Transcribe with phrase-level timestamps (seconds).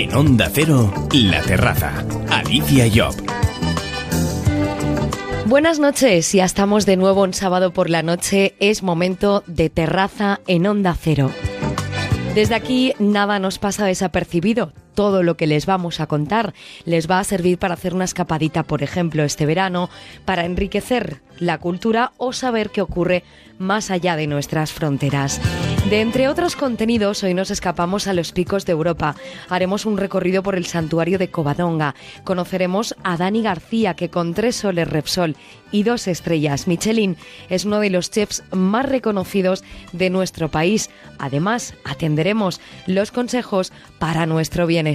[0.00, 2.06] En Onda Cero, La Terraza.
[2.30, 3.16] Alicia Job.
[5.46, 8.54] Buenas noches, ya estamos de nuevo un sábado por la noche.
[8.60, 11.32] Es momento de terraza en Onda Cero.
[12.36, 14.72] Desde aquí nada nos pasa desapercibido.
[14.98, 16.54] Todo lo que les vamos a contar
[16.84, 19.90] les va a servir para hacer una escapadita, por ejemplo, este verano,
[20.24, 23.22] para enriquecer la cultura o saber qué ocurre
[23.58, 25.40] más allá de nuestras fronteras.
[25.88, 29.14] De entre otros contenidos, hoy nos escapamos a los picos de Europa.
[29.48, 31.94] Haremos un recorrido por el santuario de Covadonga.
[32.24, 35.36] Conoceremos a Dani García, que con tres soles Repsol
[35.70, 37.16] y dos estrellas Michelin
[37.48, 40.90] es uno de los chefs más reconocidos de nuestro país.
[41.18, 44.87] Además, atenderemos los consejos para nuestro bienestar.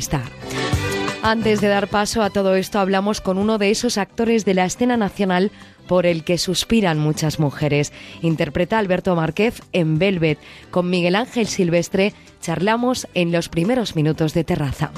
[1.22, 4.66] Antes de dar paso a todo esto, hablamos con uno de esos actores de la
[4.66, 5.52] escena nacional
[5.88, 7.94] por el que suspiran muchas mujeres.
[8.22, 10.38] Interpreta Alberto Márquez en Velvet.
[10.70, 14.92] Con Miguel Ángel Silvestre charlamos en los primeros minutos de terraza.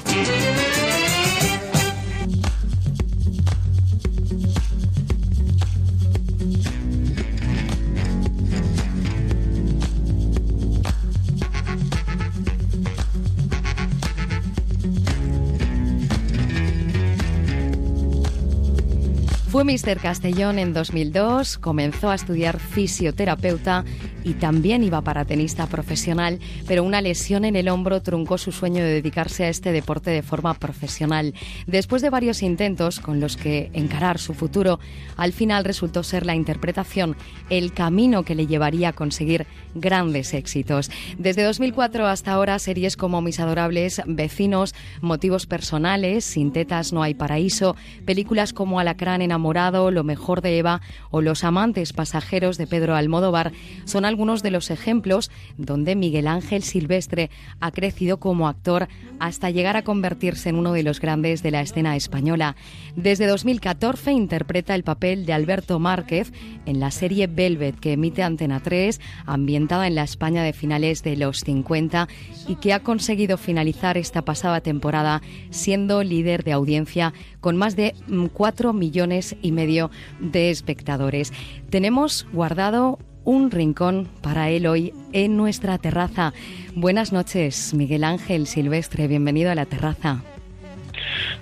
[19.56, 19.98] Fue Mr.
[20.02, 23.86] Castellón en 2002, comenzó a estudiar fisioterapeuta
[24.26, 28.82] y también iba para tenista profesional, pero una lesión en el hombro truncó su sueño
[28.82, 31.32] de dedicarse a este deporte de forma profesional.
[31.68, 34.80] Después de varios intentos con los que encarar su futuro,
[35.16, 37.16] al final resultó ser la interpretación
[37.50, 40.90] el camino que le llevaría a conseguir grandes éxitos.
[41.18, 47.14] Desde 2004 hasta ahora, series como Mis adorables vecinos, Motivos personales, Sin tetas no hay
[47.14, 50.80] paraíso, películas como Alacrán enamorado, Lo mejor de Eva
[51.12, 53.52] o Los amantes pasajeros de Pedro Almodóvar
[53.84, 58.88] son algunos de los ejemplos donde Miguel Ángel Silvestre ha crecido como actor
[59.20, 62.56] hasta llegar a convertirse en uno de los grandes de la escena española.
[62.96, 66.32] Desde 2014 interpreta el papel de Alberto Márquez
[66.64, 71.16] en la serie Velvet que emite Antena 3, ambientada en la España de finales de
[71.16, 72.08] los 50
[72.48, 77.94] y que ha conseguido finalizar esta pasada temporada siendo líder de audiencia con más de
[78.32, 79.90] 4 mm, millones y medio
[80.20, 81.32] de espectadores.
[81.70, 86.32] Tenemos guardado un rincón para él hoy en nuestra terraza.
[86.74, 90.22] Buenas noches, Miguel Ángel Silvestre, bienvenido a la terraza.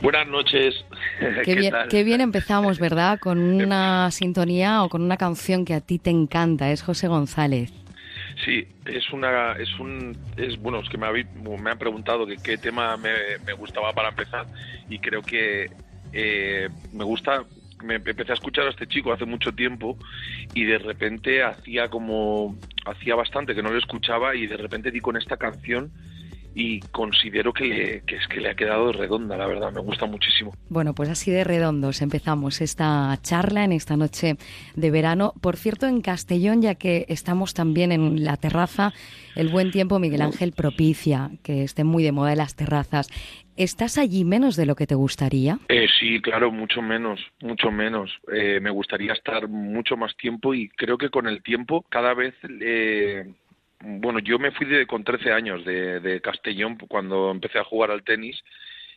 [0.03, 0.75] Buenas noches.
[1.45, 3.21] Qué, bien, qué bien empezamos, ¿verdad?
[3.21, 7.73] Con una sintonía o con una canción que a ti te encanta, es José González.
[8.45, 12.57] Sí, es una, es un, es bueno, es que me, me han preguntado que qué
[12.57, 13.11] tema me,
[13.47, 14.47] me, gustaba para empezar
[14.89, 15.71] y creo que
[16.13, 17.45] eh, me gusta
[17.85, 19.99] me empecé a escuchar a este chico hace mucho tiempo
[20.55, 22.57] y de repente hacía como
[22.87, 25.93] hacía bastante que no lo escuchaba y de repente di con esta canción
[26.55, 30.55] y considero que, es que le ha quedado redonda, la verdad, me gusta muchísimo.
[30.69, 34.37] Bueno, pues así de redondos empezamos esta charla en esta noche
[34.77, 35.35] de verano.
[35.41, 38.93] Por cierto, en Castellón, ya que estamos también en la terraza,
[39.35, 43.09] el buen tiempo Miguel Ángel propicia que esté muy de moda las terrazas.
[43.57, 45.59] ¿Estás allí menos de lo que te gustaría?
[45.69, 48.11] Eh, sí, claro, mucho menos, mucho menos.
[48.33, 52.35] Eh, me gustaría estar mucho más tiempo y creo que con el tiempo cada vez...
[52.61, 53.25] Eh,
[53.87, 57.91] bueno, yo me fui de, con 13 años de, de Castellón cuando empecé a jugar
[57.91, 58.43] al tenis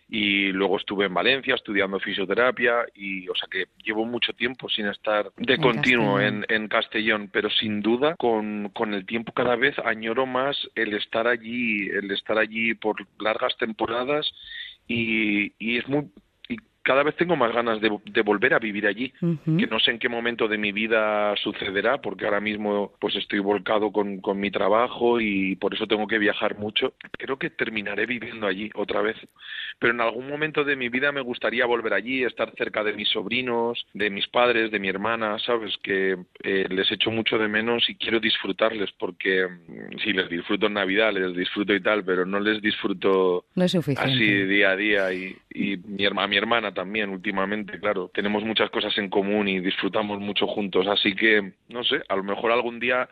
[0.09, 4.87] y luego estuve en Valencia estudiando fisioterapia y o sea que llevo mucho tiempo sin
[4.87, 9.77] estar de continuo En, en, Castellón pero sin duda con, con el tiempo cada vez
[9.79, 14.31] añoro más el estar allí el estar allí por largas temporadas
[14.87, 16.09] y, y es muy
[16.87, 20.07] cada vez tengo más ganas de, volver a vivir allí, que no sé en qué
[20.07, 25.19] momento de mi vida sucederá, porque ahora mismo pues estoy volcado con, con, mi trabajo
[25.19, 26.93] y por eso tengo que viajar mucho.
[27.17, 29.17] Creo que terminaré viviendo allí otra vez,
[29.79, 33.09] pero en algún momento de mi vida me gustaría volver allí, estar cerca de mis
[33.09, 37.89] sobrinos, de mis padres, de mi hermana, sabes que eh, les echo mucho de menos
[37.89, 42.25] y quiero disfrutarles, porque mm, sí les disfruto en Navidad, les disfruto y tal, pero
[42.25, 43.43] no les disfruto
[43.97, 45.11] así día a día.
[45.11, 48.11] Y, y mi, a mi hermana también últimamente, claro.
[48.13, 52.23] Tenemos muchas cosas en común y disfrutamos mucho juntos, así que, no sé, a lo
[52.23, 53.09] mejor algún día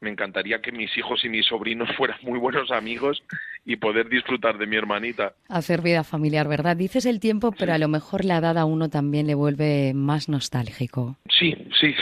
[0.00, 3.22] me encantaría que mis hijos y mis sobrinos fueran muy buenos amigos
[3.64, 5.34] y poder disfrutar de mi hermanita.
[5.48, 6.76] Hacer vida familiar, ¿verdad?
[6.76, 10.28] Dices el tiempo, pero a lo mejor la edad a uno también le vuelve más
[10.28, 11.16] nostálgico.
[11.30, 11.94] Sí, sí.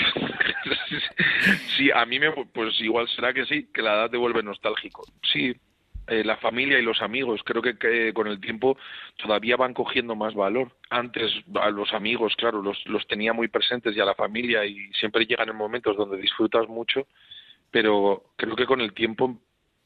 [1.77, 5.05] sí, a mí me, pues igual será que sí, que la edad te vuelve nostálgico.
[5.31, 5.55] Sí,
[6.13, 7.41] eh, la familia y los amigos.
[7.43, 8.77] Creo que, con el tiempo
[9.17, 10.71] todavía van cogiendo más valor.
[10.91, 14.93] Antes a los amigos, claro, los, los tenía muy presentes y a la familia y
[14.93, 17.07] siempre llegan en momentos donde disfrutas mucho,
[17.71, 19.39] pero creo que con el tiempo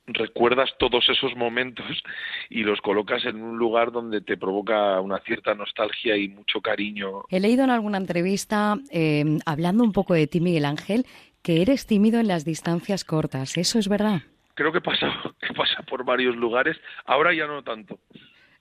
[0.08, 1.86] recuerdas todos esos momentos
[2.50, 7.22] y los colocas en un lugar donde te provoca una cierta nostalgia y mucho cariño.
[7.30, 11.06] He leído en alguna entrevista, eh, hablando un poco de ti, Miguel Ángel,
[11.42, 13.56] que eres tímido en las distancias cortas.
[13.56, 14.22] ¿Eso es verdad?
[14.56, 15.06] Creo que pasa,
[15.40, 16.76] que pasa por varios lugares.
[17.04, 18.00] Ahora ya no tanto.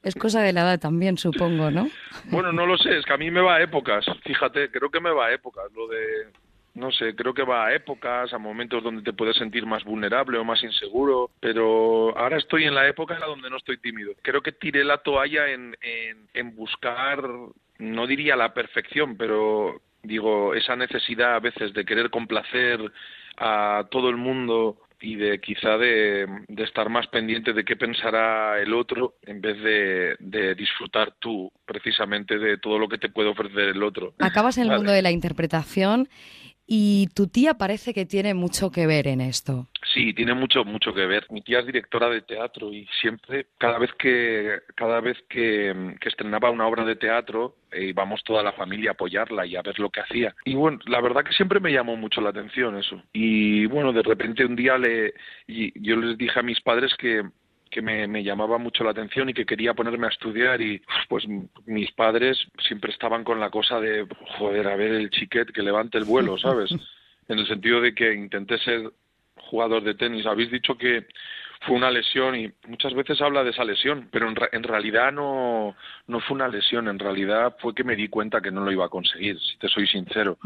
[0.04, 1.90] Es cosa de la edad también, supongo, ¿no?
[2.26, 5.00] Bueno, no lo sé, es que a mí me va a épocas, fíjate, creo que
[5.00, 6.28] me va a épocas, lo de
[6.76, 10.38] no sé, creo que va a épocas, a momentos donde te puedes sentir más vulnerable
[10.38, 14.12] o más inseguro, pero ahora estoy en la época en la donde no estoy tímido.
[14.22, 15.76] Creo que tiré la toalla en,
[16.34, 17.24] en, buscar,
[17.80, 22.80] no diría la perfección, pero digo, esa necesidad a veces de querer complacer
[23.38, 26.26] a todo el mundo y de quizá de,
[26.58, 32.40] estar más pendiente de qué pensará el otro en vez de, de, disfrutar tú precisamente
[32.40, 34.16] de todo lo que te puede ofrecer el otro.
[34.18, 36.10] Acabas en el mundo de la interpretación
[36.68, 39.68] y tu tía parece que tiene mucho que ver en esto.
[39.94, 41.26] Sí, tiene mucho mucho que ver.
[41.30, 46.50] Mi tía es directora de teatro y siempre, cada vez que cada vez que, estrenaba
[46.50, 49.90] una obra de teatro, eh, íbamos toda la familia a apoyarla y a ver lo
[49.90, 50.36] que hacía.
[50.44, 53.02] Y bueno, la verdad que siempre me llamó mucho la atención eso.
[53.14, 55.14] Y bueno, de repente un día le,
[55.48, 57.24] y yo les dije a mis padres que
[57.76, 61.26] que me, llamaba mucho la atención y que quería ponerme a estudiar y pues
[61.66, 64.08] mis padres siempre estaban con la cosa de
[64.38, 66.72] joder a ver el chiquet que levante el vuelo sabes
[67.28, 68.90] en el sentido de que intenté ser
[69.36, 71.06] jugador de tenis habéis dicho que
[71.68, 75.76] fue una lesión y muchas veces habla de esa lesión, pero en, en, realidad no,
[76.06, 78.86] no fue una lesión, en realidad fue que me di cuenta que no lo iba
[78.86, 80.38] a conseguir, si te soy sincero.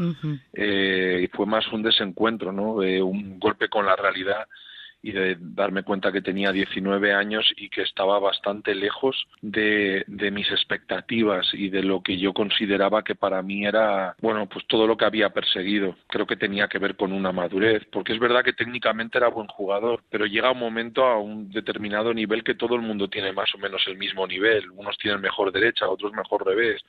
[0.54, 2.74] eh, y fue más un desencuentro, ¿no?
[3.04, 4.46] un golpe con la realidad
[5.02, 10.30] y de darme cuenta que tenía 19 años y que estaba bastante lejos de, de,
[10.30, 14.86] mis expectativas y de lo que yo consideraba que para mí era, bueno, pues todo
[14.86, 15.96] lo que había perseguido.
[16.06, 19.48] Creo que tenía que ver con una madurez, porque es verdad que técnicamente era buen
[19.48, 23.54] jugador, pero llega un momento a un determinado nivel que todo el mundo tiene más
[23.54, 24.70] o menos el mismo nivel.
[24.70, 26.82] Unos tienen mejor derecha, otros mejor revés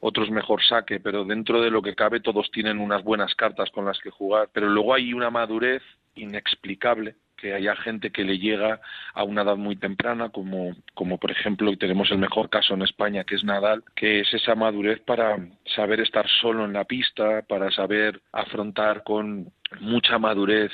[0.00, 3.86] otros mejor saque, pero dentro de lo que cabe todos tienen unas buenas cartas con
[3.86, 4.50] las que jugar.
[4.52, 5.82] Pero luego hay una madurez
[6.14, 8.80] inexplicable que haya gente que le llega
[9.14, 12.82] a una edad muy temprana, como, como por ejemplo, y tenemos el mejor caso en
[12.82, 15.36] España, que es Nadal, que es esa madurez para
[15.74, 20.72] saber estar solo en la pista, para saber afrontar con mucha madurez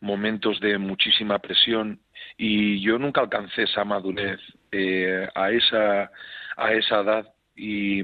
[0.00, 2.00] momentos de muchísima presión.
[2.36, 4.40] Y yo nunca alcancé esa madurez
[4.70, 6.10] eh, a esa
[6.56, 8.02] a esa edad y,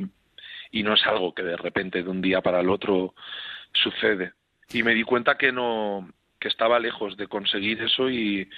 [0.70, 3.14] y no es algo que de repente de un día para el otro
[3.72, 4.32] sucede.
[4.72, 6.08] Y me di cuenta que no
[6.40, 8.48] que estaba lejos de conseguir eso y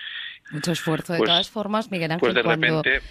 [0.53, 3.05] mucho esfuerzo de pues, todas formas Miguel Ángel pues de cuando repente,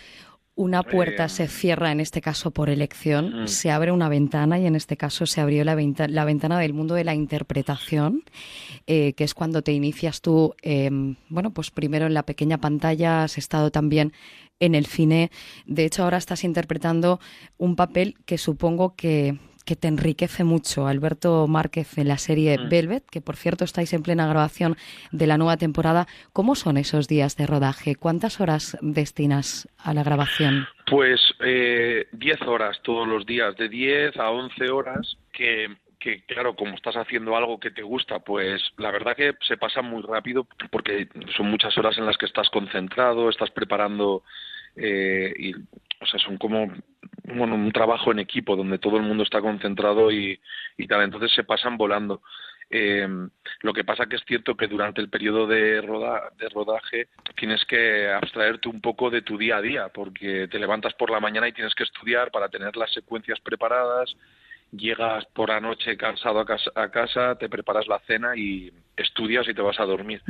[0.55, 3.47] una puerta eh, se cierra en este caso por elección Mm.
[3.47, 6.73] se abre una ventana y en este caso se abrió la, venta- la ventana del
[6.73, 8.23] mundo de la interpretación
[8.87, 10.89] eh, que es cuando te inicias tú eh,
[11.29, 14.13] bueno pues primero en la pequeña pantalla has estado también
[14.59, 15.31] en el cine
[15.65, 17.19] de hecho ahora estás interpretando
[17.57, 22.69] un papel que supongo que que te enriquece mucho, Alberto Márquez, en la serie Mm.
[22.69, 24.75] Velvet, que por cierto estáis en plena grabación
[25.11, 26.07] de la nueva temporada.
[26.33, 27.95] ¿Cómo son esos días de rodaje?
[27.95, 30.67] ¿Cuántas horas destinas a la grabación?
[30.87, 35.67] Pues eh, 10 horas todos los días, de 10 a 11 horas, que,
[35.99, 39.81] que claro, como estás haciendo algo que te gusta, pues la verdad que se pasa
[39.81, 44.23] muy rápido porque son muchas horas en las que estás concentrado, estás preparando
[44.75, 45.53] eh, y,
[46.01, 46.67] o sea, son como
[47.23, 50.39] bueno, un trabajo en equipo donde todo el mundo está concentrado y,
[50.77, 52.21] y tal, entonces se pasan volando.
[52.73, 53.05] Eh,
[53.61, 57.63] lo que pasa que es cierto que durante el periodo de, roda- de rodaje tienes
[57.65, 61.47] que abstraerte un poco de tu día a día, porque te levantas por la mañana
[61.47, 64.15] y tienes que estudiar para tener las secuencias preparadas,
[64.71, 69.47] llegas por la noche cansado a casa, a casa, te preparas la cena y estudias
[69.47, 70.21] y te vas a dormir.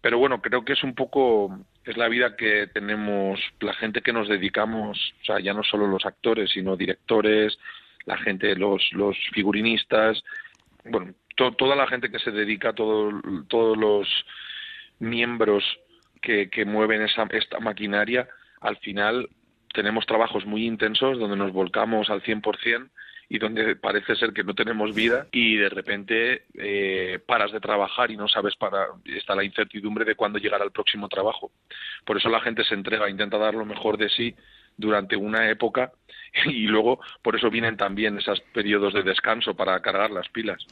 [0.00, 4.12] Pero bueno, creo que es un poco, es la vida que tenemos la gente que
[4.12, 7.58] nos dedicamos, o sea, ya no solo los actores, sino directores,
[8.06, 10.22] la gente, los, los figurinistas,
[10.84, 13.12] bueno, to- toda la gente que se dedica, todo,
[13.48, 14.08] todos los
[14.98, 15.64] miembros
[16.22, 18.28] que, que mueven esa, esta maquinaria,
[18.60, 19.28] al final
[19.72, 22.88] tenemos trabajos muy intensos donde nos volcamos al 100%
[23.32, 28.10] y donde parece ser que no tenemos vida y de repente eh, paras de trabajar
[28.10, 31.52] y no sabes para está la incertidumbre de cuándo llegará el próximo trabajo.
[32.04, 34.34] Por eso la gente se entrega intenta dar lo mejor de sí
[34.76, 35.92] durante una época
[36.44, 40.66] y luego por eso vienen también esos periodos de descanso para cargar las pilas.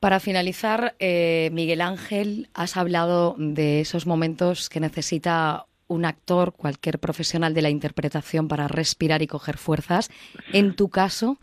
[0.00, 6.98] Para finalizar, eh, Miguel Ángel, has hablado de esos momentos que necesita un actor, cualquier
[6.98, 10.10] profesional de la interpretación para respirar y coger fuerzas.
[10.52, 11.38] En tu caso,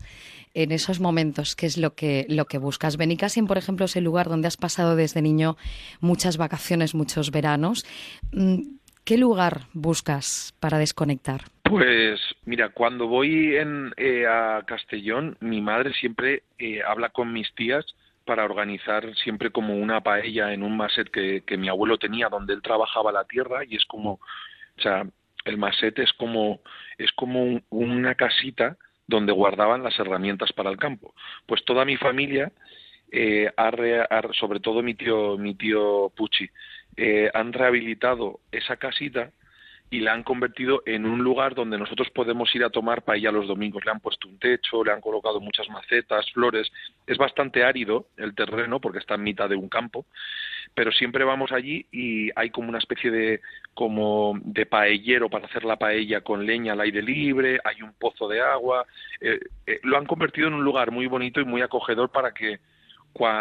[0.54, 2.96] en esos momentos, ¿qué es lo que, lo que buscas?
[2.96, 5.56] Benicassim, por ejemplo, es el lugar donde has pasado desde niño
[6.00, 7.84] muchas vacaciones, muchos veranos.
[8.32, 11.42] Mm, ¿Qué lugar buscas para desconectar?
[11.62, 17.84] Pues mira, cuando voy eh, a Castellón, mi madre siempre eh, habla con mis tías
[18.26, 22.52] para organizar siempre como una paella en un maset que, que mi abuelo tenía donde
[22.52, 25.06] él trabajaba la tierra y es como, o sea,
[25.46, 26.60] el maset es como,
[26.98, 31.14] es como una casita donde guardaban las herramientas para el campo.
[31.46, 32.52] Pues toda mi familia,
[33.10, 33.50] eh,
[34.32, 36.50] sobre todo mi tío, mi tío Pucci,
[36.96, 39.30] eh, han rehabilitado esa casita
[39.88, 43.46] y la han convertido en un lugar donde nosotros podemos ir a tomar paella los
[43.46, 43.84] domingos.
[43.84, 46.70] Le han puesto un techo, le han colocado muchas macetas, flores.
[47.06, 50.04] Es bastante árido el terreno porque está en mitad de un campo,
[50.74, 53.40] pero siempre vamos allí y hay como una especie de
[53.74, 58.28] como de paellero para hacer la paella con leña al aire libre, hay un pozo
[58.28, 58.84] de agua.
[59.20, 62.58] Eh, eh, lo han convertido en un lugar muy bonito y muy acogedor para que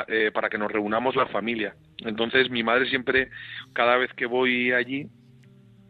[0.08, 1.76] eh, para que nos reunamos la familia.
[1.98, 3.30] Entonces mi madre siempre,
[3.74, 5.10] cada vez que voy allí,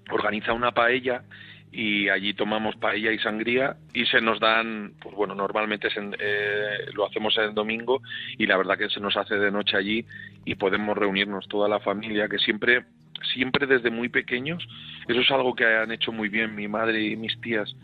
[0.09, 1.23] organiza una paella
[1.71, 7.05] y allí tomamos paella y sangría y se nos dan, pues bueno, normalmente eh, lo
[7.05, 8.01] hacemos el domingo
[8.37, 10.05] y la verdad que se nos hace de noche allí
[10.45, 12.85] y podemos reunirnos toda la familia que siempre,
[13.33, 14.65] siempre desde muy pequeños,
[15.07, 17.75] eso es algo que han hecho muy bien mi madre y mis tías.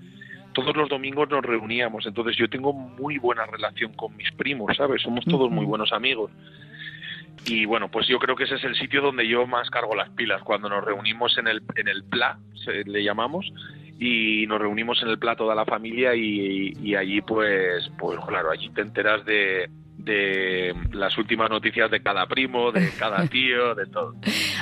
[0.54, 5.02] Todos los domingos nos reuníamos, entonces yo tengo muy buena relación con mis primos, ¿sabes?
[5.02, 6.32] Somos todos muy buenos amigos
[7.46, 10.10] y bueno, pues yo creo que ese es el sitio donde yo más cargo las
[10.12, 13.52] pilas, cuando nos reunimos en el, en el PLA, se, le llamamos,
[14.00, 18.52] y nos reunimos en el PLA toda la familia y, y allí pues, pues claro,
[18.52, 19.70] allí te enteras de,
[20.04, 24.16] de las últimas noticias de cada primo, de cada tío, de todo.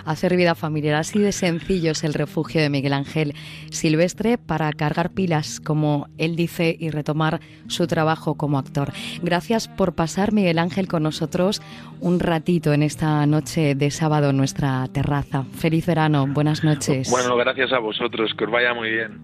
[0.05, 3.34] Hacer vida familiar, así de sencillo es el refugio de Miguel Ángel
[3.72, 8.91] Silvestre para cargar pilas, como él dice, y retomar su trabajo como actor.
[9.22, 11.62] Gracias por pasar, Miguel Ángel, con nosotros
[12.00, 15.43] un ratito en esta noche de sábado en nuestra terraza.
[15.58, 17.10] Feliz verano, buenas noches.
[17.10, 19.19] Bueno, gracias a vosotros, que os vaya muy bien.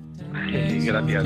[0.85, 1.25] Gracias.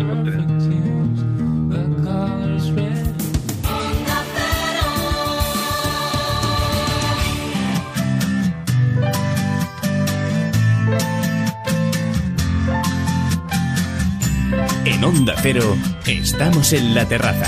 [14.90, 15.78] En Onda Cero,
[16.08, 17.46] estamos en la terraza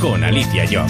[0.00, 0.86] con Alicia Job.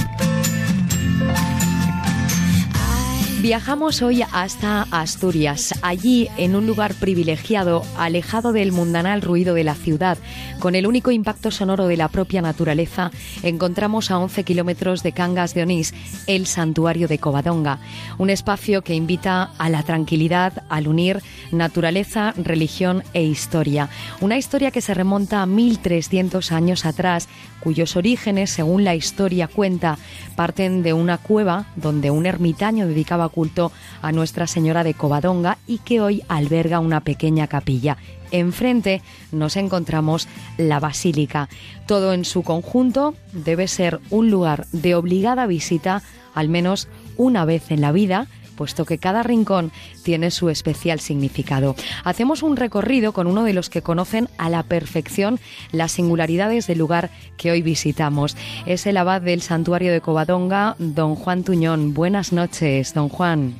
[3.44, 9.74] Viajamos hoy hasta Asturias, allí en un lugar privilegiado, alejado del mundanal ruido de la
[9.74, 10.16] ciudad,
[10.60, 13.10] con el único impacto sonoro de la propia naturaleza,
[13.42, 15.92] encontramos a 11 kilómetros de Cangas de Onís
[16.26, 17.80] el santuario de Covadonga,
[18.16, 21.20] un espacio que invita a la tranquilidad al unir
[21.52, 23.90] naturaleza, religión e historia.
[24.22, 27.28] Una historia que se remonta a 1300 años atrás,
[27.60, 29.98] cuyos orígenes, según la historia cuenta,
[30.34, 35.78] parten de una cueva donde un ermitaño dedicaba culto a Nuestra Señora de Covadonga y
[35.78, 37.96] que hoy alberga una pequeña capilla.
[38.30, 41.48] Enfrente nos encontramos la basílica.
[41.86, 46.02] Todo en su conjunto debe ser un lugar de obligada visita
[46.34, 51.74] al menos una vez en la vida puesto que cada rincón tiene su especial significado.
[52.04, 55.38] Hacemos un recorrido con uno de los que conocen a la perfección
[55.72, 58.36] las singularidades del lugar que hoy visitamos.
[58.66, 61.94] Es el abad del santuario de Covadonga, don Juan Tuñón.
[61.94, 63.54] Buenas noches, don Juan.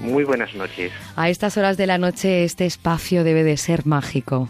[0.00, 0.92] Muy buenas noches.
[1.14, 4.48] A estas horas de la noche este espacio debe de ser mágico.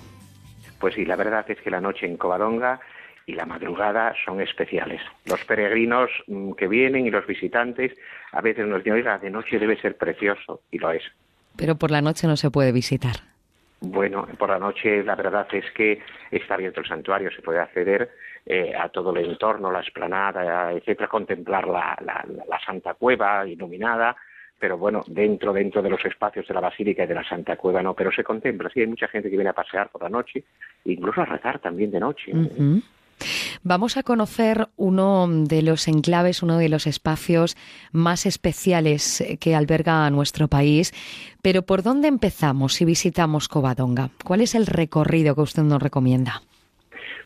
[0.78, 2.80] Pues sí, la verdad es que la noche en Covadonga
[3.26, 5.00] y la madrugada son especiales.
[5.24, 7.92] Los peregrinos mm, que vienen y los visitantes
[8.32, 11.02] a veces nos dicen, oiga, de noche debe ser precioso, y lo es.
[11.56, 13.16] Pero por la noche no se puede visitar.
[13.80, 16.00] Bueno, por la noche la verdad es que
[16.30, 18.10] está abierto el santuario, se puede acceder
[18.44, 24.14] eh, a todo el entorno, la esplanada, etcétera, contemplar la, la, Santa Cueva iluminada,
[24.58, 27.82] pero bueno, dentro, dentro de los espacios de la Basílica y de la Santa Cueva
[27.82, 30.44] no, pero se contempla, sí, hay mucha gente que viene a pasear por la noche,
[30.84, 32.32] incluso a rezar también de noche.
[33.62, 37.56] Vamos a conocer uno de los enclaves, uno de los espacios
[37.92, 40.92] más especiales que alberga nuestro país.
[41.42, 44.10] Pero ¿por dónde empezamos si visitamos Covadonga?
[44.24, 46.42] ¿Cuál es el recorrido que usted nos recomienda?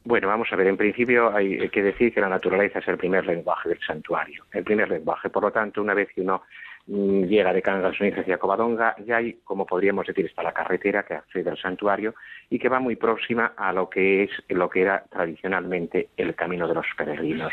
[0.06, 3.24] Bueno, vamos a ver, en principio hay que decir que la naturaleza es el primer
[3.24, 5.30] lenguaje del santuario, el primer lenguaje.
[5.30, 6.42] Por lo tanto, una vez que uno
[6.86, 11.50] llega de Cangas hacia Covadonga, ya hay, como podríamos decir, está la carretera que accede
[11.50, 12.14] al santuario
[12.50, 16.68] y que va muy próxima a lo que es lo que era tradicionalmente el camino
[16.68, 17.52] de los peregrinos.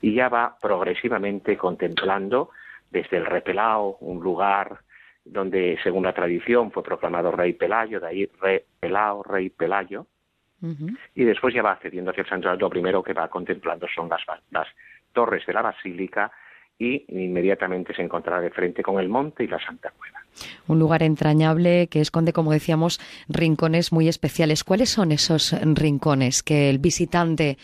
[0.00, 2.50] Y ya va progresivamente contemplando
[2.90, 4.78] desde el Repelao, un lugar
[5.24, 10.06] donde según la tradición fue proclamado rey Pelayo, de ahí rey Pelao, rey Pelayo,
[11.14, 12.60] y después ya va accediendo hacia el santuario.
[12.60, 14.20] Lo primero que va contemplando son las,
[14.50, 14.68] las
[15.12, 16.30] torres de la basílica
[16.80, 20.20] y inmediatamente se encontrará de frente con el monte y la Santa Cueva.
[20.66, 24.64] Un lugar entrañable que esconde, como decíamos, rincones muy especiales.
[24.64, 27.58] ¿Cuáles son esos rincones que el visitante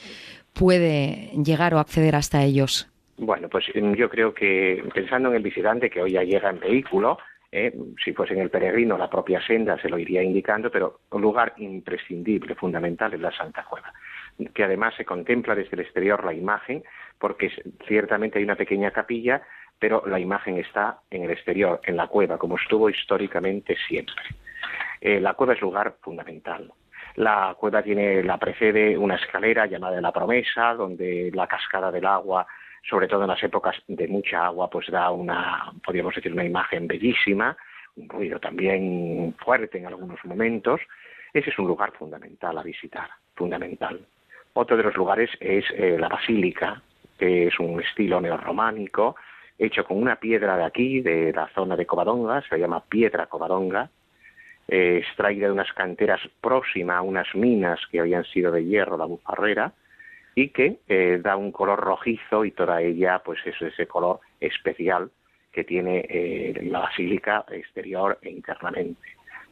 [0.52, 2.90] puede llegar o acceder hasta ellos?
[3.16, 7.16] Bueno, pues yo creo que pensando en el visitante que hoy ya llega en vehículo,
[7.50, 7.74] ¿eh?
[8.04, 11.54] si fuese en el peregrino, la propia senda se lo iría indicando, pero un lugar
[11.56, 13.94] imprescindible, fundamental, es la Santa Cueva,
[14.52, 16.84] que además se contempla desde el exterior la imagen,
[17.18, 17.50] porque
[17.86, 19.42] ciertamente hay una pequeña capilla,
[19.78, 24.14] pero la imagen está en el exterior, en la cueva, como estuvo históricamente siempre.
[25.00, 26.72] Eh, la cueva es lugar fundamental.
[27.16, 32.46] La cueva tiene, la precede una escalera llamada la promesa, donde la cascada del agua
[32.88, 36.86] sobre todo en las épocas de mucha agua, pues da una, podríamos decir, una imagen
[36.86, 37.56] bellísima,
[37.96, 40.80] un ruido también fuerte en algunos momentos.
[41.32, 44.06] Ese es un lugar fundamental a visitar, fundamental.
[44.52, 46.80] Otro de los lugares es eh, la basílica,
[47.18, 49.16] que es un estilo neorrománico,
[49.58, 53.90] hecho con una piedra de aquí, de la zona de Covadonga, se llama piedra Covadonga,
[54.68, 59.04] eh, extraída de unas canteras próximas a unas minas que habían sido de hierro, la
[59.04, 59.72] bufarrera,
[60.34, 65.10] y que eh, da un color rojizo y toda ella pues es ese color especial
[65.50, 69.00] que tiene eh, la basílica exterior e internamente,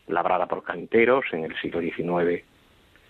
[0.09, 2.45] labrada por canteros en el siglo XIX.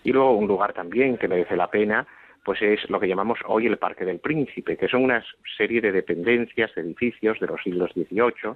[0.05, 2.07] Y luego un lugar también que merece la pena,
[2.45, 5.25] pues es lo que llamamos hoy el Parque del Príncipe, que son una
[5.57, 8.53] serie de dependencias, edificios de los siglos XVIII,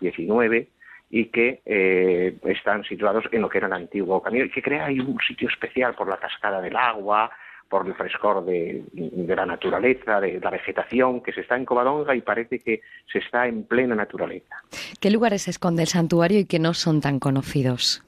[0.00, 0.68] XIX,
[1.10, 4.86] y que eh, están situados en lo que era el antiguo camino, y que crea
[4.86, 7.32] ahí un sitio especial por la cascada del agua,
[7.68, 12.20] por el frescor de, la naturaleza, de la vegetación que se está en Covadonga y
[12.20, 14.56] parece que se está en plena naturaleza.
[15.00, 18.04] ¿Qué lugares esconde el santuario y que no son tan conocidos?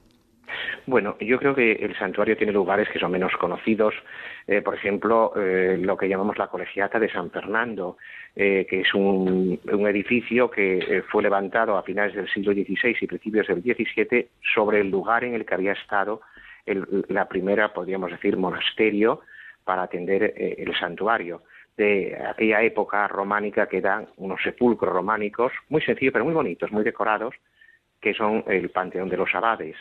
[0.85, 3.95] Bueno, yo creo que el santuario tiene lugares que son menos conocidos.
[4.47, 7.97] Eh, por ejemplo, eh, lo que llamamos la Colegiata de San Fernando,
[8.35, 13.47] eh, que es un, edificio que fue levantado a finales del siglo XVI y principios
[13.47, 16.21] del XVII sobre el lugar en el que había estado
[16.65, 19.21] la primera, podríamos decir, monasterio
[19.63, 21.43] para atender el santuario
[21.77, 26.83] de aquella época románica que eran unos sepulcros románicos muy sencillos pero muy bonitos, muy
[26.83, 27.35] decorados,
[28.01, 29.75] que son el Panteón de los Abades.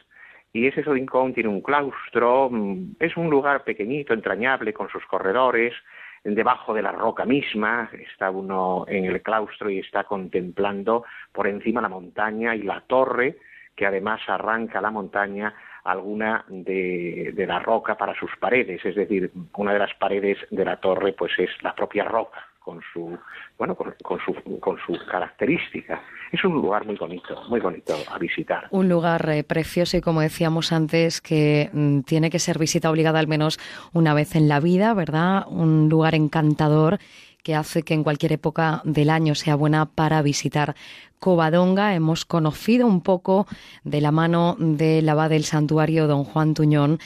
[0.54, 5.74] Y ese rincón tiene un claustro, mm, es un lugar pequeñito, entrañable, con sus corredores,
[6.22, 11.82] debajo de la roca misma, está uno en el claustro y está contemplando por encima
[11.82, 13.36] la montaña y la torre,
[13.74, 19.72] que además arranca la montaña alguna de, la roca para sus paredes, es decir, una
[19.72, 23.16] de las paredes de la torre pues es la propia roca con su
[23.58, 28.66] bueno con, su con su característica es un lugar muy bonito muy bonito a visitar.
[28.70, 33.18] Un lugar eh, precioso y como decíamos antes que mm, tiene que ser visita obligada
[33.18, 33.58] al menos
[33.92, 36.98] una vez en la vida verdad un lugar encantador
[37.42, 40.74] que hace que en cualquier época del año sea buena para visitar
[41.18, 41.94] Covadonga.
[41.94, 43.46] Hemos conocido un poco
[43.84, 47.00] de la mano del abad del santuario, don Juan Tuñón,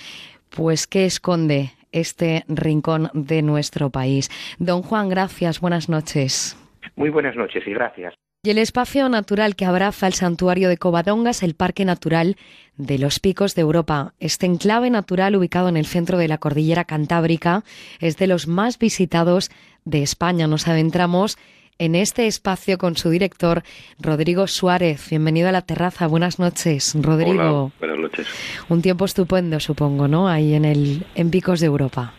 [0.49, 4.31] pues qué esconde este rincón de nuestro país.
[4.59, 6.57] Don Juan, gracias, buenas noches.
[6.96, 8.14] Muy buenas noches y gracias.
[8.44, 12.37] Y el espacio natural que abraza el santuario de Covadonga es el Parque Natural
[12.77, 14.14] de los Picos de Europa.
[14.20, 17.64] Este enclave natural ubicado en el centro de la cordillera cantábrica
[17.98, 19.51] es de los más visitados
[19.85, 20.46] de España.
[20.46, 21.37] Nos adentramos
[21.78, 23.62] en este espacio con su director,
[24.00, 25.08] Rodrigo Suárez.
[25.10, 26.06] Bienvenido a la terraza.
[26.08, 27.72] Buenas noches, Rodrigo.
[27.78, 28.26] buenas noches.
[28.68, 30.28] Un tiempo estupendo, supongo, ¿no?
[30.28, 32.12] Ahí en, el, en Picos de Europa.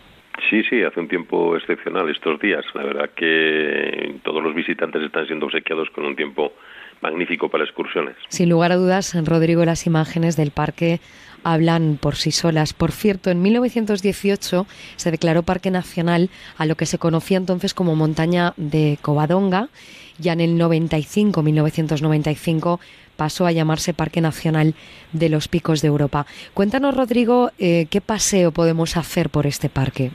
[0.49, 2.63] Sí, sí, hace un tiempo excepcional estos días.
[2.73, 6.53] La verdad que todos los visitantes están siendo obsequiados con un tiempo
[7.01, 8.15] magnífico para excursiones.
[8.29, 10.99] Sin lugar a dudas, Rodrigo, las imágenes del parque
[11.43, 12.73] hablan por sí solas.
[12.73, 17.95] Por cierto, en 1918 se declaró Parque Nacional a lo que se conocía entonces como
[17.95, 19.69] Montaña de Covadonga.
[20.17, 22.79] Ya en el 95, 1995,
[23.15, 24.73] pasó a llamarse Parque Nacional
[25.11, 26.25] de los Picos de Europa.
[26.53, 30.11] Cuéntanos, Rodrigo, eh, qué paseo podemos hacer por este parque.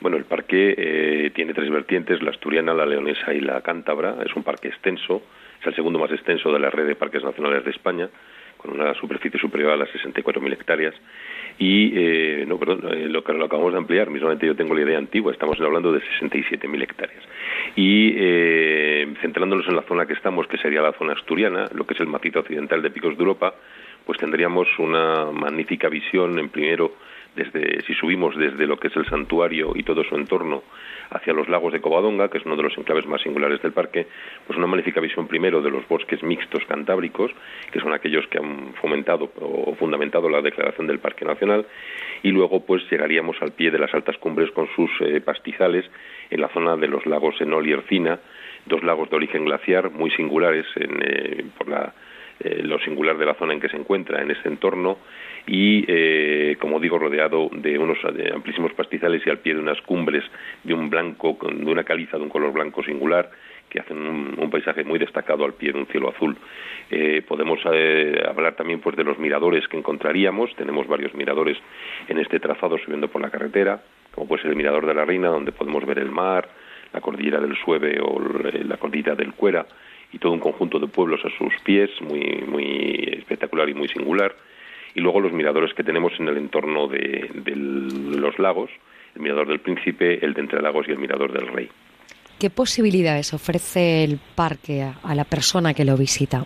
[0.00, 4.16] Bueno, el parque eh, tiene tres vertientes, la asturiana, la leonesa y la cántabra.
[4.26, 5.22] Es un parque extenso,
[5.60, 8.08] es el segundo más extenso de la red de parques nacionales de España,
[8.62, 10.94] con una superficie superior a las 64.000 hectáreas.
[11.58, 14.82] Y, eh, no, perdón, eh, lo que lo acabamos de ampliar, mismamente yo tengo la
[14.82, 17.22] idea antigua, estamos hablando de 67.000 hectáreas.
[17.76, 18.12] Y
[19.20, 22.06] centrándonos en la zona que estamos, que sería la zona asturiana, lo que es el
[22.06, 23.54] macizo occidental de Picos de Europa,
[24.06, 26.92] pues tendríamos una magnífica visión, en primero,
[27.34, 30.62] desde, si subimos desde lo que es el santuario y todo su entorno
[31.12, 34.06] hacia los lagos de Covadonga, que es uno de los enclaves más singulares del parque,
[34.46, 37.30] pues una magnífica visión primero de los bosques mixtos cantábricos,
[37.70, 41.66] que son aquellos que han fomentado o fundamentado la declaración del Parque Nacional,
[42.22, 45.84] y luego pues llegaríamos al pie de las altas cumbres con sus eh, pastizales
[46.30, 48.18] en la zona de los lagos Enol y Ercina,
[48.66, 51.92] dos lagos de origen glaciar muy singulares en, eh, por la
[52.40, 54.98] eh, lo singular de la zona en que se encuentra, en ese entorno,
[55.46, 57.98] y, eh, como digo, rodeado de unos
[58.34, 60.24] amplísimos pastizales y al pie de unas cumbres
[60.62, 63.30] de un blanco, de una caliza de un color blanco singular,
[63.68, 66.36] que hacen un, paisaje muy destacado al pie de un cielo azul.
[66.90, 70.54] Eh, podemos hablar también pues de los miradores que encontraríamos.
[70.56, 71.56] Tenemos varios miradores
[72.06, 73.82] en este trazado subiendo por la carretera,
[74.14, 76.50] como puede ser el mirador de la Reina, donde podemos ver el mar,
[76.92, 79.66] la cordillera del Sueve o la cordillera del Cuera
[80.12, 84.34] y todo un conjunto de pueblos a sus pies, muy, muy espectacular y muy singular.
[84.94, 88.70] Y luego los miradores que tenemos en el entorno de, los lagos,
[89.14, 91.68] el mirador del Príncipe, el de Entre Lagos y el mirador del Rey.
[92.38, 96.44] ¿Qué posibilidades ofrece el parque a la persona que lo visita?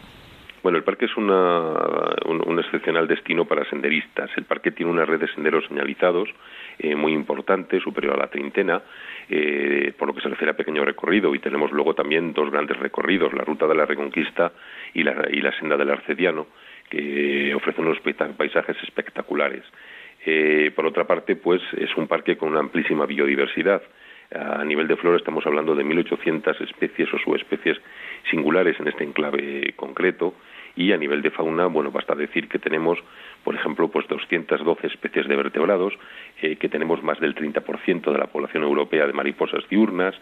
[0.66, 1.74] Bueno, el parque es una,
[2.24, 4.28] un, excepcional destino para senderistas.
[4.36, 6.28] El parque tiene una red de senderos señalizados
[6.80, 8.82] eh, muy importante, superior a la treintena,
[9.28, 11.32] eh, por lo que se refiere a pequeño recorrido.
[11.36, 14.50] Y tenemos luego también dos grandes recorridos, la Ruta de la Reconquista
[14.92, 16.48] y la, y la Senda del Arcediano,
[16.90, 18.00] que ofrecen unos
[18.36, 19.64] paisajes espectaculares.
[20.24, 23.82] Eh, por otra parte, pues es un parque con una amplísima biodiversidad.
[24.34, 27.78] A nivel de flora estamos hablando de 1.800 especies o subespecies
[28.28, 30.34] singulares en este enclave concreto
[30.76, 32.98] y a nivel de fauna, bueno, basta decir que tenemos,
[33.42, 35.94] por ejemplo, pues 212 especies de vertebrados,
[36.42, 40.14] eh, que tenemos más del 30% de la población europea de mariposas diurnas,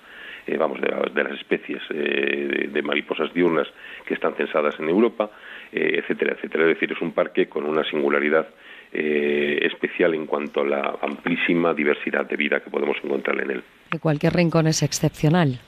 [0.47, 3.69] eh, vamos, de, las especies eh, de, mariposas diurnas
[4.07, 5.31] que están censadas en Europa,
[5.73, 6.65] etcétera, etcétera.
[6.65, 8.47] Es decir, es un parque con una singularidad
[8.93, 13.65] especial en cuanto a la amplísima diversidad de vida que podemos encontrar en él.
[13.91, 15.59] Que cualquier rincón es excepcional.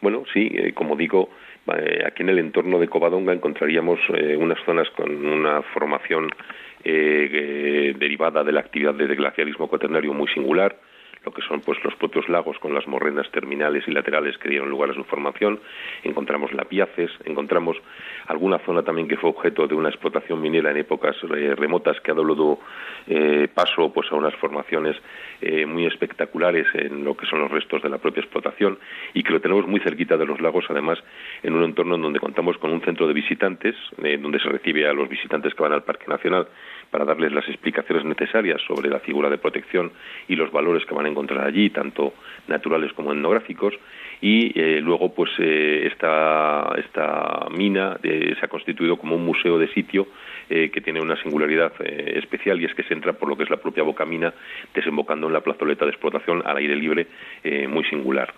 [0.00, 1.30] Bueno, sí, como digo,
[1.76, 6.30] eh, aquí en el entorno de Covadonga encontraríamos eh, unas zonas con una formación
[6.82, 10.76] eh, derivada de la actividad de glaciarismo cuaternario muy singular,
[11.32, 14.90] que son pues los propios lagos con las morrenas terminales y laterales que dieron lugar
[14.90, 15.60] a su formación,
[16.02, 17.76] encontramos lapiaces, encontramos
[18.26, 22.10] alguna zona también que fue objeto de una explotación minera en épocas eh, remotas que
[22.10, 22.58] ha dado
[23.06, 24.96] eh, paso pues a unas formaciones
[25.40, 28.78] eh, muy espectaculares en lo que son los restos de la propia explotación
[29.14, 30.98] y que lo tenemos muy cerquita de los lagos además
[31.42, 34.92] en un entorno en donde contamos con un centro de visitantes donde se recibe a
[34.92, 36.48] los visitantes que van al Parque Nacional
[36.90, 39.92] para darles las explicaciones necesarias sobre la figura de protección
[40.28, 42.14] y los valores que van a encontrar allí, tanto
[42.46, 43.74] naturales como etnográficos,
[44.20, 49.58] y eh, luego pues eh, esta, esta mina eh, se ha constituido como un museo
[49.58, 50.06] de sitio
[50.48, 53.58] que tiene una singularidad especial y es que se entra por lo que es la
[53.58, 54.32] propia boca mina
[54.72, 57.06] desembocando en la plazoleta de explotación al aire libre
[57.68, 58.32] muy singular.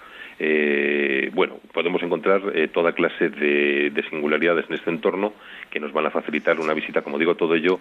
[1.32, 5.34] bueno, podemos encontrar toda clase de, de, singularidades en este entorno
[5.70, 7.78] que nos van a facilitar una visita, como digo, todo ello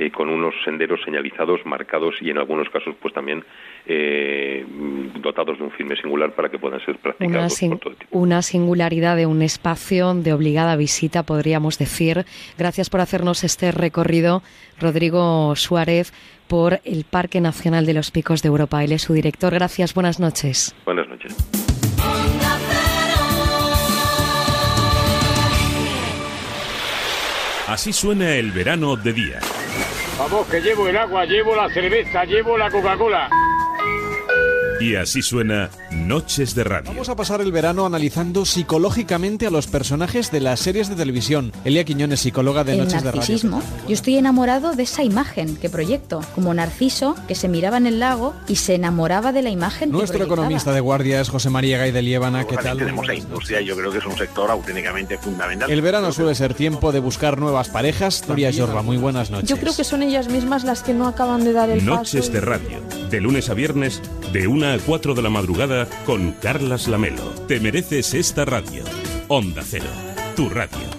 [0.00, 3.42] eh, con unos senderos señalizados, marcados y en algunos casos pues también
[3.84, 4.64] eh,
[5.20, 9.16] dotados de un filme singular para que puedan ser practicados una, por todo una singularidad
[9.16, 12.26] de un espacio de obligada visita, podríamos decir.
[12.56, 14.44] Gracias por hacernos este recorrido,
[14.78, 16.12] Rodrigo Suárez,
[16.46, 18.84] por el Parque Nacional de los Picos de Europa.
[18.84, 19.52] Él es su director.
[19.52, 20.76] Gracias, buenas noches.
[20.84, 21.34] Buenas noches.
[27.66, 29.40] Así suena el verano de día.
[30.18, 33.30] Vamos, que llevo el agua, llevo la cerveza, llevo la Coca-Cola.
[34.80, 35.70] Y así suena
[36.06, 36.90] Noches de Radio.
[36.90, 41.52] Vamos a pasar el verano analizando psicológicamente a los personajes de las series de televisión.
[41.64, 43.36] Elia Quiñones, psicóloga de Noches de Radio.
[43.86, 48.00] Yo estoy enamorado de esa imagen que proyecto, como Narciso que se miraba en el
[48.00, 49.90] lago y se enamoraba de la imagen.
[49.90, 52.44] Nuestro economista de guardia es José María Gay de Liébana.
[52.44, 52.78] ¿Qué tal?
[52.78, 55.70] Tenemos la industria, yo creo que es un sector auténticamente fundamental.
[55.70, 58.24] El verano suele ser tiempo de buscar nuevas parejas.
[58.28, 59.48] Nuria Yorba, muy buenas noches.
[59.48, 62.40] Yo creo que son ellas mismas las que no acaban de dar el Noches de
[62.40, 62.80] Radio,
[63.10, 64.00] de lunes a viernes,
[64.32, 67.30] de 1 a 4 de la madrugada, con Carlas Lamelo.
[67.46, 68.84] Te mereces esta radio.
[69.28, 69.90] Onda Cero,
[70.36, 70.98] tu radio.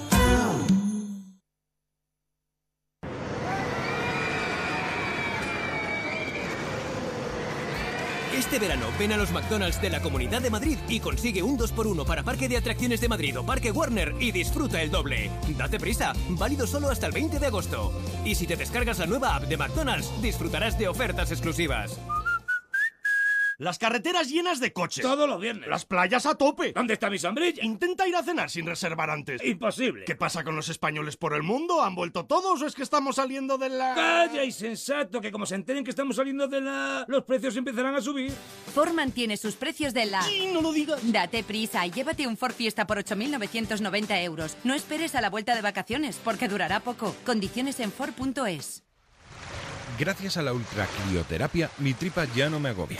[8.50, 12.04] Este verano ven a los McDonald's de la Comunidad de Madrid y consigue un 2x1
[12.04, 15.30] para Parque de Atracciones de Madrid o Parque Warner y disfruta el doble.
[15.56, 17.94] Date prisa, válido solo hasta el 20 de agosto.
[18.26, 22.00] Y si te descargas la nueva app de McDonald's, disfrutarás de ofertas exclusivas.
[23.60, 25.04] Las carreteras llenas de coches.
[25.04, 25.68] Todos los viernes.
[25.68, 26.72] Las playas a tope.
[26.72, 27.62] ¿Dónde está mi sombrilla?
[27.62, 29.44] Intenta ir a cenar sin reservar antes.
[29.44, 30.06] Imposible.
[30.06, 31.84] ¿Qué pasa con los españoles por el mundo?
[31.84, 33.96] ¿Han vuelto todos o es que estamos saliendo de la...
[33.96, 37.04] Calla, insensato, que como se enteren que estamos saliendo de la...
[37.10, 38.32] Los precios empezarán a subir.
[38.74, 40.22] Ford mantiene sus precios de la...
[40.22, 41.02] Sí, no lo digas.
[41.12, 44.56] Date prisa y llévate un Ford Fiesta por 8.990 euros.
[44.64, 47.14] No esperes a la vuelta de vacaciones, porque durará poco.
[47.26, 48.86] Condiciones en Ford.es.
[50.00, 53.00] Gracias a la ultracrioterapia, mi tripa ya no me agobia.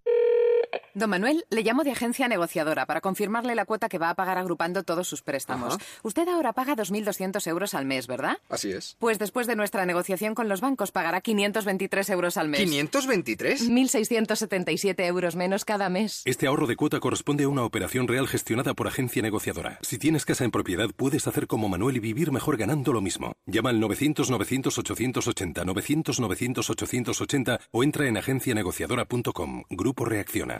[0.93, 4.37] Don Manuel, le llamo de agencia negociadora para confirmarle la cuota que va a pagar
[4.37, 5.75] agrupando todos sus préstamos.
[5.75, 5.83] Ajá.
[6.03, 8.37] Usted ahora paga 2.200 euros al mes, ¿verdad?
[8.49, 8.97] Así es.
[8.99, 12.61] Pues después de nuestra negociación con los bancos pagará 523 euros al mes.
[12.61, 13.69] ¿523?
[13.69, 16.23] 1.677 euros menos cada mes.
[16.25, 19.79] Este ahorro de cuota corresponde a una operación real gestionada por agencia negociadora.
[19.81, 23.33] Si tienes casa en propiedad, puedes hacer como Manuel y vivir mejor ganando lo mismo.
[23.45, 29.63] Llama al 900-900-880, 900-900-880 o entra en agencianegociadora.com.
[29.69, 30.59] Grupo Reacciona.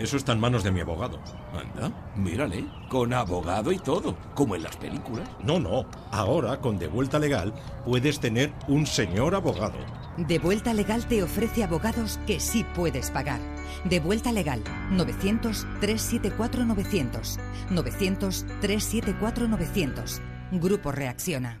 [0.00, 1.20] Eso está en manos de mi abogado.
[1.52, 5.28] Anda, mírale, con abogado y todo, como en las películas.
[5.44, 5.84] No, no.
[6.10, 7.52] Ahora, con De Vuelta Legal,
[7.84, 9.76] puedes tener un señor abogado.
[10.16, 13.40] De Vuelta Legal te ofrece abogados que sí puedes pagar.
[13.84, 17.38] De Vuelta Legal 900-374-900.
[17.68, 20.18] 900-374-900.
[20.52, 21.60] Grupo Reacciona.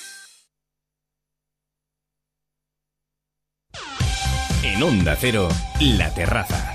[4.73, 5.49] En Onda Cero,
[5.81, 6.71] La Terraza.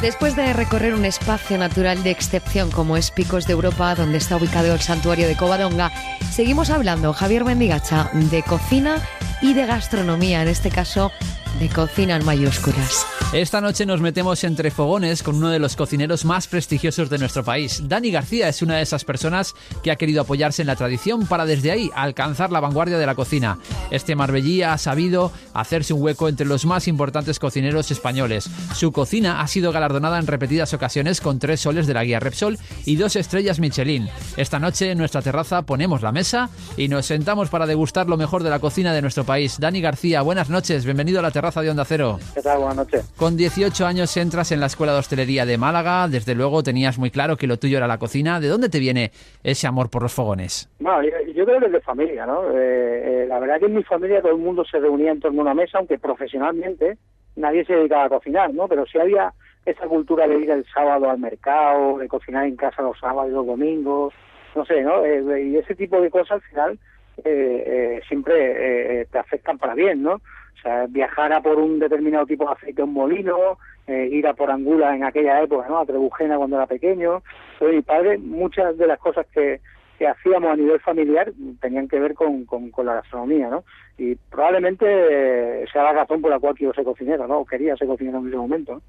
[0.00, 4.36] Después de recorrer un espacio natural de excepción como es Picos de Europa, donde está
[4.36, 5.90] ubicado el santuario de Covadonga,
[6.30, 9.02] seguimos hablando, Javier Mendigacha, de cocina
[9.40, 11.10] y de gastronomía, en este caso
[11.58, 13.06] de cocina en mayúsculas.
[13.32, 17.42] Esta noche nos metemos entre fogones con uno de los cocineros más prestigiosos de nuestro
[17.42, 17.80] país.
[17.88, 21.46] Dani García es una de esas personas que ha querido apoyarse en la tradición para
[21.46, 23.58] desde ahí alcanzar la vanguardia de la cocina.
[23.90, 28.50] Este marbellí ha sabido hacerse un hueco entre los más importantes cocineros españoles.
[28.74, 32.58] Su cocina ha sido galardonada en repetidas ocasiones con tres soles de la guía Repsol
[32.84, 34.10] y dos estrellas Michelin.
[34.36, 38.42] Esta noche en nuestra terraza ponemos la mesa y nos sentamos para degustar lo mejor
[38.42, 39.56] de la cocina de nuestro país.
[39.58, 42.20] Dani García, buenas noches, bienvenido a la terraza de Onda Cero.
[42.34, 42.58] ¿Qué tal?
[42.58, 43.06] Buenas noches.
[43.22, 47.12] Con 18 años entras en la Escuela de Hostelería de Málaga, desde luego tenías muy
[47.12, 48.40] claro que lo tuyo era la cocina.
[48.40, 49.12] ¿De dónde te viene
[49.44, 50.68] ese amor por los fogones?
[50.80, 52.50] Bueno, yo, creo que es de familia, ¿no?
[52.50, 55.42] Eh, eh, la verdad que en mi familia todo el mundo se reunía en torno
[55.42, 56.98] a una mesa, aunque profesionalmente
[57.36, 58.66] nadie se dedicaba a cocinar, ¿no?
[58.66, 59.32] Pero sí había
[59.66, 63.34] esa cultura de ir el sábado al mercado, de cocinar en casa los sábados y
[63.34, 64.12] los domingos,
[64.56, 65.04] no sé, ¿no?
[65.04, 66.78] Eh, y ese tipo de cosas al final
[67.24, 70.20] eh, eh, siempre eh, te afectan para bien, ¿no?
[70.62, 74.50] Sea, viajar a por un determinado tipo de aceite un molino, eh, ir a por
[74.50, 75.78] angula en aquella época, ¿no?
[75.78, 77.22] A Trebujena cuando era pequeño.
[77.58, 79.60] Pero mi padre, muchas de las cosas que,
[79.98, 83.64] que hacíamos a nivel familiar tenían que ver con, con, la gastronomía, ¿no?
[83.98, 87.40] Y probablemente eh, sea la razón por la cual quiero ser cocinero, ¿no?
[87.40, 88.82] O quería ser cocinero en ese momento.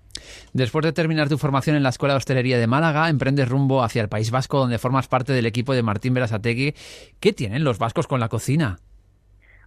[0.54, 4.02] Después de terminar tu formación en la Escuela de Hostelería de Málaga, emprendes rumbo hacia
[4.02, 6.74] el País Vasco, donde formas parte del equipo de Martín Berasategui.
[7.20, 8.80] ¿Qué tienen los vascos con la cocina?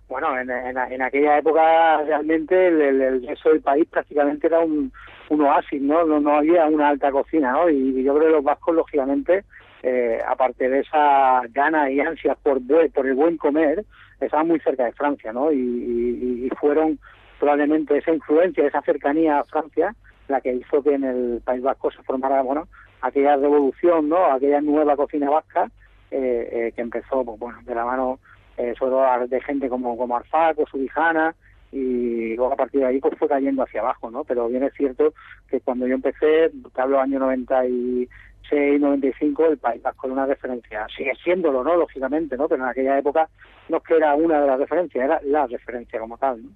[0.09, 4.93] Bueno, en, en, en aquella época realmente el, el, resto del país prácticamente era un,
[5.29, 6.05] oasis, ¿no?
[6.05, 6.21] ¿no?
[6.21, 7.69] No había una alta cocina, ¿no?
[7.69, 9.45] Y, y yo creo que los vascos, lógicamente,
[9.83, 12.61] eh, aparte de esa ganas y ansias por,
[12.95, 13.85] por el buen comer,
[14.21, 15.51] estaban muy cerca de Francia, ¿no?
[15.51, 16.99] Y, y, y fueron
[17.41, 19.95] probablemente esa influencia, esa cercanía a Francia,
[20.29, 22.69] la que hizo que en el País Vasco se formara, bueno,
[23.03, 24.33] aquella revolución, ¿no?
[24.33, 25.71] Aquella nueva cocina vasca
[26.11, 28.19] eh, eh, que empezó, pues, bueno, de la mano
[28.57, 31.35] eh, sobre todo de gente como, como Arfac o Subijana
[31.73, 34.25] y, luego a partir de ahí pues fue cayendo hacia abajo, ¿no?
[34.25, 35.13] Pero bien es cierto
[35.49, 40.87] que cuando yo empecé, te hablo año 96, 95, el País Vasco era una referencia,
[40.97, 41.77] sigue siéndolo, ¿no?
[41.77, 42.49] Lógicamente, ¿no?
[42.49, 43.29] Pero en aquella época
[43.69, 46.51] no es que era una de las referencias, era la referencia como tal, ¿no?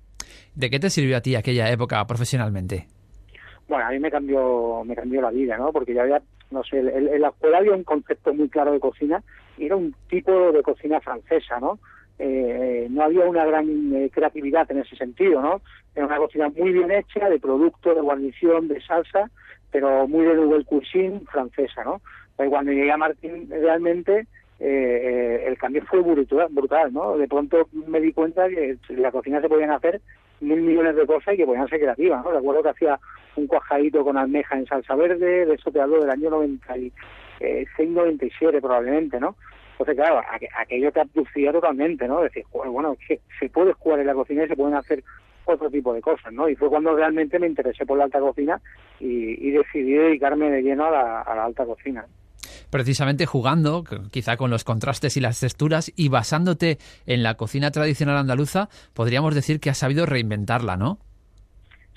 [0.55, 2.87] ¿De qué te sirvió a ti aquella época profesionalmente?
[3.69, 5.73] Bueno, a mí me cambió, me cambió la vida, ¿no?
[5.73, 9.23] Porque ya había, no sé, en la escuela había un concepto muy claro de cocina
[9.67, 11.79] era un tipo de cocina francesa, ¿no?
[12.19, 15.63] Eh, no había una gran eh, creatividad en ese sentido, ¿no?
[15.95, 19.31] Era una cocina muy bien hecha, de producto, de guarnición, de salsa,
[19.71, 22.03] pero muy de nouvelle cuisine francesa, ¿no?
[22.37, 24.27] Pues cuando llegué a Martín, realmente
[24.59, 27.17] eh, el cambio fue brutal, brutal, ¿no?
[27.17, 30.03] De pronto me di cuenta que en la cocina se podían hacer
[30.41, 32.33] mil millones de cosas y que podían ser creativas, ¿no?
[32.33, 33.01] Recuerdo que hacía
[33.37, 36.29] un cuajadito con almeja en salsa verde, de eso te hablo del año
[37.41, 39.37] 96, 97 probablemente, ¿no?
[39.73, 40.21] Entonces, claro,
[40.59, 42.21] aquello te abducía totalmente, ¿no?
[42.21, 45.03] Decir, bueno, que se puede jugar en la cocina y se pueden hacer
[45.47, 46.49] otro tipo de cosas, ¿no?
[46.49, 48.61] Y fue cuando realmente me interesé por la alta cocina
[49.01, 52.07] y, decidí dedicarme de lleno a la alta cocina
[52.71, 58.17] precisamente jugando, quizá con los contrastes y las texturas, y basándote en la cocina tradicional
[58.17, 60.99] andaluza, podríamos decir que has sabido reinventarla, ¿no?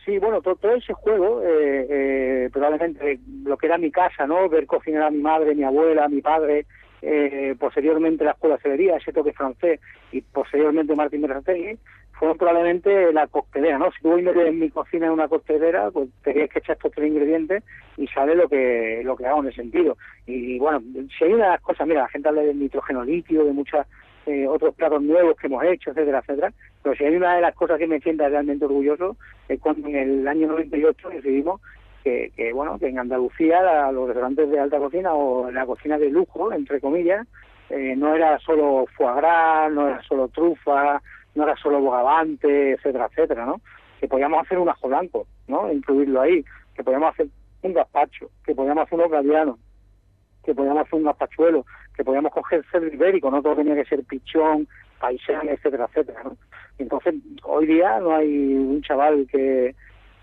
[0.06, 4.50] Sí, bueno, todo, ese juego, eh, eh, probablemente lo que era mi casa, ¿no?
[4.50, 6.66] Ver cocinar a mi madre, mi abuela, mi padre,
[7.02, 9.80] eh, posteriormente la escuela de ese toque francés,
[10.12, 11.78] y posteriormente Martín Berategui,
[12.14, 13.92] fueron probablemente la coctelera, ¿no?
[13.92, 17.64] Si tú en mi cocina en una coctelera, pues tenías que echar estos tres ingredientes
[17.98, 19.98] y sale lo que lo que hago en ese sentido.
[20.26, 20.82] Y, bueno,
[21.18, 23.86] si hay una de las cosas, mira, la gente habla del nitrógeno líquido, de muchos
[24.26, 27.56] eh, otros platos nuevos que hemos hecho, etcétera, etcétera, pero si hay una de las
[27.56, 31.62] cosas que me sienta realmente orgulloso es cuando en el año 98 decidimos
[32.04, 36.10] que, que bueno, que en Andalucía los restaurantes de alta cocina o la cocina de
[36.10, 37.26] lujo, entre comillas,
[37.70, 41.02] eh, no era solo foie gras, no era solo trufa,
[41.36, 43.62] no era solo bogavante, etcétera, etcétera, ¿no?
[44.00, 45.72] Que podíamos hacer un ajo blanco, ¿no?
[45.72, 46.44] Incluirlo ahí,
[46.76, 47.28] que podíamos hacer
[47.62, 49.58] un gazpacho, que podíamos hacer unos gavianos,
[50.44, 54.04] que podíamos hacer un gazpachuelo, que podíamos coger cerdo ibérico, no todo tenía que ser
[54.04, 54.68] pichón,
[55.00, 56.38] paisán, etcétera, etcétera, ¿no?
[56.78, 59.76] Entonces, hoy día no hay un chaval que,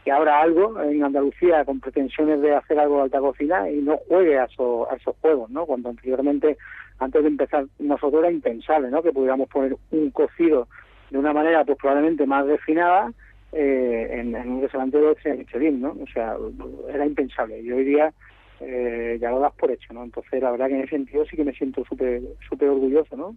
[0.05, 3.99] que abra algo en Andalucía con pretensiones de hacer algo de alta cocina y no
[4.09, 5.67] juegue a, a esos juegos, ¿no?
[5.67, 6.57] Cuando anteriormente,
[6.99, 9.03] antes de empezar, nosotros era impensable, ¿no?
[9.03, 10.67] Que pudiéramos poner un cocido
[11.11, 13.13] de una manera pues probablemente más refinada
[13.53, 15.91] eh, en, un restaurante de Michelin, ¿no?
[15.91, 16.37] O sea,
[16.93, 17.61] era impensable.
[17.61, 18.13] Y hoy día
[18.61, 20.05] eh, ya lo das por hecho, ¿no?
[20.05, 23.37] Entonces, la verdad que en ese sentido sí que me siento súper súper orgulloso, ¿no?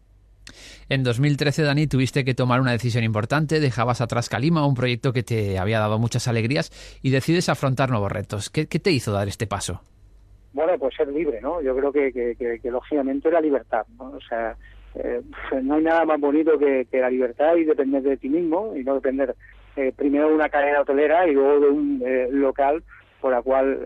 [0.89, 5.23] En 2013, Dani, tuviste que tomar una decisión importante, dejabas atrás Calima, un proyecto que
[5.23, 8.49] te había dado muchas alegrías, y decides afrontar nuevos retos.
[8.49, 9.81] ¿Qué, te hizo dar este paso?
[10.51, 11.61] Bueno, pues ser libre, ¿no?
[11.61, 14.11] Yo creo que, que, que lógicamente la libertad, ¿no?
[14.11, 14.55] O sea,
[14.95, 15.21] eh,
[15.63, 18.95] no hay nada más bonito que, la libertad y depender de ti mismo y no
[18.95, 19.35] depender
[19.75, 22.83] eh, primero de una cadena hotelera y luego de un eh, local
[23.23, 23.79] por la cual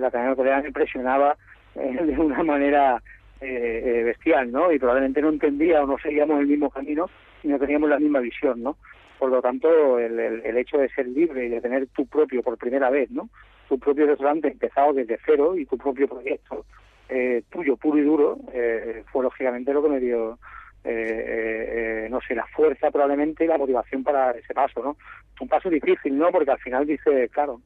[0.00, 1.36] la cadena hotelera me presionaba
[1.74, 3.02] de una manera
[3.38, 4.72] bestial, ¿no?
[4.72, 7.10] Y probablemente no entendía o no seguíamos el mismo camino
[7.42, 8.78] y no teníamos la misma visión, ¿no?
[9.18, 12.56] Por lo tanto, el, el, hecho de ser libre y de tener tu propio, por
[12.56, 13.28] primera vez, ¿no?
[13.68, 16.64] Tu propio restaurante empezado desde cero y tu propio proyecto
[17.08, 20.38] eh, tuyo, puro y duro, eh, fue lógicamente lo que me dio,
[20.82, 24.96] eh, no sé, la fuerza probablemente y la motivación para ese paso, ¿no?
[25.40, 26.30] Un paso difícil, ¿no?
[26.30, 27.60] Porque al final dice, claro,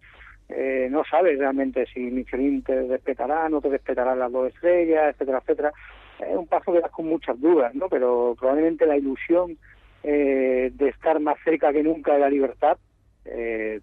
[0.90, 5.72] no sabes realmente si Michelin te respetará, no te respetará las dos estrellas, etcétera, etcétera.
[6.18, 7.88] Es un paso que das con muchas dudas, ¿no?
[7.88, 9.56] Pero probablemente la ilusión
[10.02, 12.78] de estar más cerca que nunca de la libertad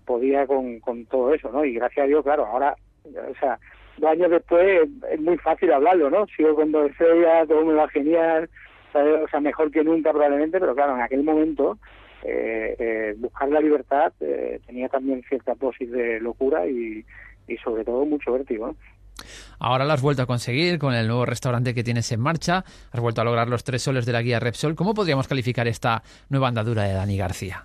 [0.06, 1.64] podía con, con todo eso, ¿no?
[1.64, 2.76] Y gracias a Dios, claro, ahora,
[3.06, 3.58] o sea,
[3.98, 6.28] dos años después es muy fácil hablarlo, ¿no?
[6.28, 8.50] Sigo con dos estrellas, todo me va genial,
[8.94, 11.78] o sea, mejor que nunca probablemente, pero claro, en aquel momento
[12.24, 17.06] eh, eh, buscar la libertad eh, tenía también cierta dosis de locura y,
[17.48, 18.76] y sobre todo mucho vértigo.
[19.60, 23.00] Ahora lo has vuelto a conseguir con el nuevo restaurante que tienes en marcha, has
[23.00, 24.76] vuelto a lograr los tres soles de la guía Repsol.
[24.76, 27.64] ¿Cómo podríamos calificar esta nueva andadura de Dani García?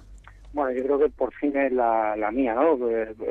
[0.54, 2.78] Bueno, yo creo que por fin es la, la mía, ¿no?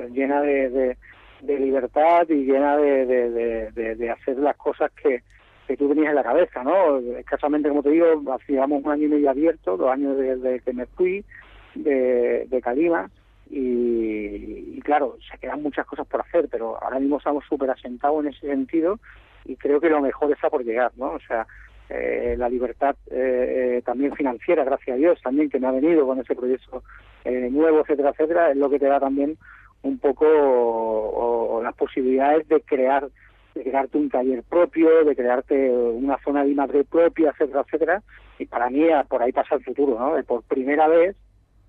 [0.10, 0.98] Llena de
[1.42, 5.24] de libertad y llena de, hacer las cosas que,
[5.72, 6.98] que tú tenías en la cabeza, ¿no?
[7.18, 10.86] Escasamente, como te digo, hacíamos un año y medio abierto, dos años desde que me
[10.86, 11.24] fui
[11.76, 13.10] de, de Calima,
[13.54, 18.32] y, claro, se quedan muchas cosas por hacer, pero ahora mismo estamos súper asentados en
[18.32, 19.00] ese sentido
[19.44, 21.12] y creo que lo mejor está por llegar, ¿no?
[21.12, 21.46] O sea,
[21.90, 26.08] eh, la libertad eh, eh, también financiera, gracias a Dios, también que me ha venido
[26.08, 26.84] con ese proyecto
[27.26, 29.38] nuevo, etcétera, etcétera, es lo que te da también
[29.84, 33.08] un poco o, las posibilidades de crear
[33.54, 38.04] de crearte un taller propio, de crearte una zona de imagen propia, etcétera, etcétera.
[38.40, 40.23] Y para mí por ahí pasa el futuro, ¿no?
[40.23, 41.15] por primera vez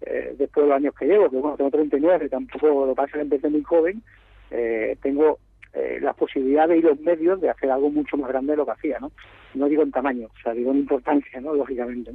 [0.04, 3.20] eh, después de los años que llevo, que bueno, tengo 39, tampoco lo pasa que
[3.20, 4.02] empecé muy joven,
[4.50, 5.38] eh, tengo
[5.74, 8.72] eh, las posibilidades y los medios de hacer algo mucho más grande de lo que
[8.72, 9.12] hacía, ¿no?
[9.54, 11.54] No digo en tamaño, o sea, digo en importancia, ¿no?
[11.54, 12.12] Lógicamente.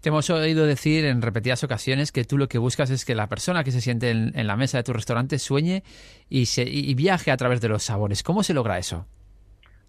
[0.00, 3.26] Te hemos oído decir en repetidas ocasiones que tú lo que buscas es que la
[3.26, 5.82] persona que se siente en, la mesa de tu restaurante sueñe
[6.28, 8.22] y, se, y viaje a través de los sabores.
[8.22, 9.06] ¿Cómo se logra eso?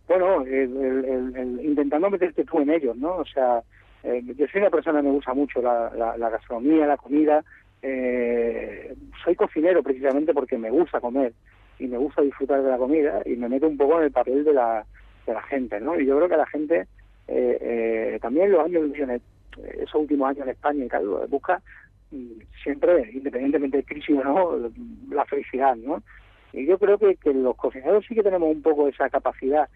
[0.08, 3.18] Bueno, el, intentando meterte tú en ellos, ¿no?
[3.18, 3.62] O sea,
[4.04, 7.44] eh, yo soy una persona que me gusta mucho la, la, la gastronomía, la comida.
[7.82, 11.34] Eh, soy cocinero precisamente porque me gusta comer
[11.80, 14.44] y me gusta disfrutar de la comida y me meto un poco en el papel
[14.44, 14.86] de la,
[15.26, 16.00] de la gente, ¿no?
[16.00, 16.88] Y yo creo que la gente,
[17.28, 18.92] eh, eh, también los años,
[19.80, 21.62] esos últimos años en España y tal, busca
[22.12, 24.72] mm, siempre, independientemente de crisis o no,
[25.10, 26.02] la felicidad, ¿no?
[26.54, 29.70] Y yo creo que, que los cocineros sí que tenemos un poco esa capacidad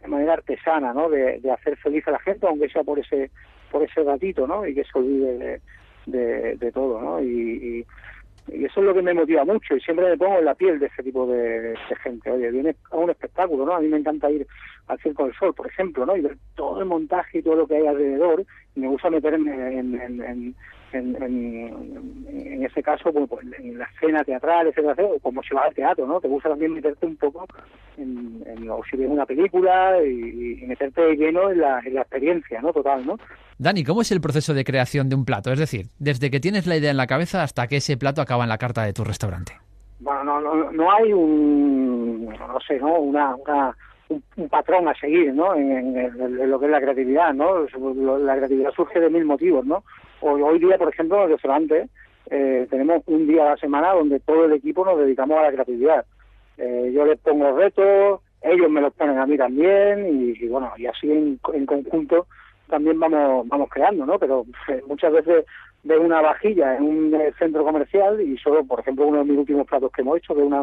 [0.00, 1.08] de manera artesana, ¿no?
[1.08, 3.30] De, de, hacer feliz a la gente, aunque sea por ese
[3.70, 4.66] por ese ratito, ¿no?
[4.66, 5.60] Y que se olvide de,
[6.06, 7.20] de, de todo, ¿no?
[7.20, 7.84] Y,
[8.48, 10.78] y, eso es lo que me motiva mucho y siempre me pongo en la piel
[10.78, 12.30] de ese tipo de, de, gente.
[12.30, 13.74] Oye, viene a un espectáculo, ¿no?
[13.74, 14.46] A mí me encanta ir
[14.88, 16.16] al Circo del Sol, por ejemplo, ¿no?
[16.16, 18.44] Y ver todo el montaje y todo lo que hay alrededor.
[18.74, 20.54] Y me gusta meterme en, en, en,
[20.94, 25.54] en, en, en ese caso, pues, pues, en la escena teatral, etcétera, etcétera, como si
[25.54, 26.20] vas al teatro, ¿no?
[26.20, 27.46] Te gusta también meterte un poco
[27.96, 32.02] en, en o si ves una película y, y meterte lleno en la, en la
[32.02, 32.72] experiencia, ¿no?
[32.72, 33.16] Total, ¿no?
[33.58, 35.52] Dani, ¿cómo es el proceso de creación de un plato?
[35.52, 38.42] Es decir, desde que tienes la idea en la cabeza hasta que ese plato acaba
[38.42, 39.52] en la carta de tu restaurante.
[40.00, 42.98] Bueno, no, no, no hay un, no sé, ¿no?
[42.98, 43.76] Una, una
[44.08, 45.54] un, un, patrón a seguir, ¿no?
[45.54, 47.66] En, en, en, lo que es la creatividad, ¿no?
[48.18, 49.84] La creatividad surge de mil motivos, ¿no?
[50.26, 51.88] Hoy, día, por ejemplo, en el restaurante
[52.30, 55.52] eh, tenemos un día a la semana donde todo el equipo nos dedicamos a la
[55.52, 56.06] creatividad.
[56.56, 60.86] Eh, yo les pongo retos, ellos me los ponen a mí también y, bueno, y
[60.86, 62.26] así en, conjunto
[62.68, 64.18] también vamos vamos creando, ¿no?
[64.18, 65.44] Pero eh, muchas veces
[65.82, 69.38] de una vajilla en un eh, centro comercial y solo, por ejemplo, uno de mis
[69.38, 70.62] últimos platos que hemos hecho de una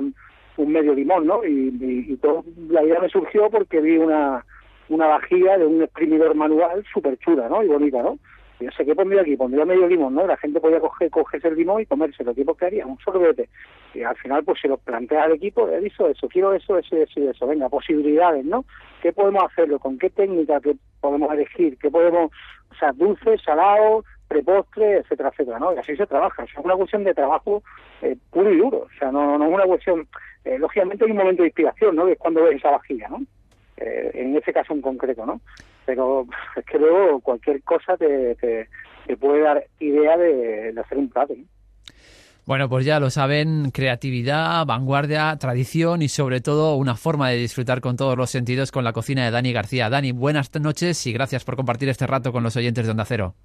[0.58, 1.46] un medio limón, ¿no?
[1.46, 4.44] Y, y, y todo, la idea me surgió porque vi una
[4.90, 7.64] una vajilla de un exprimidor manual súper chula, ¿no?
[7.64, 8.18] Y bonita, ¿no?
[8.62, 10.28] Y yo sé qué pondría aquí, pondría medio limón, ¿no?
[10.28, 12.36] La gente podía coger, cogerse el limón y comérselo.
[12.36, 12.86] ¿Qué que haría?
[12.86, 13.50] Un sorbete.
[13.96, 16.96] Y al final, pues se lo plantea al equipo, he visto eso, quiero eso, eso,
[16.96, 17.48] eso, eso.
[17.48, 18.66] Venga, posibilidades, ¿no?
[19.02, 19.80] ¿Qué podemos hacerlo?
[19.80, 21.78] ¿Con qué técnica que podemos elegir?
[21.80, 22.32] ¿Qué podemos,
[22.70, 25.74] o sea, dulce, salado, prepostre, etcétera, etcétera, ¿no?
[25.74, 26.44] Y así se trabaja.
[26.44, 27.64] O sea, es una cuestión de trabajo
[28.04, 28.78] eh, puro y duro.
[28.78, 30.08] O sea, no, no es una cuestión...
[30.46, 32.06] Eh, lógicamente hay un momento de inspiración, ¿no?
[32.06, 33.24] Que es cuando ves esa vajilla, ¿no?
[33.78, 35.42] Eh, en ese caso en concreto, ¿no?
[35.86, 36.26] Pero
[36.56, 38.68] es que luego cualquier cosa te, te,
[39.08, 41.46] te puede dar idea de, de hacer un plato, ¿no?
[42.46, 47.82] Bueno, pues ya lo saben, creatividad, vanguardia, tradición y sobre todo una forma de disfrutar
[47.82, 49.90] con todos los sentidos con la cocina de Dani García.
[49.90, 53.36] Dani, buenas noches y gracias por compartir este rato con los oyentes de Onda Cero.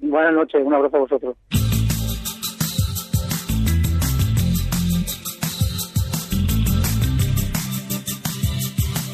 [0.00, 1.36] Buenas noches, un abrazo a vosotros.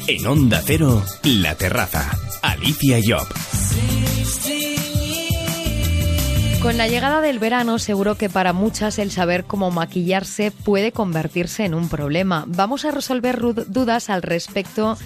[0.07, 2.28] En Onda Cero, La Terraza.
[2.41, 3.27] Alicia Job.
[6.61, 11.63] Con la llegada del verano, seguro que para muchas el saber cómo maquillarse puede convertirse
[11.63, 12.43] en un problema.
[12.47, 14.97] Vamos a resolver dudas al respecto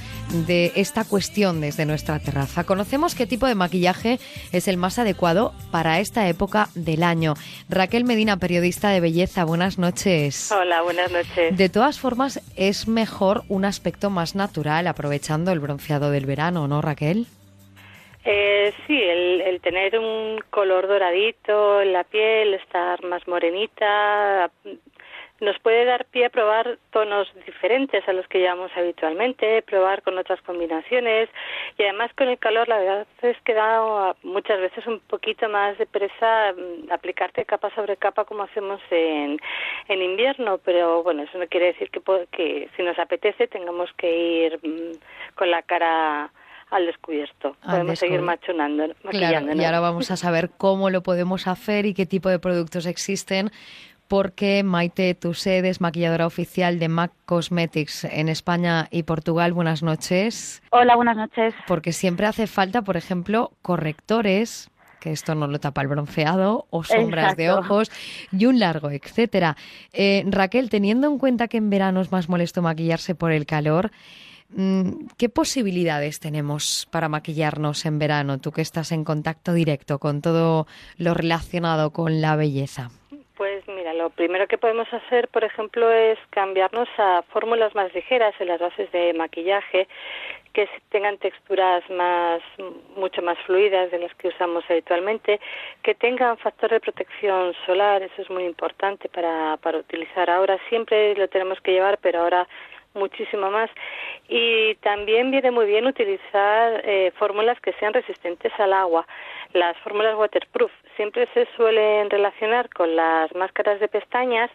[0.48, 2.64] de esta cuestión desde nuestra terraza.
[2.64, 4.20] Conocemos qué tipo de maquillaje
[4.52, 7.36] es el más adecuado para esta época del año.
[7.70, 10.52] Raquel Medina, periodista de belleza, buenas noches.
[10.52, 11.56] Hola, buenas noches.
[11.56, 16.82] De todas formas, es mejor un aspecto más natural, aprovechando el bronceado del verano, ¿no,
[16.82, 17.28] Raquel?
[18.26, 24.50] Eh, sí, el, el, tener un color doradito en la piel, estar más morenita,
[25.44, 30.18] nos puede dar pie a probar tonos diferentes a los que llevamos habitualmente, probar con
[30.18, 31.30] otras combinaciones
[31.78, 35.78] y además con el calor la verdad es que da muchas veces un poquito más
[35.78, 39.38] de presa mm, aplicarte capa sobre capa como hacemos en,
[39.90, 42.02] en invierno, pero bueno, eso no quiere decir que,
[42.32, 44.94] que si nos apetece tengamos que ir mmm,
[45.36, 46.32] con la cara
[46.74, 47.56] al descubierto.
[47.62, 51.94] Al podemos seguir machonando, claro, y ahora vamos a saber cómo lo podemos hacer y
[51.94, 53.52] qué tipo de productos existen
[54.08, 59.54] porque Maite Tussed es maquilladora oficial de MAC Cosmetics en España y Portugal.
[59.54, 60.62] Buenas noches.
[60.72, 61.54] Hola, buenas noches.
[61.68, 64.70] Porque siempre hace falta, por ejemplo, correctores
[65.00, 67.42] que esto no lo tapa el bronceado, o sombras Exacto.
[67.42, 67.92] de ojos
[68.32, 69.58] y un largo, etcétera.
[69.92, 73.92] Eh, Raquel, teniendo en cuenta que en verano es más molesto maquillarse por el calor,
[75.18, 78.40] ¿Qué posibilidades tenemos para maquillarnos en verano?
[78.40, 82.90] Tú que estás en contacto directo con todo lo relacionado con la belleza.
[83.36, 88.36] Pues mira, lo primero que podemos hacer, por ejemplo, es cambiarnos a fórmulas más ligeras
[88.40, 89.88] en las bases de maquillaje
[90.54, 92.42] que tengan texturas más
[92.96, 95.40] mucho más fluidas de las que usamos habitualmente,
[95.82, 100.60] que tengan factor de protección solar, eso es muy importante para, para utilizar ahora.
[100.70, 102.48] Siempre lo tenemos que llevar, pero ahora
[102.94, 103.70] muchísimo más.
[104.28, 109.06] Y también viene muy bien utilizar eh, fórmulas que sean resistentes al agua.
[109.54, 114.50] Las fórmulas waterproof siempre se suelen relacionar con las máscaras de pestañas,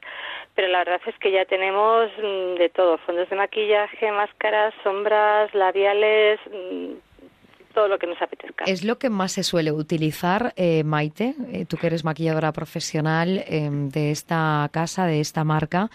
[0.55, 5.55] pero la verdad es que ya tenemos mm, de todo, fondos de maquillaje, máscaras, sombras,
[5.55, 6.95] labiales, mm,
[7.75, 8.65] todo lo que nos apetezca.
[8.65, 11.35] ¿Es lo que más se suele utilizar, eh, Maite?
[11.53, 15.91] Eh, tú que eres maquilladora profesional em, de esta casa, de esta marca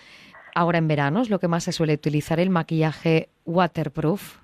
[0.55, 1.21] ahora en verano?
[1.21, 4.37] ¿Es lo que más se suele utilizar el maquillaje waterproof?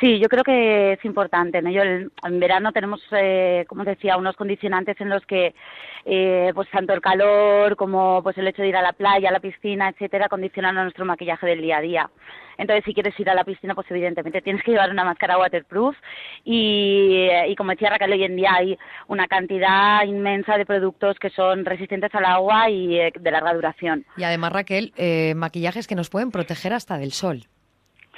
[0.00, 1.62] Sí, yo creo que es importante.
[1.72, 5.54] Yo en verano tenemos, eh, como decía, unos condicionantes en los que,
[6.04, 9.32] eh, pues tanto el calor como pues el hecho de ir a la playa, a
[9.32, 12.10] la piscina, etcétera, condicionan a nuestro maquillaje del día a día.
[12.58, 15.96] Entonces, si quieres ir a la piscina, pues evidentemente tienes que llevar una máscara waterproof
[16.44, 18.78] y, y como decía Raquel, hoy en día hay
[19.08, 24.04] una cantidad inmensa de productos que son resistentes al agua y eh, de larga duración.
[24.16, 24.92] Y además, Raquel,
[25.36, 27.44] maquillajes que nos pueden proteger hasta del sol.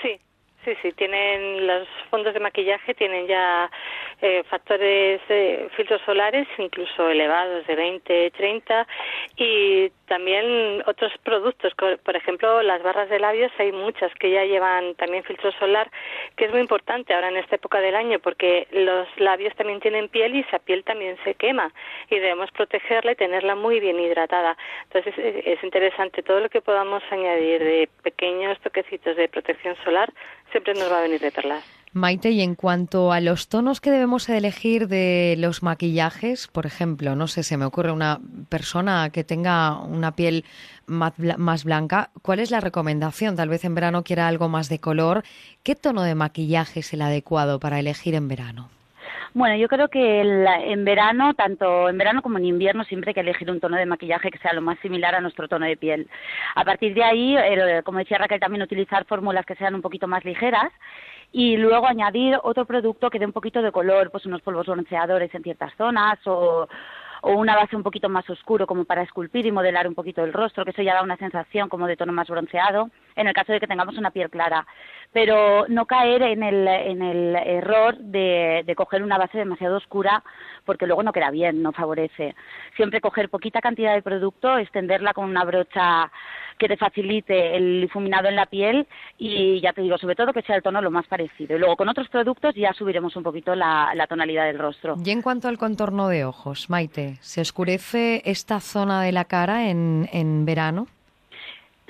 [0.03, 0.21] Sí,
[0.65, 3.71] Sí, sí, tienen los fondos de maquillaje, tienen ya
[4.23, 8.87] eh, factores, eh, filtros solares, incluso elevados de 20, 30,
[9.37, 14.95] y también otros productos, por ejemplo, las barras de labios, hay muchas que ya llevan
[14.95, 15.91] también filtro solar,
[16.37, 20.09] que es muy importante ahora en esta época del año, porque los labios también tienen
[20.09, 21.73] piel y esa piel también se quema,
[22.09, 24.57] y debemos protegerla y tenerla muy bien hidratada.
[24.85, 30.11] Entonces, es interesante todo lo que podamos añadir de pequeños toquecitos de protección solar
[30.55, 31.65] siempre nos va a venir de perlas.
[31.93, 37.17] Maite, y en cuanto a los tonos que debemos elegir de los maquillajes, por ejemplo,
[37.17, 40.45] no sé, se me ocurre una persona que tenga una piel
[40.87, 43.37] más blanca, ¿cuál es la recomendación?
[43.37, 45.25] Tal vez en verano quiera algo más de color.
[45.63, 48.74] ¿Qué tono de maquillaje es el adecuado para elegir en verano?
[49.35, 53.21] Bueno, yo creo que en verano, tanto en verano como en invierno, siempre hay que
[53.21, 56.09] elegir un tono de maquillaje que sea lo más similar a nuestro tono de piel.
[56.55, 57.37] A partir de ahí,
[57.83, 60.71] como decía Raquel, también utilizar fórmulas que sean un poquito más ligeras
[61.33, 65.35] y luego añadir otro producto que dé un poquito de color, pues unos polvos bronceadores
[65.35, 66.69] en ciertas zonas o
[67.27, 70.33] o una base un poquito más oscuro como para esculpir y modelar un poquito el
[70.33, 73.53] rostro, que eso ya da una sensación como de tono más bronceado, en el caso
[73.53, 74.67] de que tengamos una piel clara.
[75.11, 80.23] Pero no caer en el, en el error de, de coger una base demasiado oscura
[80.67, 82.35] porque luego no queda bien, no favorece.
[82.77, 86.11] Siempre coger poquita cantidad de producto, extenderla con una brocha
[86.59, 88.87] que te facilite el difuminado en la piel
[89.19, 91.57] y ya te digo, sobre todo que sea el tono lo más parecido.
[91.57, 94.97] Y luego con otros productos ya subiremos un poquito la, la tonalidad del rostro.
[95.05, 99.69] Y en cuanto al contorno de ojos, Maite, ¿se oscurece esta zona de la cara
[99.69, 100.87] en, en verano?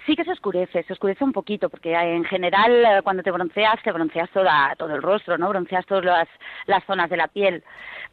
[0.06, 3.82] Sí que se oscurece, se oscurece un poquito, porque en general eh, cuando te bronceas,
[3.82, 5.48] te bronceas toda, todo el rostro, ¿no?
[5.48, 6.28] Bronceas todas las,
[6.66, 7.64] las zonas de la piel.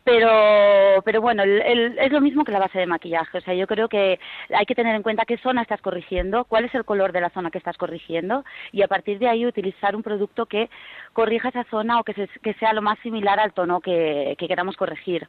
[0.03, 3.37] Pero, pero bueno, es lo mismo que la base de maquillaje.
[3.37, 4.19] O sea, yo creo que
[4.49, 7.29] hay que tener en cuenta qué zona estás corrigiendo, cuál es el color de la
[7.29, 10.69] zona que estás corrigiendo y a partir de ahí utilizar un producto que
[11.13, 14.75] corrija esa zona o que, que sea lo más similar al tono que, que queramos
[14.75, 15.27] corregir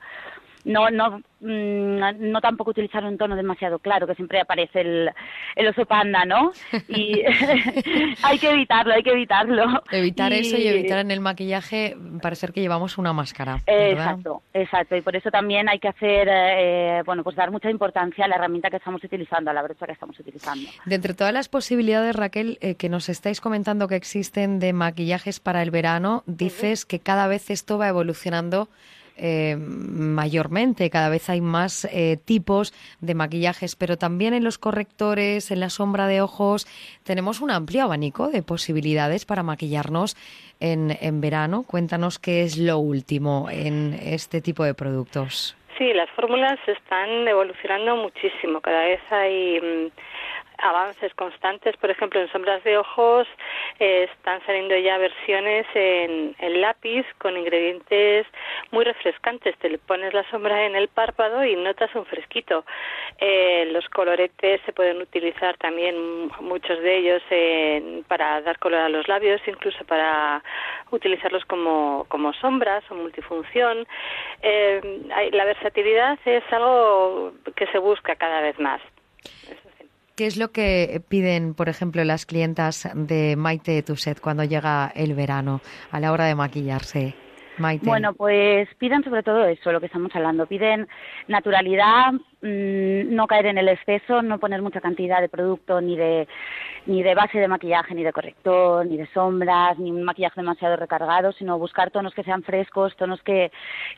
[0.64, 5.10] no no mm, no tampoco utilizar un tono demasiado claro que siempre aparece el,
[5.56, 6.52] el oso panda no
[6.88, 7.22] y
[8.22, 9.82] hay que evitarlo hay que evitarlo.
[9.90, 14.96] Evitar eso y evitar en el maquillaje parecer que llevamos una máscara exacto exacto.
[14.96, 18.36] Y por eso también hay que hacer eh, bueno pues dar mucha importancia a la
[18.36, 20.68] herramienta que estamos utilizando a la brocha que estamos utilizando.
[20.84, 25.40] De entre todas las posibilidades Raquel eh, que nos estáis comentando que existen de maquillajes
[25.40, 28.68] para el verano dices que cada vez esto va evolucionando
[29.24, 35.52] eh, mayormente, cada vez hay más eh, tipos de maquillajes, pero también en los correctores,
[35.52, 36.66] en la sombra de ojos,
[37.04, 40.16] tenemos un amplio abanico de posibilidades para maquillarnos
[40.58, 41.62] en, en verano.
[41.62, 45.56] Cuéntanos qué es lo último en este tipo de productos.
[45.78, 48.60] Sí, las fórmulas están evolucionando muchísimo.
[48.60, 49.90] Cada vez hay mm,
[50.62, 51.76] avances constantes.
[51.76, 53.26] Por ejemplo, en sombras de ojos
[53.78, 58.26] eh, están saliendo ya versiones en, lápiz con ingredientes
[58.70, 59.56] muy refrescantes.
[59.58, 62.64] Te le pones la sombra en el párpado y notas un fresquito.
[63.18, 67.22] Eh, los coloretes se pueden utilizar también, muchos de ellos,
[68.06, 70.42] para dar color a los labios, incluso para
[70.90, 73.86] utilizarlos como, como sombras o multifunción.
[74.42, 75.00] Eh,
[75.32, 78.80] la versatilidad es algo que se busca cada vez más.
[80.22, 85.14] ¿Qué es lo que piden, por ejemplo, las clientas de Maite Tuset cuando llega el
[85.14, 85.60] verano
[85.90, 87.16] a la hora de maquillarse?
[87.58, 87.84] Maite.
[87.86, 90.46] Bueno, pues piden sobre todo eso, lo que estamos hablando.
[90.46, 90.86] Piden
[91.26, 92.12] naturalidad,
[92.42, 96.28] mm, no caer en el exceso, no poner mucha cantidad de producto ni de
[96.86, 100.76] ni de base de maquillaje, ni de corrector, ni de sombras, ni un maquillaje demasiado
[100.76, 103.52] recargado, sino buscar tonos que sean frescos, tonos que,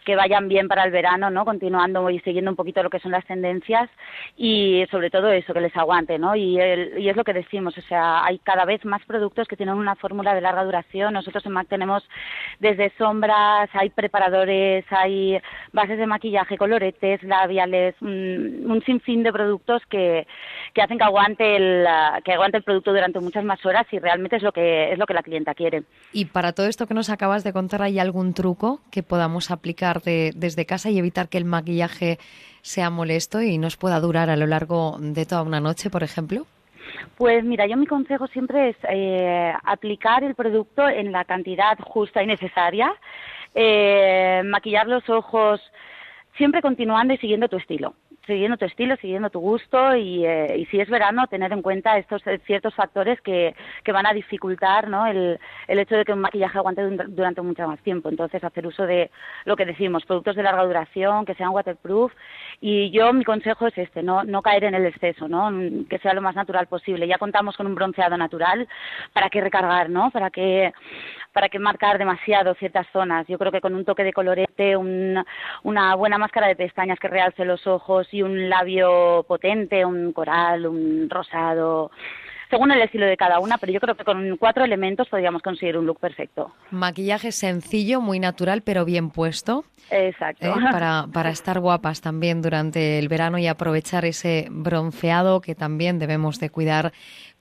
[0.04, 1.44] que vayan bien para el verano, ¿no?
[1.44, 3.88] Continuando y siguiendo un poquito lo que son las tendencias
[4.36, 6.36] y sobre todo eso, que les aguante, ¿no?
[6.36, 9.56] Y, el, y es lo que decimos, o sea, hay cada vez más productos que
[9.56, 11.14] tienen una fórmula de larga duración.
[11.14, 12.06] Nosotros en MAC tenemos
[12.60, 15.40] desde sombras, hay preparadores, hay
[15.72, 20.26] bases de maquillaje, coloretes, labiales, un, un sinfín de productos que,
[20.72, 21.86] que hacen que aguante el,
[22.24, 25.06] que aguante el producto durante muchas más horas y realmente es lo que es lo
[25.06, 25.84] que la clienta quiere.
[26.12, 30.02] Y para todo esto que nos acabas de contar, ¿hay algún truco que podamos aplicar
[30.02, 32.18] de, desde casa y evitar que el maquillaje
[32.62, 36.46] sea molesto y nos pueda durar a lo largo de toda una noche, por ejemplo?
[37.16, 42.22] Pues mira, yo mi consejo siempre es eh, aplicar el producto en la cantidad justa
[42.22, 42.92] y necesaria,
[43.54, 45.60] eh, maquillar los ojos
[46.36, 47.94] siempre continuando y siguiendo tu estilo
[48.26, 51.98] siguiendo tu estilo, siguiendo tu gusto y, eh, y si es verano, tener en cuenta
[51.98, 55.06] estos eh, ciertos factores que, que van a dificultar ¿no?
[55.06, 58.08] el, el hecho de que un maquillaje aguante durante mucho más tiempo.
[58.08, 59.10] Entonces, hacer uso de
[59.44, 62.12] lo que decimos, productos de larga duración, que sean waterproof.
[62.60, 65.50] Y yo, mi consejo es este, no, no caer en el exceso, ¿no?
[65.88, 67.06] que sea lo más natural posible.
[67.06, 68.66] Ya contamos con un bronceado natural,
[69.12, 70.10] ¿para qué recargar, no?
[70.10, 70.72] Para que
[71.34, 73.26] para que marcar demasiado ciertas zonas.
[73.26, 77.44] Yo creo que con un toque de colorete, una buena máscara de pestañas que realce
[77.44, 81.90] los ojos y un labio potente, un coral, un rosado,
[82.54, 85.76] según el estilo de cada una, pero yo creo que con cuatro elementos podríamos conseguir
[85.76, 86.52] un look perfecto.
[86.70, 89.64] Maquillaje sencillo, muy natural, pero bien puesto.
[89.90, 90.46] Exacto.
[90.46, 90.54] ¿eh?
[90.70, 96.38] Para, para estar guapas también durante el verano y aprovechar ese bronceado que también debemos
[96.38, 96.92] de cuidar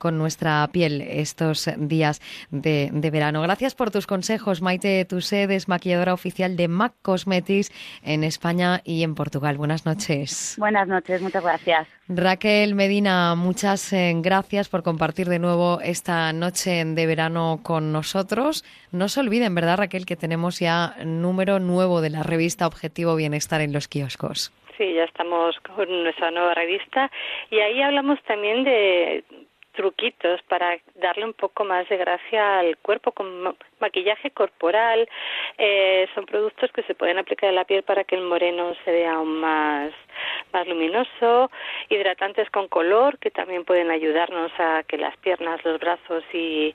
[0.04, 3.42] con nuestra piel estos días de, verano.
[3.42, 7.72] Gracias por tus consejos, Maite Tusedes, maquilladora oficial de MAC Cosmetics
[8.04, 9.58] en España y en Portugal.
[9.58, 10.56] Buenas noches.
[10.58, 11.88] Buenas noches, muchas gracias.
[12.10, 18.66] Raquel Medina, muchas eh, gracias por compartir de nuevo esta noche de verano con nosotros.
[18.92, 23.62] No se olviden, ¿verdad, Raquel, que tenemos ya número nuevo de la revista Objetivo Bienestar
[23.62, 24.52] en los kioscos?
[24.78, 27.10] Sí, ya estamos con nuestra nueva revista
[27.50, 29.24] y ahí hablamos también de
[29.74, 35.08] truquitos para darle un poco más de gracia al cuerpo con maquillaje corporal.
[35.58, 38.92] Eh, son productos que se pueden aplicar en la piel para que el moreno se
[38.92, 39.92] vea aún más,
[40.54, 41.52] más luminoso.
[41.90, 46.74] Hidratantes con color que también pueden ayudarnos a que las piernas, los brazos y,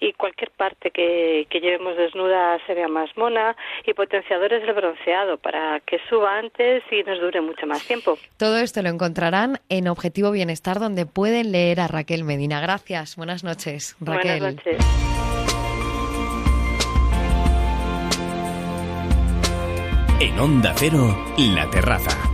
[0.00, 3.56] y cualquier parte que, que llevemos desnuda se vea más mona.
[3.86, 8.18] Y potenciadores del bronceado para que suba antes y nos dure mucho más tiempo.
[8.36, 12.60] Todo esto lo encontrarán en Objetivo Bienestar donde pueden leer a Raquel Medina.
[12.60, 13.16] Gracias.
[13.16, 14.40] Buenas noches, Raquel.
[14.40, 15.57] Buenas noches.
[20.20, 22.27] En Onda Cero, La Terraza.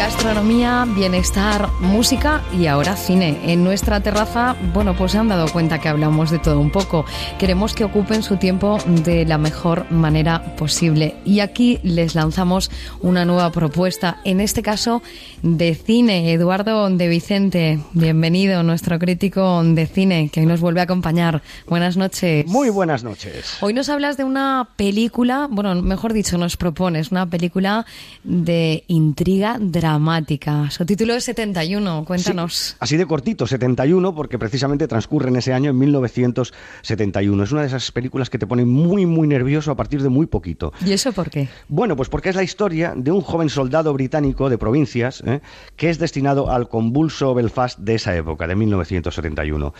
[0.00, 3.38] Gastronomía, bienestar, música y ahora cine.
[3.44, 7.04] En nuestra terraza, bueno, pues se han dado cuenta que hablamos de todo un poco.
[7.38, 11.16] Queremos que ocupen su tiempo de la mejor manera posible.
[11.26, 12.70] Y aquí les lanzamos
[13.02, 15.02] una nueva propuesta, en este caso
[15.42, 16.32] de cine.
[16.32, 21.42] Eduardo de Vicente, bienvenido, nuestro crítico de cine, que hoy nos vuelve a acompañar.
[21.68, 22.46] Buenas noches.
[22.46, 23.58] Muy buenas noches.
[23.60, 27.84] Hoy nos hablas de una película, bueno, mejor dicho, nos propones una película
[28.24, 30.70] de intriga dramática dramática.
[30.70, 32.76] Su título es 71, cuéntanos.
[32.78, 37.42] así de cortito, 71, porque precisamente transcurre en ese año, en 1971.
[37.42, 40.26] Es una de esas películas que te pone muy, muy nervioso a partir de muy
[40.26, 40.72] poquito.
[40.86, 41.48] ¿Y eso por qué?
[41.68, 45.40] Bueno, pues porque es la historia de un joven soldado británico de provincias ¿eh?
[45.76, 49.74] que es destinado al convulso Belfast de esa época, de 1971.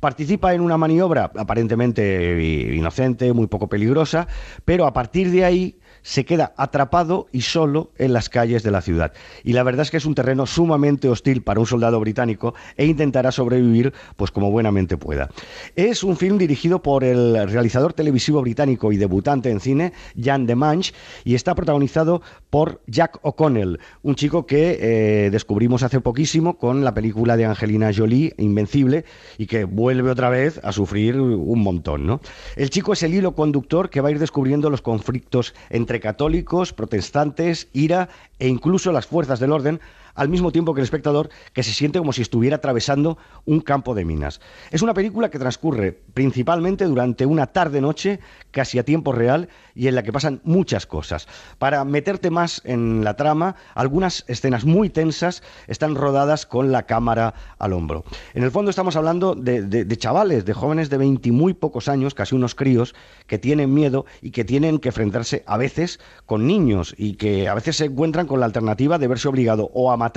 [0.00, 4.26] Participa en una maniobra aparentemente inocente, muy poco peligrosa,
[4.64, 8.80] pero a partir de ahí se queda atrapado y solo en las calles de la
[8.80, 9.12] ciudad.
[9.44, 12.86] Y la verdad es que es un terreno sumamente hostil para un soldado británico e
[12.86, 15.30] intentará sobrevivir pues como buenamente pueda.
[15.76, 20.54] Es un film dirigido por el realizador televisivo británico y debutante en cine, Jan de
[20.54, 20.92] Manch,
[21.24, 26.94] y está protagonizado por Jack O'Connell, un chico que eh, descubrimos hace poquísimo con la
[26.94, 29.04] película de Angelina Jolie, Invencible,
[29.38, 32.06] y que vuelve otra vez a sufrir un montón.
[32.06, 32.20] ¿no?
[32.56, 35.98] El chico es el hilo conductor que va a ir descubriendo los conflictos entre entre
[35.98, 39.80] católicos, protestantes, IRA e incluso las fuerzas del orden
[40.20, 43.16] al mismo tiempo que el espectador que se siente como si estuviera atravesando
[43.46, 44.42] un campo de minas.
[44.70, 49.94] Es una película que transcurre principalmente durante una tarde-noche, casi a tiempo real, y en
[49.94, 51.26] la que pasan muchas cosas.
[51.58, 57.32] Para meterte más en la trama, algunas escenas muy tensas están rodadas con la cámara
[57.58, 58.04] al hombro.
[58.34, 62.34] En el fondo estamos hablando de, chavales, de jóvenes de 20 muy pocos años, casi
[62.34, 62.94] unos críos,
[63.26, 67.54] que tienen miedo y que tienen que enfrentarse a veces con niños y que a
[67.54, 70.09] veces se encuentran con la alternativa de verse obligado o a matar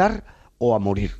[0.58, 1.12] o a morir.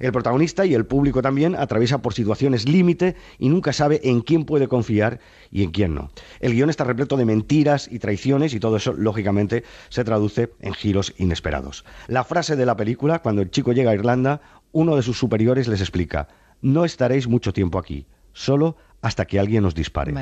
[0.00, 4.44] El protagonista y el público también atraviesa por situaciones límite y nunca sabe en quién
[4.44, 6.10] puede confiar y en quién no.
[6.40, 10.72] El guion está repleto de mentiras y traiciones y todo eso, lógicamente, se traduce en
[10.72, 11.84] giros inesperados.
[12.08, 14.40] La frase de la película, cuando el chico llega a Irlanda,
[14.72, 16.28] uno de sus superiores les explica,
[16.62, 20.14] no estaréis mucho tiempo aquí, solo hasta que alguien os dispare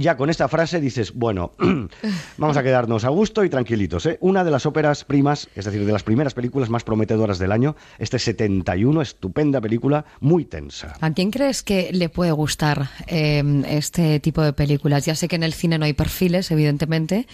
[0.00, 1.52] ya con esta frase dices, bueno,
[2.38, 4.06] vamos a quedarnos a gusto y tranquilitos.
[4.06, 4.16] ¿eh?
[4.20, 7.76] Una de las óperas primas, es decir, de las primeras películas más prometedoras del año,
[7.98, 10.94] este 71, estupenda película, muy tensa.
[11.00, 15.04] ¿A quién crees que le puede gustar em, este tipo de películas?
[15.04, 17.26] Ya sé que en el cine no hay perfiles, evidentemente,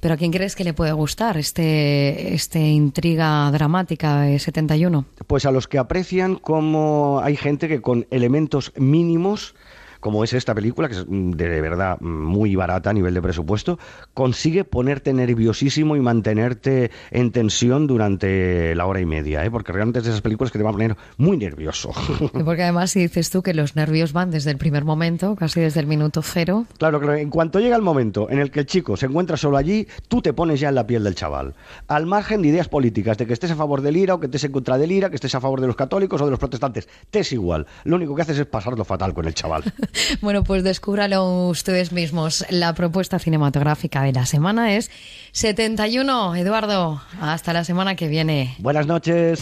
[0.00, 5.04] pero ¿a quién crees que le puede gustar este, este intriga dramática de 71?
[5.28, 9.54] Pues a los que aprecian cómo hay gente que con elementos mínimos
[10.00, 13.78] como es esta película, que es mm, de verdad muy barata a nivel de presupuesto,
[14.14, 19.50] consigue ponerte nerviosísimo y mantenerte en tensión durante la hora y media, ¿eh?
[19.50, 21.92] porque realmente es de esas películas que te van a poner muy nervioso.
[22.44, 25.80] porque además si dices tú que los nervios van desde el primer momento, casi desde
[25.80, 26.66] el minuto cero.
[26.78, 29.56] Claro, claro, en cuanto llega el momento en el que el chico se encuentra solo
[29.56, 31.54] allí, tú te pones ya en la piel del chaval.
[31.88, 34.44] Al margen de ideas políticas, de que estés a favor del IRA o que estés
[34.44, 36.88] en contra del IRA, que estés a favor de los católicos o de los protestantes,
[37.10, 37.66] te es igual.
[37.84, 39.64] Lo único que haces es pasarlo fatal con el chaval.
[40.20, 42.44] Bueno, pues descúbralo ustedes mismos.
[42.50, 44.90] La propuesta cinematográfica de la semana es
[45.32, 46.36] 71.
[46.36, 48.54] Eduardo, hasta la semana que viene.
[48.58, 49.40] Buenas noches.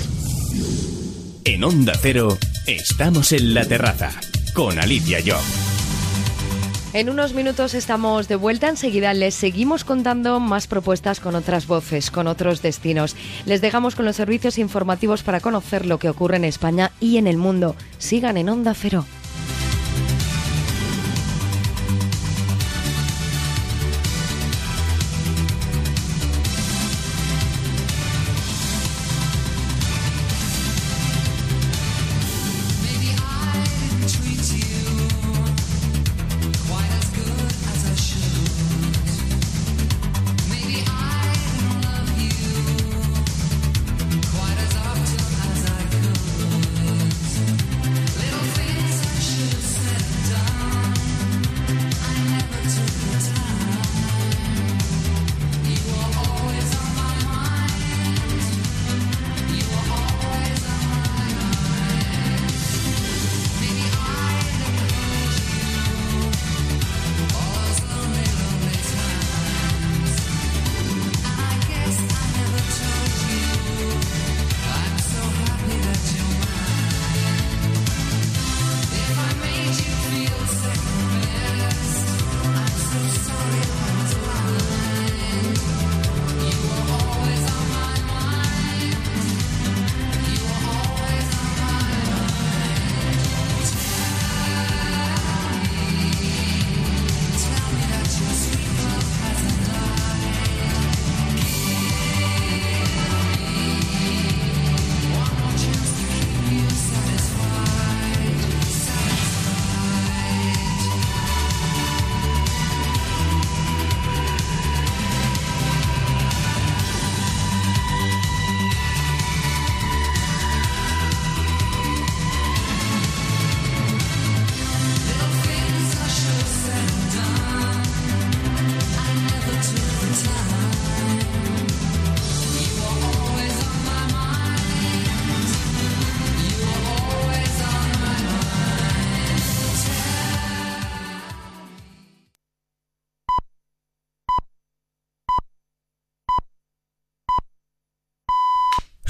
[1.44, 2.36] En Onda Cero,
[2.66, 4.10] estamos en la terraza
[4.54, 5.42] con Alicia Job.
[6.94, 8.68] En unos minutos estamos de vuelta.
[8.68, 13.14] Enseguida les seguimos contando más propuestas con otras voces, con otros destinos.
[13.44, 17.26] Les dejamos con los servicios informativos para conocer lo que ocurre en España y en
[17.26, 17.76] el mundo.
[17.98, 19.04] Sigan en Onda Cero.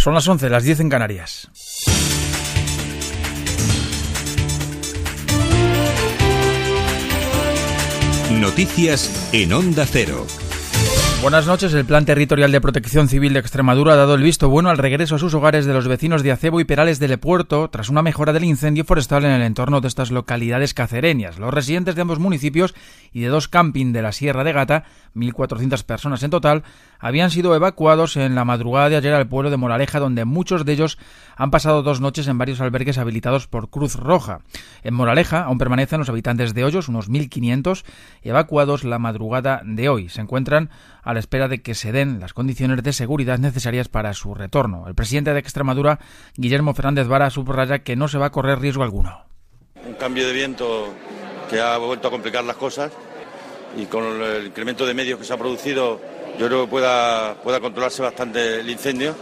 [0.09, 1.51] Son las 11, las 10 en Canarias.
[8.31, 10.27] Noticias en Onda Cero.
[11.21, 11.75] Buenas noches.
[11.75, 15.17] El Plan Territorial de Protección Civil de Extremadura ha dado el visto bueno al regreso
[15.17, 18.33] a sus hogares de los vecinos de Acebo y Perales de Lepuerto tras una mejora
[18.33, 21.39] del incendio forestal en el entorno de estas localidades cacereñas.
[21.41, 22.75] Los residentes de ambos municipios
[23.13, 24.85] y de dos camping de la Sierra de Gata,
[25.17, 26.63] 1.400 personas en total,
[26.99, 30.73] habían sido evacuados en la madrugada de ayer al pueblo de Moraleja, donde muchos de
[30.73, 30.99] ellos
[31.37, 34.41] han pasado dos noches en varios albergues habilitados por Cruz Roja.
[34.83, 37.85] En Moraleja aún permanecen los habitantes de Hoyos, unos 1.500,
[38.23, 40.09] evacuados la madrugada de hoy.
[40.09, 40.71] Se encuentran
[41.03, 44.87] a la espera de que se den las condiciones de seguridad necesarias para su retorno.
[44.89, 46.01] El presidente de Extremadura,
[46.37, 49.25] Guillermo Fernández Vara, subraya que no se va a correr riesgo alguno.
[49.87, 50.93] Un cambio de viento
[51.49, 52.93] que ha vuelto a complicar las cosas
[53.77, 56.01] y con el incremento de medios que se ha producido
[56.39, 59.15] yo creo que pueda, pueda controlarse bastante el incendio,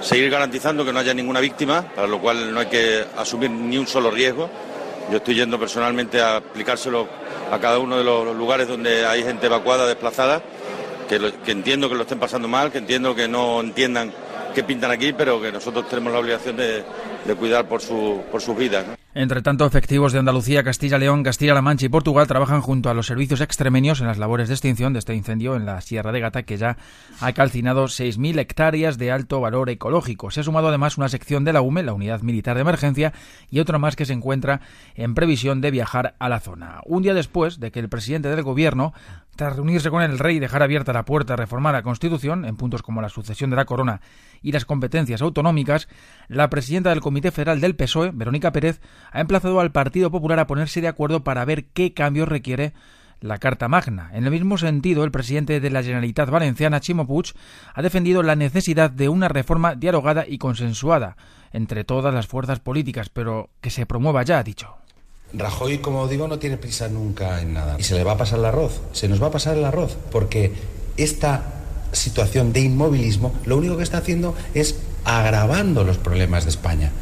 [0.00, 3.78] seguir garantizando que no haya ninguna víctima, para lo cual no hay que asumir ni
[3.78, 4.50] un solo riesgo.
[5.10, 7.08] Yo estoy yendo personalmente a aplicárselo
[7.50, 10.42] a cada uno de los lugares donde hay gente evacuada, desplazada,
[11.08, 11.16] que,
[11.50, 14.12] entiendo que lo estén pasando mal, que entiendo que no entiendan
[14.54, 16.84] qué pintan aquí, pero que nosotros tenemos la obligación de,
[17.24, 18.99] de cuidar por, su, por sus vidas.
[19.12, 23.06] Entre tanto, efectivos de Andalucía, Castilla, León, Castilla-La Mancha y Portugal trabajan junto a los
[23.06, 26.44] servicios extremenios en las labores de extinción de este incendio en la Sierra de Gata,
[26.44, 26.76] que ya
[27.20, 30.30] ha calcinado 6.000 hectáreas de alto valor ecológico.
[30.30, 33.12] Se ha sumado además una sección de la UME, la Unidad Militar de Emergencia,
[33.50, 34.60] y otra más que se encuentra
[34.94, 36.80] en previsión de viajar a la zona.
[36.86, 38.94] Un día después de que el presidente del Gobierno
[39.36, 42.56] tras reunirse con el rey y dejar abierta la puerta a reformar la Constitución, en
[42.56, 44.00] puntos como la sucesión de la corona
[44.42, 45.88] y las competencias autonómicas,
[46.28, 48.80] la presidenta del Comité Federal del PSOE, Verónica Pérez,
[49.12, 52.74] ha emplazado al Partido Popular a ponerse de acuerdo para ver qué cambios requiere
[53.20, 54.10] la Carta Magna.
[54.12, 57.34] En el mismo sentido, el presidente de la Generalitat Valenciana, Chimo Puig,
[57.74, 61.16] ha defendido la necesidad de una reforma dialogada y consensuada
[61.52, 64.79] entre todas las fuerzas políticas, pero que se promueva ya, ha dicho.
[65.32, 67.76] Rajoy, como digo, no tiene prisa nunca en nada.
[67.78, 69.96] Y se le va a pasar el arroz, se nos va a pasar el arroz,
[70.10, 70.52] porque
[70.96, 71.60] esta
[71.92, 76.92] situación de inmovilismo lo único que está haciendo es agravando los problemas de España.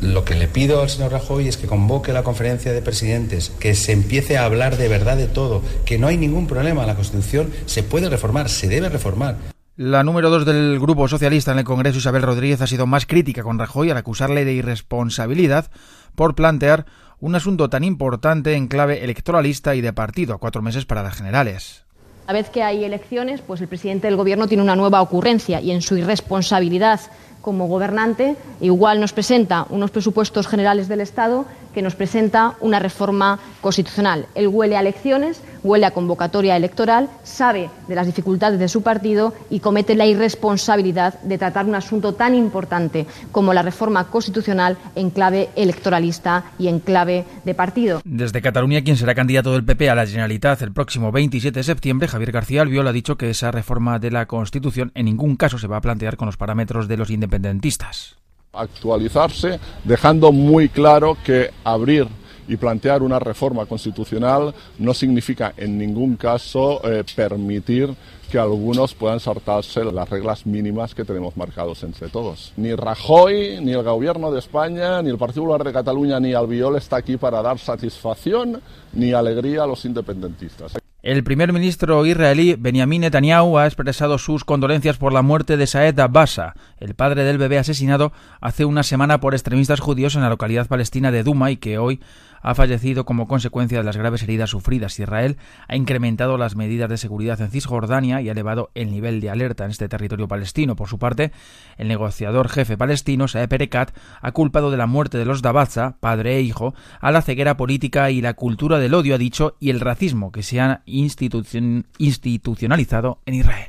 [0.00, 3.74] Lo que le pido al señor Rajoy es que convoque la conferencia de presidentes, que
[3.74, 7.50] se empiece a hablar de verdad de todo, que no hay ningún problema, la Constitución
[7.66, 9.36] se puede reformar, se debe reformar.
[9.74, 13.42] La número dos del Grupo Socialista en el Congreso, Isabel Rodríguez, ha sido más crítica
[13.42, 15.70] con Rajoy al acusarle de irresponsabilidad
[16.14, 16.86] por plantear
[17.20, 21.16] un asunto tan importante en clave electoralista y de partido a cuatro meses para las
[21.16, 21.84] generales.
[22.26, 25.70] A vez que hay elecciones, pues el presidente del Gobierno tiene una nueva ocurrencia y
[25.70, 27.00] en su irresponsabilidad
[27.40, 33.38] como gobernante igual nos presenta unos presupuestos generales del Estado que nos presenta una reforma
[33.60, 34.26] constitucional.
[34.34, 39.34] Él huele a elecciones, huele a convocatoria electoral, sabe de las dificultades de su partido
[39.50, 45.10] y comete la irresponsabilidad de tratar un asunto tan importante como la reforma constitucional en
[45.10, 48.00] clave electoralista y en clave de partido.
[48.04, 52.08] Desde Cataluña, quien será candidato del PP a la Generalitat el próximo 27 de septiembre,
[52.08, 55.66] Javier García Albiol ha dicho que esa reforma de la Constitución en ningún caso se
[55.66, 58.18] va a plantear con los parámetros de los independentistas
[58.52, 62.08] actualizarse, dejando muy claro que abrir
[62.48, 67.94] y plantear una reforma constitucional no significa en ningún caso eh, permitir
[68.30, 72.52] que algunos puedan saltarse las reglas mínimas que tenemos marcados entre todos.
[72.56, 76.76] Ni Rajoy, ni el Gobierno de España, ni el Partido Popular de Cataluña, ni Albiol
[76.76, 78.60] está aquí para dar satisfacción
[78.92, 80.72] ni alegría a los independentistas.
[81.00, 85.96] El primer ministro israelí Benjamin Netanyahu ha expresado sus condolencias por la muerte de Saed
[86.00, 90.66] Abbasa, el padre del bebé asesinado hace una semana por extremistas judíos en la localidad
[90.66, 92.00] palestina de Duma y que hoy
[92.42, 94.98] ha fallecido como consecuencia de las graves heridas sufridas.
[94.98, 95.36] Israel
[95.66, 99.64] ha incrementado las medidas de seguridad en Cisjordania y ha elevado el nivel de alerta
[99.64, 100.76] en este territorio palestino.
[100.76, 101.32] Por su parte,
[101.76, 106.36] el negociador jefe palestino, Saeb Erekat, ha culpado de la muerte de los Dabaza, padre
[106.36, 109.80] e hijo, a la ceguera política y la cultura del odio, ha dicho, y el
[109.80, 113.68] racismo que se han institucionalizado en Israel.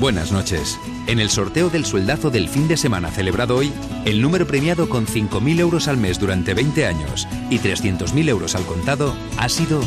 [0.00, 0.78] Buenas noches.
[1.06, 3.72] En el sorteo del sueldazo del fin de semana celebrado hoy,
[4.04, 8.64] el número premiado con 5.000 euros al mes durante 20 años y 300.000 euros al
[8.64, 9.80] contado ha sido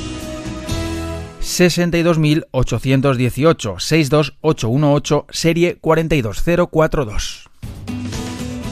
[1.42, 7.50] 62.818 62818 serie 42042.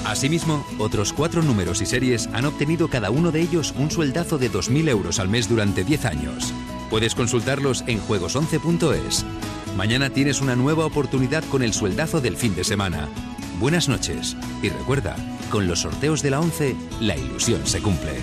[0.06, 4.50] Asimismo, otros cuatro números y series han obtenido cada uno de ellos un sueldazo de
[4.50, 6.54] 2.000 euros al mes durante 10 años.
[6.90, 9.26] Puedes consultarlos en juegos11.es.
[9.76, 13.08] Mañana tienes una nueva oportunidad con el sueldazo del fin de semana.
[13.60, 15.16] Buenas noches y recuerda,
[15.50, 18.14] con los sorteos de la 11, la ilusión se cumple.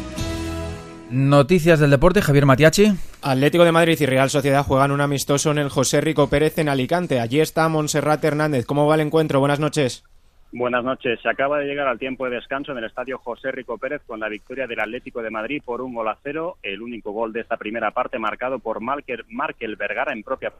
[1.10, 2.94] Noticias del deporte, Javier Matiachi.
[3.22, 6.68] Atlético de Madrid y Real Sociedad juegan un amistoso en el José Rico Pérez en
[6.68, 7.20] Alicante.
[7.20, 8.64] Allí está Montserrat Hernández.
[8.64, 9.40] ¿Cómo va el encuentro?
[9.40, 10.04] Buenas noches.
[10.56, 11.18] Buenas noches.
[11.20, 14.20] Se acaba de llegar al tiempo de descanso en el estadio José Rico Pérez con
[14.20, 16.58] la victoria del Atlético de Madrid por un gol a cero.
[16.62, 20.52] El único gol de esta primera parte marcado por Markel, Vergara en propia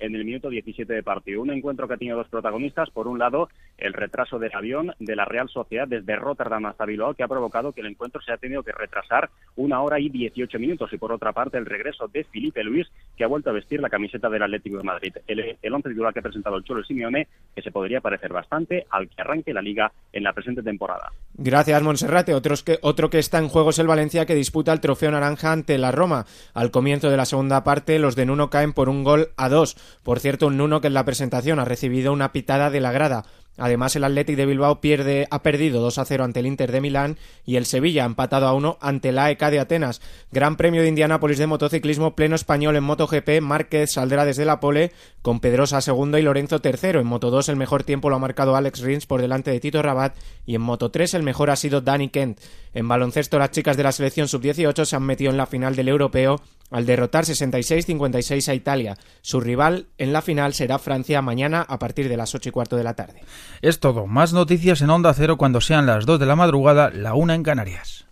[0.00, 1.40] en el minuto 17 de partido.
[1.40, 2.90] Un encuentro que ha tenido dos protagonistas.
[2.90, 3.48] Por un lado,
[3.82, 7.72] el retraso del avión de la Real Sociedad desde Rotterdam hasta Bilbao, que ha provocado
[7.72, 10.92] que el encuentro se ha tenido que retrasar una hora y 18 minutos.
[10.92, 13.90] Y por otra parte, el regreso de Felipe Luis, que ha vuelto a vestir la
[13.90, 15.14] camiseta del Atlético de Madrid.
[15.26, 18.86] El, el once titular que ha presentado el Cholo Simeone, que se podría parecer bastante
[18.90, 21.10] al que arranque la liga en la presente temporada.
[21.34, 22.32] Gracias, Monserrate.
[22.64, 25.78] Que, otro que está en juego es el Valencia, que disputa el trofeo naranja ante
[25.78, 26.26] la Roma.
[26.54, 29.76] Al comienzo de la segunda parte, los de Nuno caen por un gol a dos.
[30.02, 33.24] Por cierto, un Nuno que en la presentación ha recibido una pitada de la grada.
[33.58, 36.80] Además, el Athletic de Bilbao pierde, ha perdido 2 a 0 ante el Inter de
[36.80, 40.00] Milán y el Sevilla ha empatado a 1 ante la AEK de Atenas.
[40.30, 43.40] Gran premio de Indianápolis de motociclismo, pleno español en MotoGP.
[43.42, 47.00] Márquez saldrá desde la pole con Pedrosa segundo y Lorenzo tercero.
[47.00, 49.82] En Moto 2 el mejor tiempo lo ha marcado Alex Rins por delante de Tito
[49.82, 52.40] Rabat y en Moto 3 el mejor ha sido Danny Kent.
[52.74, 55.88] En baloncesto las chicas de la selección sub-18 se han metido en la final del
[55.88, 56.40] europeo
[56.70, 58.96] al derrotar 66-56 a Italia.
[59.20, 62.76] Su rival en la final será Francia mañana a partir de las 8 y cuarto
[62.76, 63.20] de la tarde.
[63.60, 64.06] Es todo.
[64.06, 67.42] Más noticias en Onda Cero cuando sean las 2 de la madrugada, la 1 en
[67.42, 68.06] Canarias.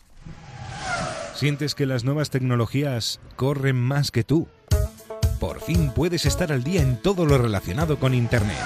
[1.35, 4.47] ¿Sientes que las nuevas tecnologías corren más que tú?
[5.39, 8.59] Por fin puedes estar al día en todo lo relacionado con Internet.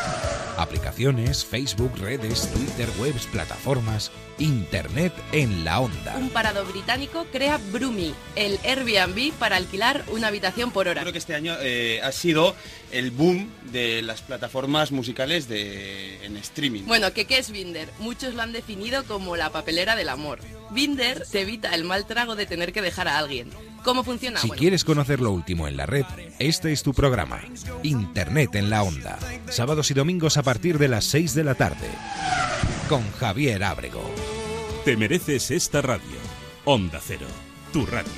[0.58, 4.10] Aplicaciones, Facebook, redes, Twitter, webs, plataformas.
[4.38, 6.16] Internet en la onda.
[6.16, 11.02] Un parado británico crea Brumi, el Airbnb para alquilar una habitación por hora.
[11.02, 12.54] Creo que este año eh, ha sido
[12.92, 16.82] el boom de las plataformas musicales de, en streaming.
[16.84, 17.88] Bueno, ¿qué, ¿qué es Binder?
[17.98, 20.38] Muchos lo han definido como la papelera del amor.
[20.70, 23.50] Binder te evita el mal trago de tener que dejar a alguien.
[23.82, 24.40] ¿Cómo funciona?
[24.40, 26.06] Si Bueno, quieres conocer lo último en la red,
[26.38, 27.42] este es tu programa.
[27.82, 29.18] Internet en la onda.
[29.50, 31.88] Sábados y domingos a partir de las 6 de la tarde.
[32.88, 34.02] Con Javier Ábrego.
[34.84, 36.04] Te mereces esta radio.
[36.66, 37.26] Onda Cero,
[37.72, 38.12] tu radio.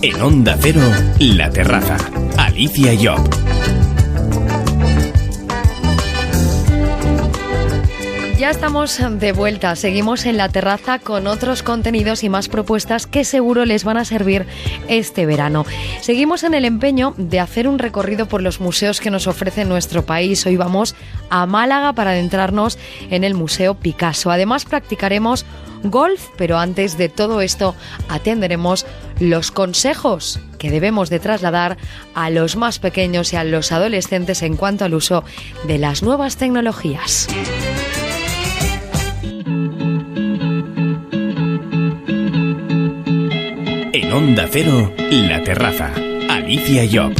[0.00, 0.80] En Onda Cero,
[1.20, 1.98] La Terraza.
[2.38, 3.55] Alicia Job.
[8.38, 13.24] Ya estamos de vuelta, seguimos en la terraza con otros contenidos y más propuestas que
[13.24, 14.44] seguro les van a servir
[14.88, 15.64] este verano.
[16.02, 20.04] Seguimos en el empeño de hacer un recorrido por los museos que nos ofrece nuestro
[20.04, 20.44] país.
[20.44, 20.94] Hoy vamos
[21.30, 22.78] a Málaga para adentrarnos
[23.08, 24.30] en el Museo Picasso.
[24.30, 25.46] Además practicaremos
[25.82, 27.74] golf, pero antes de todo esto
[28.10, 28.84] atenderemos
[29.18, 31.78] los consejos que debemos de trasladar
[32.14, 35.24] a los más pequeños y a los adolescentes en cuanto al uso
[35.66, 37.28] de las nuevas tecnologías.
[44.16, 45.92] Onda Cero, La Terraza.
[46.30, 47.12] Alicia Job.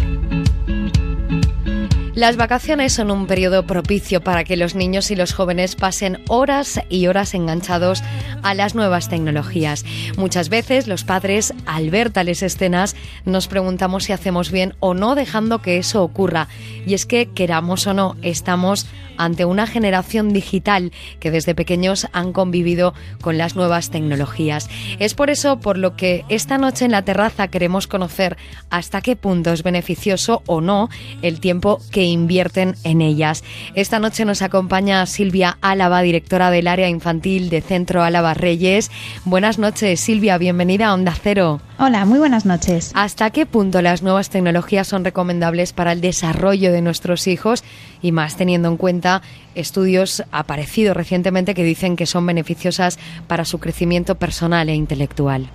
[2.14, 6.80] Las vacaciones son un periodo propicio para que los niños y los jóvenes pasen horas
[6.88, 8.02] y horas enganchados
[8.42, 9.84] a las nuevas tecnologías.
[10.16, 15.14] Muchas veces los padres, al ver tales escenas, nos preguntamos si hacemos bien o no
[15.14, 16.48] dejando que eso ocurra.
[16.86, 18.86] Y es que, queramos o no, estamos
[19.18, 24.68] ante una generación digital que desde pequeños han convivido con las nuevas tecnologías.
[24.98, 28.36] Es por eso por lo que esta noche en la terraza queremos conocer
[28.70, 30.88] hasta qué punto es beneficioso o no
[31.22, 33.44] el tiempo que invierten en ellas.
[33.74, 38.90] Esta noche nos acompaña Silvia Álava, directora del área infantil de Centro Álava Reyes.
[39.24, 41.60] Buenas noches, Silvia, bienvenida a Onda Cero.
[41.78, 42.90] Hola, muy buenas noches.
[42.94, 47.64] ¿Hasta qué punto las nuevas tecnologías son recomendables para el desarrollo de nuestros hijos
[48.00, 49.20] y más teniendo en cuenta
[49.54, 55.50] estudios aparecidos recientemente que dicen que son beneficiosas para su crecimiento personal e intelectual?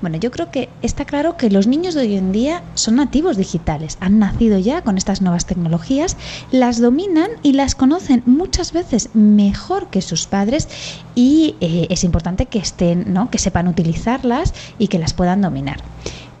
[0.00, 3.36] Bueno, yo creo que está claro que los niños de hoy en día son nativos
[3.36, 6.16] digitales, han nacido ya con estas nuevas tecnologías,
[6.50, 10.68] las dominan y las conocen muchas veces mejor que sus padres
[11.14, 13.30] y eh, es importante que estén, ¿no?
[13.30, 15.82] que sepan utilizarlas y que las puedan dominar.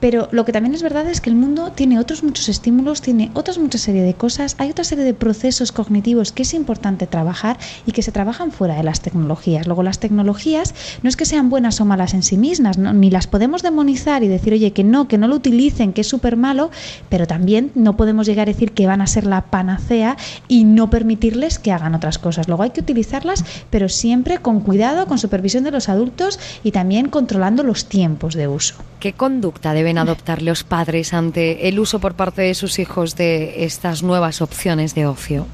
[0.00, 3.30] Pero lo que también es verdad es que el mundo tiene otros muchos estímulos, tiene
[3.34, 7.58] otras muchas serie de cosas, hay otra serie de procesos cognitivos que es importante trabajar
[7.86, 9.66] y que se trabajan fuera de las tecnologías.
[9.66, 12.92] Luego las tecnologías no es que sean buenas o malas en sí mismas, ¿no?
[12.92, 16.06] ni las podemos demonizar y decir, oye, que no, que no lo utilicen, que es
[16.06, 16.70] súper malo,
[17.08, 20.16] pero también no podemos llegar a decir que van a ser la panacea
[20.48, 22.48] y no permitirles que hagan otras cosas.
[22.48, 27.08] Luego hay que utilizarlas, pero siempre con cuidado, con supervisión de los adultos y también
[27.08, 28.74] controlando los tiempos de uso.
[29.00, 33.64] ¿Qué conducta deben adoptar los padres ante el uso por parte de sus hijos de
[33.64, 35.48] estas nuevas opciones de ocio?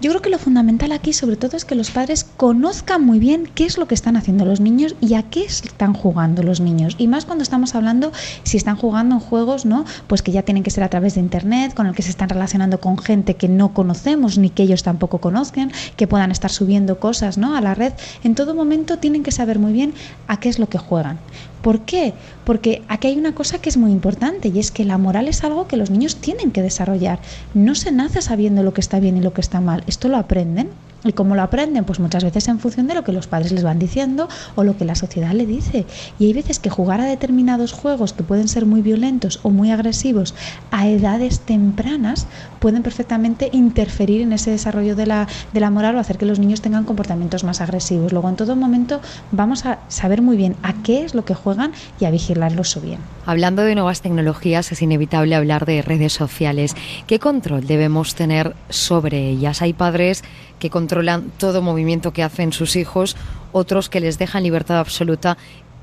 [0.00, 3.48] Yo creo que lo fundamental aquí sobre todo es que los padres conozcan muy bien
[3.56, 6.94] qué es lo que están haciendo los niños y a qué están jugando los niños.
[6.96, 8.12] Y más cuando estamos hablando
[8.44, 9.84] si están jugando en juegos, ¿no?
[10.06, 12.28] Pues que ya tienen que ser a través de internet, con el que se están
[12.28, 17.00] relacionando con gente que no conocemos ni que ellos tampoco conozcan, que puedan estar subiendo
[17.00, 17.56] cosas, ¿no?
[17.56, 17.92] a la red.
[18.22, 19.92] En todo momento tienen que saber muy bien
[20.28, 21.18] a qué es lo que juegan.
[21.62, 22.12] ¿Por qué?
[22.44, 25.44] Porque aquí hay una cosa que es muy importante y es que la moral es
[25.44, 27.20] algo que los niños tienen que desarrollar.
[27.54, 29.84] No se nace sabiendo lo que está bien y lo que está mal.
[29.86, 30.70] Esto lo aprenden
[31.04, 31.84] ¿Y cómo lo aprenden?
[31.84, 34.76] Pues muchas veces en función de lo que los padres les van diciendo o lo
[34.76, 35.86] que la sociedad le dice.
[36.18, 39.70] Y hay veces que jugar a determinados juegos que pueden ser muy violentos o muy
[39.70, 40.34] agresivos
[40.70, 42.26] a edades tempranas
[42.60, 46.38] pueden perfectamente interferir en ese desarrollo de la, de la moral o hacer que los
[46.38, 48.12] niños tengan comportamientos más agresivos.
[48.12, 49.00] Luego, en todo momento,
[49.32, 53.00] vamos a saber muy bien a qué es lo que juegan y a vigilarlos bien.
[53.26, 56.74] Hablando de nuevas tecnologías, es inevitable hablar de redes sociales.
[57.06, 59.62] ¿Qué control debemos tener sobre ellas?
[59.62, 60.22] Hay padres
[60.62, 63.16] que controlan todo movimiento que hacen sus hijos,
[63.50, 65.36] otros que les dejan libertad absoluta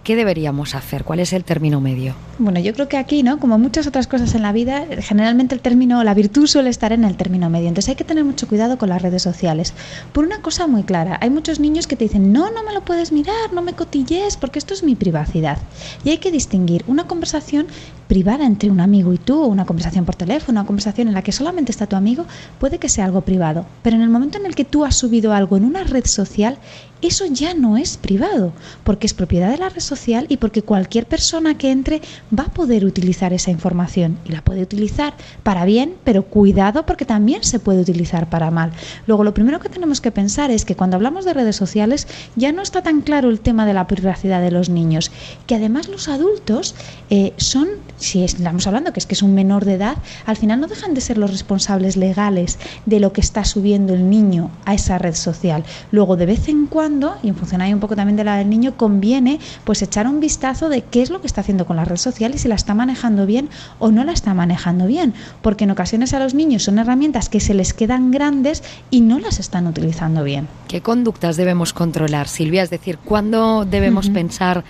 [0.04, 1.04] ¿Qué deberíamos hacer?
[1.04, 2.16] ¿Cuál es el término medio?
[2.39, 3.38] Bueno, yo creo que aquí, ¿no?
[3.38, 7.04] Como muchas otras cosas en la vida, generalmente el término, la virtud suele estar en
[7.04, 7.68] el término medio.
[7.68, 9.74] Entonces hay que tener mucho cuidado con las redes sociales.
[10.14, 12.82] Por una cosa muy clara, hay muchos niños que te dicen, no, no me lo
[12.86, 15.58] puedes mirar, no me cotilles, porque esto es mi privacidad.
[16.06, 17.68] Y hay que distinguir una conversación
[18.08, 21.22] privada entre un amigo y tú, o una conversación por teléfono, una conversación en la
[21.22, 22.26] que solamente está tu amigo,
[22.58, 23.66] puede que sea algo privado.
[23.84, 26.58] Pero en el momento en el que tú has subido algo en una red social,
[27.02, 28.52] eso ya no es privado,
[28.84, 32.02] porque es propiedad de la red social y porque cualquier persona que entre
[32.38, 37.06] va a poder utilizar esa información y la puede utilizar para bien, pero cuidado porque
[37.06, 38.72] también se puede utilizar para mal.
[39.08, 42.52] Luego, lo primero que tenemos que pensar es que cuando hablamos de redes sociales ya
[42.52, 45.12] no está tan claro el tema de la privacidad de los niños,
[45.47, 46.76] que además los adultos
[47.10, 50.60] eh, son, si estamos hablando que es que es un menor de edad, al final
[50.60, 54.74] no dejan de ser los responsables legales de lo que está subiendo el niño a
[54.74, 55.64] esa red social.
[55.91, 56.88] Luego, de vez en cuando,
[57.21, 60.19] y en función ahí un poco también de la del niño, conviene pues echar un
[60.19, 62.55] vistazo de qué es lo que está haciendo con la red social y si la
[62.55, 66.63] está manejando bien o no la está manejando bien, porque en ocasiones a los niños
[66.63, 70.47] son herramientas que se les quedan grandes y no las están utilizando bien.
[70.67, 72.63] ¿Qué conductas debemos controlar, Silvia?
[72.63, 74.63] Es decir, ¿cuándo debemos pensar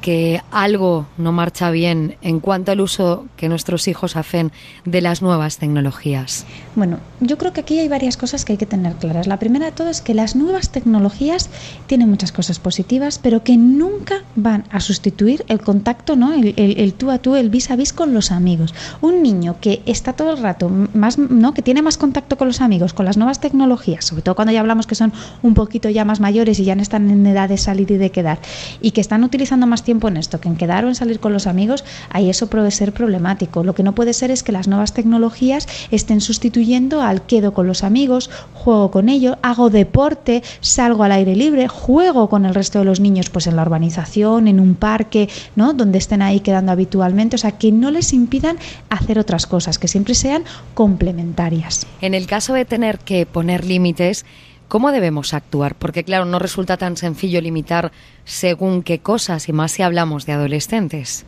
[0.00, 4.52] que algo no marcha bien en cuanto al uso que nuestros hijos hacen
[4.84, 6.46] de las nuevas tecnologías?
[6.74, 9.26] Bueno, yo creo que aquí hay varias cosas que hay que tener claras.
[9.26, 11.50] La primera de todo es que las nuevas tecnologías
[11.86, 16.32] tienen muchas cosas positivas, pero que nunca van a sustituir el contacto, ¿no?
[16.32, 18.74] El, tú a tú, el vis a vis con los amigos.
[19.00, 21.54] Un niño que está todo el rato más, ¿no?
[21.54, 24.60] Que tiene más contacto con los amigos, con las nuevas tecnologías, sobre todo cuando ya
[24.60, 27.58] hablamos que son un poquito ya más mayores y ya no están en edad de
[27.58, 28.38] salir y de quedar,
[28.80, 31.18] y que están utilizando más tiempo tiempo en esto, que en quedar o en salir
[31.18, 33.64] con los amigos, ahí eso puede ser problemático.
[33.64, 37.66] Lo que no puede ser es que las nuevas tecnologías estén sustituyendo al quedo con
[37.66, 42.78] los amigos, juego con ellos, hago deporte, salgo al aire libre, juego con el resto
[42.78, 45.72] de los niños, pues en la urbanización, en un parque, ¿no?
[45.72, 48.58] Donde estén ahí quedando habitualmente, o sea, que no les impidan
[48.90, 51.84] hacer otras cosas, que siempre sean complementarias.
[52.00, 54.24] En el caso de tener que poner límites,
[54.70, 55.74] ¿Cómo debemos actuar?
[55.74, 57.90] Porque claro, no resulta tan sencillo limitar
[58.24, 61.24] según qué cosas, y más si hablamos de adolescentes.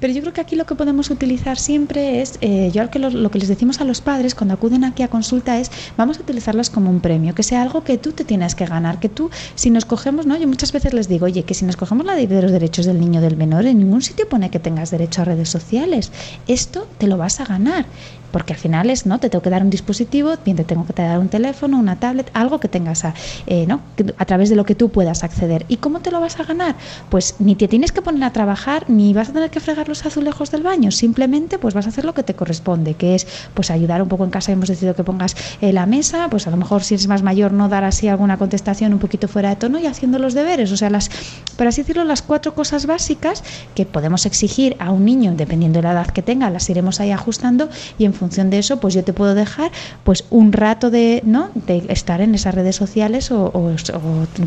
[0.00, 3.30] Pero yo creo que aquí lo que podemos utilizar siempre es, eh, yo que lo,
[3.30, 6.70] que les decimos a los padres cuando acuden aquí a consulta es, vamos a utilizarlas
[6.70, 9.70] como un premio, que sea algo que tú te tienes que ganar, que tú, si
[9.70, 10.36] nos cogemos, ¿no?
[10.36, 12.84] Yo muchas veces les digo, oye, que si nos cogemos la ley de los derechos
[12.84, 16.10] del niño del menor, en ningún sitio pone que tengas derecho a redes sociales.
[16.48, 17.86] Esto te lo vas a ganar
[18.30, 19.18] porque al final es, ¿no?
[19.18, 22.30] Te tengo que dar un dispositivo, bien te tengo que dar un teléfono, una tablet,
[22.34, 23.14] algo que tengas a,
[23.46, 23.80] eh, ¿no?
[24.18, 25.64] a través de lo que tú puedas acceder.
[25.68, 26.76] ¿Y cómo te lo vas a ganar?
[27.08, 30.04] Pues ni te tienes que poner a trabajar, ni vas a tener que fregar los
[30.06, 33.70] azulejos del baño, simplemente pues vas a hacer lo que te corresponde, que es pues
[33.70, 36.56] ayudar un poco en casa, hemos decidido que pongas eh, la mesa, pues a lo
[36.56, 39.78] mejor si eres más mayor no dar así alguna contestación un poquito fuera de tono
[39.78, 41.10] y haciendo los deberes, o sea, las,
[41.56, 43.42] por así decirlo, las cuatro cosas básicas
[43.74, 47.10] que podemos exigir a un niño, dependiendo de la edad que tenga, las iremos ahí
[47.10, 47.68] ajustando
[47.98, 49.72] y en función de eso, pues yo te puedo dejar
[50.04, 51.50] pues un rato de, ¿no?
[51.54, 53.50] de estar en esas redes sociales o,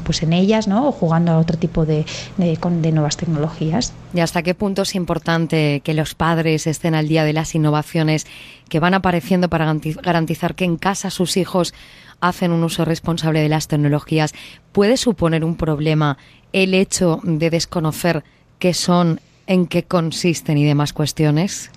[0.05, 0.87] pues en ellas, ¿no?
[0.87, 2.05] o jugando a otro tipo de,
[2.37, 3.91] de, de nuevas tecnologías.
[4.13, 8.27] ¿Y hasta qué punto es importante que los padres estén al día de las innovaciones
[8.69, 9.65] que van apareciendo para
[10.03, 11.73] garantizar que en casa sus hijos
[12.21, 14.33] hacen un uso responsable de las tecnologías?
[14.71, 16.17] ¿Puede suponer un problema
[16.53, 18.23] el hecho de desconocer
[18.59, 21.71] qué son, en qué consisten y demás cuestiones?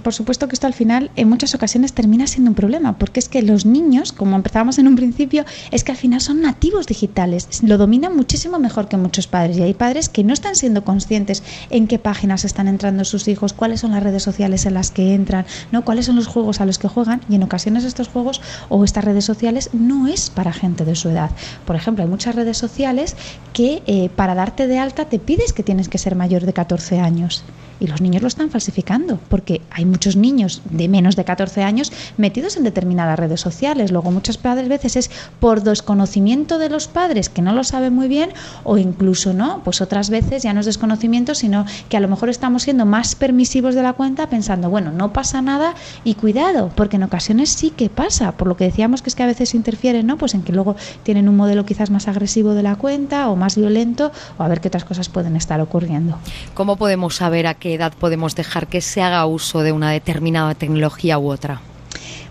[0.00, 3.28] Por supuesto que esto al final en muchas ocasiones termina siendo un problema, porque es
[3.28, 7.48] que los niños, como empezábamos en un principio, es que al final son nativos digitales,
[7.62, 11.42] lo dominan muchísimo mejor que muchos padres y hay padres que no están siendo conscientes
[11.70, 15.14] en qué páginas están entrando sus hijos, cuáles son las redes sociales en las que
[15.14, 18.40] entran, no cuáles son los juegos a los que juegan y en ocasiones estos juegos
[18.68, 21.30] o estas redes sociales no es para gente de su edad.
[21.64, 23.16] Por ejemplo, hay muchas redes sociales
[23.52, 27.00] que eh, para darte de alta te pides que tienes que ser mayor de 14
[27.00, 27.44] años
[27.80, 31.92] y los niños lo están falsificando, porque hay muchos niños de menos de 14 años
[32.16, 33.90] metidos en determinadas redes sociales.
[33.90, 35.10] Luego muchas padres veces es
[35.40, 38.30] por desconocimiento de los padres que no lo saben muy bien
[38.64, 42.28] o incluso no, pues otras veces ya no es desconocimiento, sino que a lo mejor
[42.28, 45.74] estamos siendo más permisivos de la cuenta pensando, bueno, no pasa nada
[46.04, 49.22] y cuidado, porque en ocasiones sí que pasa, por lo que decíamos que es que
[49.22, 50.16] a veces interfieren, ¿no?
[50.16, 53.56] Pues en que luego tienen un modelo quizás más agresivo de la cuenta o más
[53.56, 56.18] violento o a ver qué otras cosas pueden estar ocurriendo.
[56.54, 60.54] ¿Cómo podemos saber a qué edad podemos dejar que se haga uso de una determinada
[60.54, 61.60] tecnología u otra?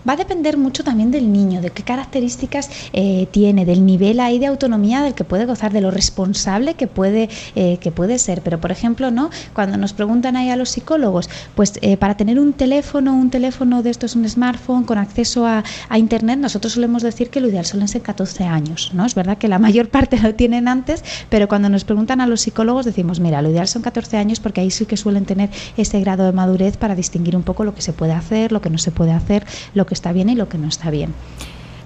[0.08, 4.38] Va a depender mucho también del niño, de qué características eh, tiene, del nivel ahí
[4.38, 8.40] de autonomía del que puede gozar, de lo responsable que puede, eh, que puede ser.
[8.42, 9.30] Pero, por ejemplo, ¿no?
[9.52, 13.82] cuando nos preguntan ahí a los psicólogos, pues eh, para tener un teléfono, un teléfono
[13.82, 15.64] de estos, un smartphone con acceso a,
[15.98, 18.92] Internet, nosotros solemos decir que lo ideal suelen ser 14 años.
[18.94, 19.04] ¿no?
[19.04, 22.42] Es verdad que la mayor parte lo tienen antes, pero cuando nos preguntan a los
[22.42, 26.00] psicólogos decimos, mira, lo ideal son 14 años porque ahí sí que suelen tener ese
[26.00, 28.78] grado de madurez para distinguir un poco lo que se puede hacer, lo que no
[28.78, 29.44] se puede hacer,
[29.74, 31.12] lo que está bien y lo que no está bien.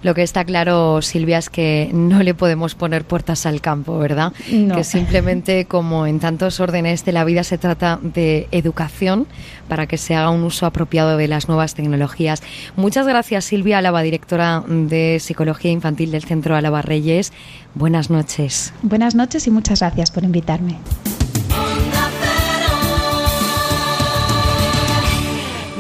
[0.03, 4.33] Lo que está claro, Silvia, es que no le podemos poner puertas al campo, ¿verdad?
[4.75, 9.29] Que simplemente, como en tantos órdenes de la vida, se trata de educación
[9.69, 12.43] para que se haga un uso apropiado de las nuevas tecnologías.
[12.75, 17.33] Muchas gracias, Silvia Álava, directora de Psicología Infantil del Centro Álava Reyes.
[17.77, 18.75] Buenas noches.
[18.83, 20.79] Buenas noches y muchas gracias por invitarme.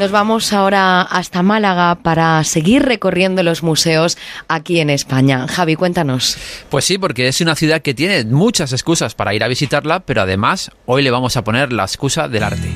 [0.02, 4.18] Nos vamos ahora hasta Málaga para seguir recorriendo los museos
[4.48, 5.46] aquí en España.
[5.46, 6.36] Javi, cuéntanos.
[6.70, 10.22] Pues sí, porque es una ciudad que tiene muchas excusas para ir a visitarla, pero
[10.22, 12.68] además hoy le vamos a poner la excusa del arte.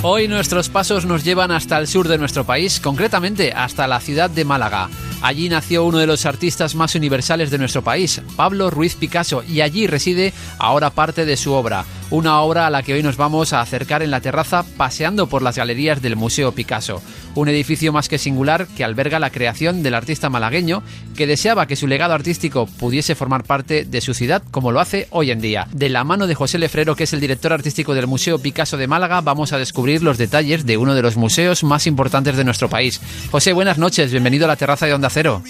[0.00, 4.30] Hoy nuestros pasos nos llevan hasta el sur de nuestro país, concretamente hasta la ciudad
[4.30, 4.88] de Málaga.
[5.20, 9.62] Allí nació uno de los artistas más universales de nuestro país, Pablo Ruiz Picasso, y
[9.62, 13.52] allí reside ahora parte de su obra, una obra a la que hoy nos vamos
[13.52, 17.02] a acercar en la terraza paseando por las galerías del Museo Picasso,
[17.34, 20.84] un edificio más que singular que alberga la creación del artista malagueño
[21.16, 25.08] que deseaba que su legado artístico pudiese formar parte de su ciudad como lo hace
[25.10, 25.66] hoy en día.
[25.72, 28.86] De la mano de José Lefrero, que es el director artístico del Museo Picasso de
[28.86, 32.68] Málaga, vamos a descubrir los detalles de uno de los museos más importantes de nuestro
[32.68, 33.00] país.
[33.32, 35.42] José, buenas noches, bienvenido a la terraza de Onda Cero.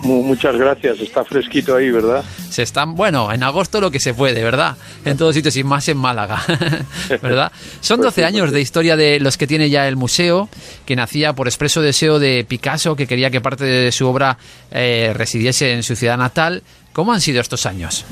[0.00, 2.24] Muchas gracias, está fresquito ahí, ¿verdad?
[2.48, 4.76] Se están, bueno, en agosto lo que se puede, ¿verdad?
[5.04, 6.42] En todos sitios y más en Málaga,
[7.22, 7.52] ¿verdad?
[7.80, 10.48] Son 12 pues años pues de historia de los que tiene ya el museo,
[10.86, 14.38] que nacía por expreso deseo de Picasso, que quería que parte de su obra
[14.70, 16.62] eh, residiese en su ciudad natal.
[16.92, 18.04] ¿Cómo han sido estos años?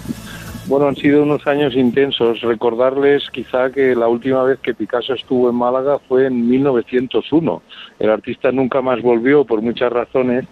[0.69, 2.43] Bueno, han sido unos años intensos.
[2.43, 7.63] Recordarles quizá que la última vez que Picasso estuvo en Málaga fue en 1901.
[7.99, 10.45] El artista nunca más volvió por muchas razones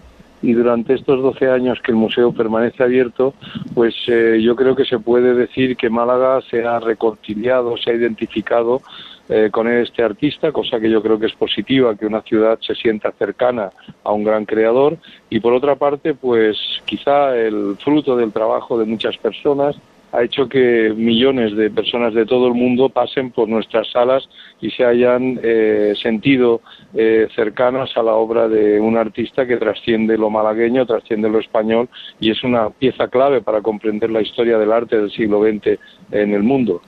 [0.47, 3.33] y durante estos 12 años que el museo permanece abierto,
[3.75, 7.93] pues eh, yo creo que se puede decir que Málaga se ha reconciliado, se ha
[7.93, 8.81] identificado
[9.27, 12.75] eh, con este artista, cosa que yo creo que es positiva, que una ciudad se
[12.75, 13.71] sienta cercana
[14.05, 14.97] a un gran creador.
[15.29, 19.75] Y por otra parte, pues quizá el fruto del trabajo de muchas personas
[20.11, 24.27] ha hecho que millones de personas de todo el mundo pasen por nuestras salas
[24.61, 26.61] y se hayan eh, sentido
[26.93, 31.89] eh, cercanas a la obra de un artista que trasciende lo malagueño, trasciende lo español
[32.19, 35.79] y es una pieza clave para comprender la historia del arte del siglo XX
[36.11, 36.81] en el mundo.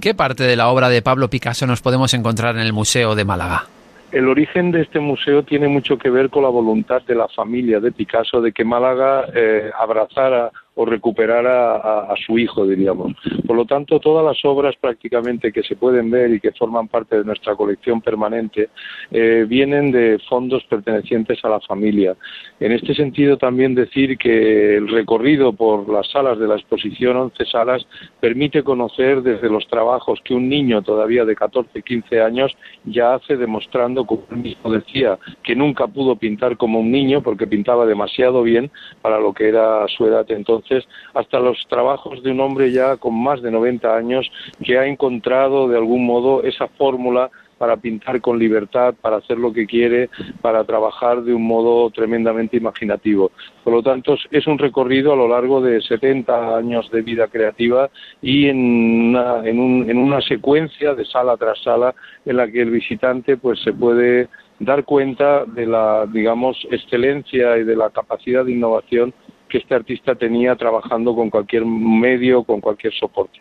[0.00, 3.24] ¿Qué parte de la obra de Pablo Picasso nos podemos encontrar en el Museo de
[3.24, 3.64] Málaga?
[4.12, 7.80] El origen de este museo tiene mucho que ver con la voluntad de la familia
[7.80, 13.14] de Picasso de que Málaga eh, abrazara o recuperar a, su hijo, diríamos.
[13.46, 17.16] Por lo tanto, todas las obras prácticamente que se pueden ver y que forman parte
[17.16, 18.68] de nuestra colección permanente
[19.10, 22.14] eh, vienen de fondos pertenecientes a la familia.
[22.60, 27.46] En este sentido, también decir que el recorrido por las salas de la exposición, 11
[27.46, 27.86] salas,
[28.20, 32.54] permite conocer desde los trabajos que un niño todavía de 14, 15 años
[32.84, 37.46] ya hace demostrando, como él mismo decía, que nunca pudo pintar como un niño porque
[37.46, 38.70] pintaba demasiado bien
[39.00, 40.65] para lo que era su edad entonces
[41.14, 44.30] hasta los trabajos de un hombre ya con más de 90 años
[44.62, 49.52] que ha encontrado de algún modo esa fórmula para pintar con libertad, para hacer lo
[49.52, 50.10] que quiere,
[50.40, 53.30] para trabajar de un modo tremendamente imaginativo.
[53.64, 57.90] Por lo tanto, es un recorrido a lo largo de 70 años de vida creativa
[58.20, 61.94] y en una, en, un, en una secuencia de sala tras sala
[62.24, 64.28] en la que el visitante pues se puede
[64.58, 69.12] dar cuenta de la, digamos, excelencia y de la capacidad de innovación
[69.48, 73.40] que este artista tenía trabajando con cualquier medio, con cualquier soporte.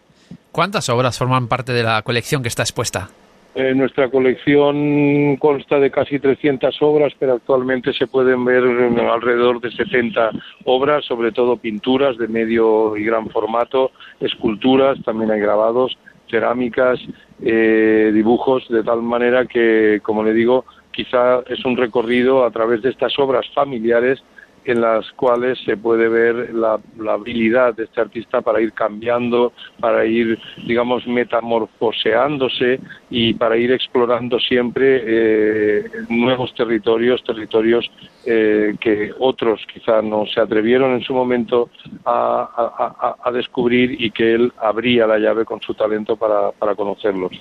[0.52, 3.10] ¿Cuántas obras forman parte de la colección que está expuesta?
[3.58, 9.72] Eh, nuestra colección consta de casi 300 obras, pero actualmente se pueden ver alrededor de
[9.72, 10.32] 70
[10.66, 15.98] obras, sobre todo pinturas de medio y gran formato, esculturas, también hay grabados,
[16.30, 17.00] cerámicas,
[17.42, 22.82] eh, dibujos, de tal manera que, como le digo, quizá es un recorrido a través
[22.82, 24.22] de estas obras familiares
[24.66, 30.06] en las cuales se puede ver la, habilidad de este artista para ir cambiando, para
[30.06, 32.80] ir, digamos, metamorfoseándose
[33.10, 37.90] y para ir explorando siempre eh, nuevos territorios, territorios
[38.26, 41.70] eh, que otros quizá no se atrevieron en su momento
[42.04, 47.32] a, a, descubrir y que él abría la llave con su talento para, para conocerlos.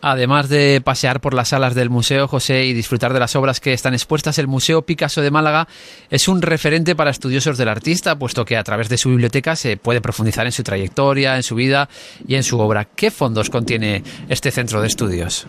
[0.00, 3.72] Además de pasear por las salas del museo, José, y disfrutar de las obras que
[3.72, 5.66] están expuestas, el Museo Picasso de Málaga
[6.10, 9.76] es un referente para estudiosos del artista, puesto que a través de su biblioteca se
[9.76, 11.88] puede profundizar en su trayectoria, en su vida
[12.26, 12.84] y en su obra.
[12.84, 15.46] ¿Qué fondos contiene este centro de estudios?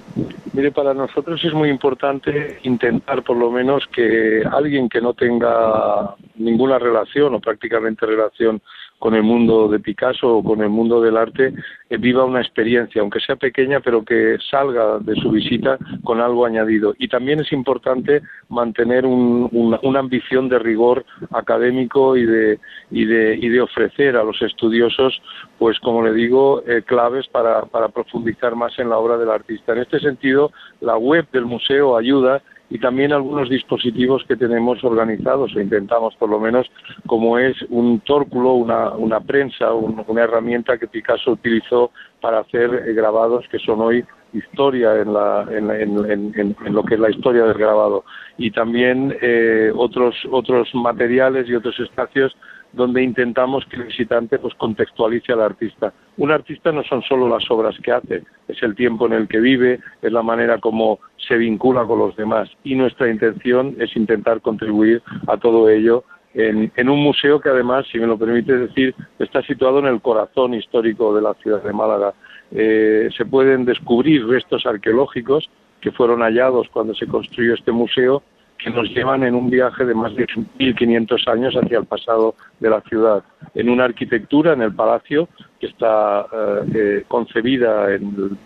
[0.54, 6.16] Mire, para nosotros es muy importante intentar por lo menos que alguien que no tenga
[6.36, 8.62] ninguna relación o prácticamente relación
[9.00, 11.54] con el mundo de Picasso o con el mundo del arte
[11.90, 16.46] eh, viva una experiencia, aunque sea pequeña, pero que salga de su visita con algo
[16.46, 16.96] añadido.
[16.98, 22.60] Y también es importante mantener una ambición de rigor académico y de,
[22.92, 25.22] y, de, y de ofrecer a los estudiosos,
[25.60, 29.74] pues como le digo, eh, claves para profundizar más en la obra del artista.
[29.74, 30.52] En este sentido,
[30.82, 36.30] la web del museo ayuda y también algunos dispositivos que tenemos organizados o intentamos por
[36.30, 36.68] lo menos
[37.06, 41.92] como es un tórculo, una, una prensa, una herramienta que Picasso utilizó
[42.22, 44.04] para hacer eh, grabados que son hoy
[44.34, 48.04] historia en, la, en, en, en, lo que es la historia del grabado.
[48.38, 52.36] Y también eh, otros otros materiales y otros espacios
[52.74, 55.94] donde intentamos que el visitante pues contextualice al artista.
[56.18, 59.40] Un artista no son solo las obras que hace, es el tiempo en el que
[59.40, 64.42] vive, es la manera como se vincula con los demás y nuestra intención es intentar
[64.42, 66.04] contribuir a todo ello
[66.34, 70.54] en, un museo que además, si me lo permite decir, está situado en el corazón
[70.54, 72.14] histórico de la ciudad de Málaga.
[72.52, 75.50] Eh, se pueden descubrir restos arqueológicos
[75.82, 78.22] que fueron hallados cuando se construyó este museo
[78.58, 82.70] que nos llevan en un viaje de más de 1.500 años hacia el pasado de
[82.70, 83.24] la ciudad,
[83.54, 85.30] en una arquitectura, en el palacio,
[85.60, 88.38] que está eh, eh, concebida en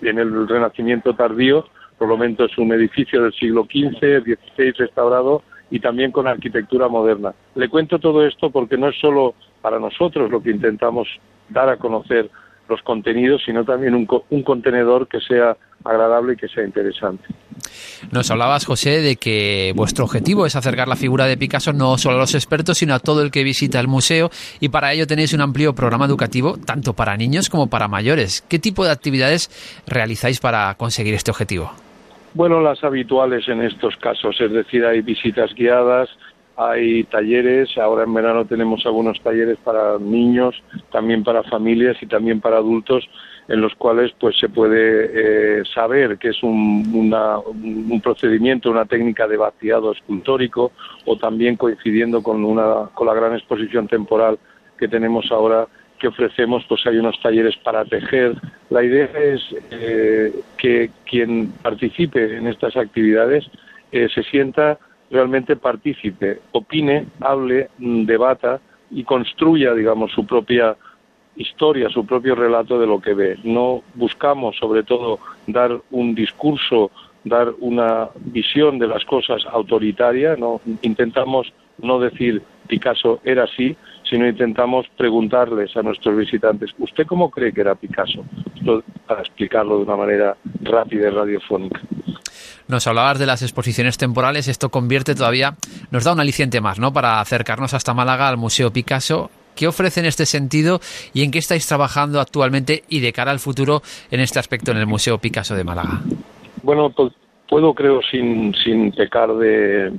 [0.00, 1.66] el, en el Renacimiento tardío,
[1.98, 6.88] por lo menos es un edificio del siglo XV, XVI restaurado y también con arquitectura
[6.88, 7.34] moderna.
[7.54, 11.08] Le cuento todo esto porque no es solo para nosotros lo que intentamos
[11.48, 12.30] dar a conocer
[12.68, 17.24] los contenidos, sino también un, un contenedor que sea agradable y que sea interesante.
[18.12, 22.16] Nos hablabas, José, de que vuestro objetivo es acercar la figura de Picasso no solo
[22.16, 24.30] a los expertos, sino a todo el que visita el museo
[24.60, 28.44] y para ello tenéis un amplio programa educativo tanto para niños como para mayores.
[28.48, 29.50] ¿Qué tipo de actividades
[29.86, 31.72] realizáis para conseguir este objetivo?
[32.34, 36.08] Bueno, las habituales en estos casos, es decir, hay visitas guiadas,
[36.58, 40.60] hay talleres, ahora en verano tenemos algunos talleres para niños,
[40.90, 43.08] también para familias y también para adultos
[43.46, 47.10] en los cuales pues se puede eh, saber que es un,
[47.90, 50.72] un, procedimiento, una técnica de vaciado escultórico
[51.06, 54.36] o también coincidiendo con, una, con la gran exposición temporal
[54.76, 55.68] que tenemos ahora
[56.00, 58.34] que ofrecemos, pues hay unos talleres para tejer.
[58.70, 63.48] La idea es eh, que quien participe en estas actividades
[63.92, 64.78] eh, se sienta
[65.10, 68.60] realmente partícipe, opine, hable, debata
[68.90, 70.76] y construya, digamos, su propia
[71.36, 73.38] historia, su propio relato de lo que ve.
[73.44, 76.90] No buscamos, sobre todo, dar un discurso,
[77.24, 84.26] dar una visión de las cosas autoritaria, no intentamos no decir Picasso era así, sino
[84.26, 88.24] intentamos preguntarles a nuestros visitantes, ¿usted cómo cree que era Picasso?
[89.06, 91.80] para explicarlo de una manera rápida y radiofónica.
[92.68, 95.56] Nos hablabas de las exposiciones temporales, esto convierte todavía,
[95.90, 96.92] nos da un aliciente más, ¿no?
[96.92, 100.78] Para acercarnos hasta Málaga al Museo Picasso ¿Qué ofrece en este sentido
[101.12, 104.76] y en qué estáis trabajando actualmente y de cara al futuro en este aspecto en
[104.76, 105.98] el Museo Picasso de Málaga?
[106.62, 107.12] Bueno, pues
[107.48, 109.92] puedo, creo, sin, sin pecar de,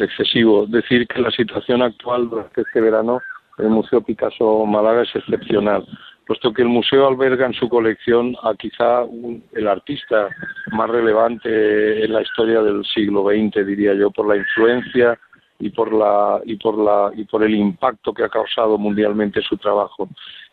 [0.00, 3.20] excesivo, decir que la situación actual durante este verano
[3.58, 5.86] en el Museo Picasso Málaga es excepcional.
[6.26, 9.04] Puesto que el museo alberga en su colección a quizá
[9.52, 10.28] el artista
[10.72, 15.18] más relevante en la historia del siglo XX, diría yo, por la influencia
[15.58, 19.56] y por la y por la y por el impacto que ha causado mundialmente su
[19.56, 20.08] trabajo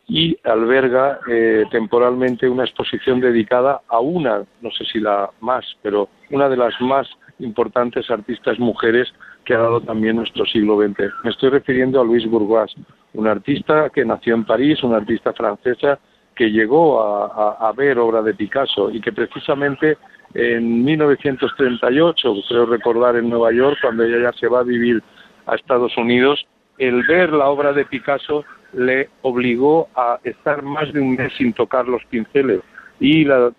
[0.07, 6.09] y alberga eh, temporalmente una exposición dedicada a una, no sé si la más, pero
[6.29, 7.07] una de las más
[7.39, 9.07] importantes artistas mujeres
[9.45, 11.11] que ha dado también nuestro siglo XX.
[11.23, 12.73] Me estoy refiriendo a Louise Bourgeois,
[13.13, 15.99] una artista que nació en París, una artista francesa
[16.35, 19.97] que llegó a, ver obra de Picasso y que precisamente
[20.33, 25.03] en 1938, creo recordar en Nueva York, cuando ella ya se va a vivir
[25.45, 26.43] a Estados Unidos,
[26.79, 31.53] el ver la obra de Picasso le obligó a estar más de un mes sin
[31.53, 32.61] tocar los pinceles
[32.99, 33.51] y la,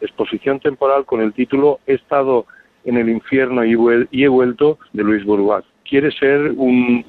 [0.00, 2.46] exposición temporal con el título He estado
[2.84, 5.64] en el infierno y, he vuelto de Luis Bourgeois.
[5.94, 7.04] Quiere ser un,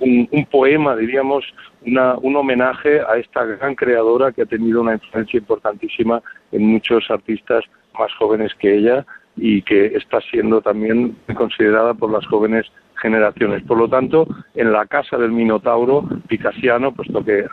[0.52, 1.44] poema, diríamos,
[1.82, 6.22] un homenaje a esta gran creadora que ha tenido una influencia importantísima
[6.52, 7.64] en muchos artistas
[7.98, 9.04] más jóvenes que ella
[9.38, 12.68] y que está siendo también considerada por las jóvenes
[13.02, 13.64] generaciones.
[13.64, 17.48] Por lo tanto, en la casa del Minotauro picasiano, puesto que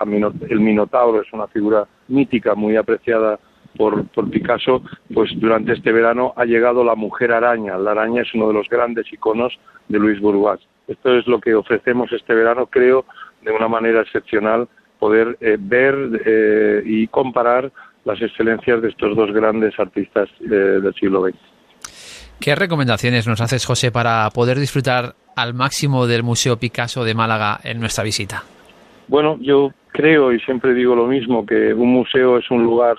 [0.50, 3.40] el Minotauro es una figura mítica muy apreciada
[3.78, 4.82] por, Picasso,
[5.14, 7.78] pues durante este verano ha llegado la mujer araña.
[7.78, 10.60] La araña es uno de los grandes iconos de Luis Bourgeois.
[10.92, 13.06] Esto es lo que ofrecemos este verano, creo,
[13.42, 15.94] de una manera excepcional, poder eh, ver
[16.24, 17.72] eh, y comparar
[18.04, 21.36] las excelencias de estos dos grandes artistas eh, del siglo XX.
[22.40, 27.58] ¿Qué recomendaciones nos haces, José, para poder disfrutar al máximo del Museo Picasso de Málaga
[27.64, 28.42] en nuestra visita?
[29.08, 32.96] Bueno, yo creo y siempre digo lo mismo, que un museo es un lugar,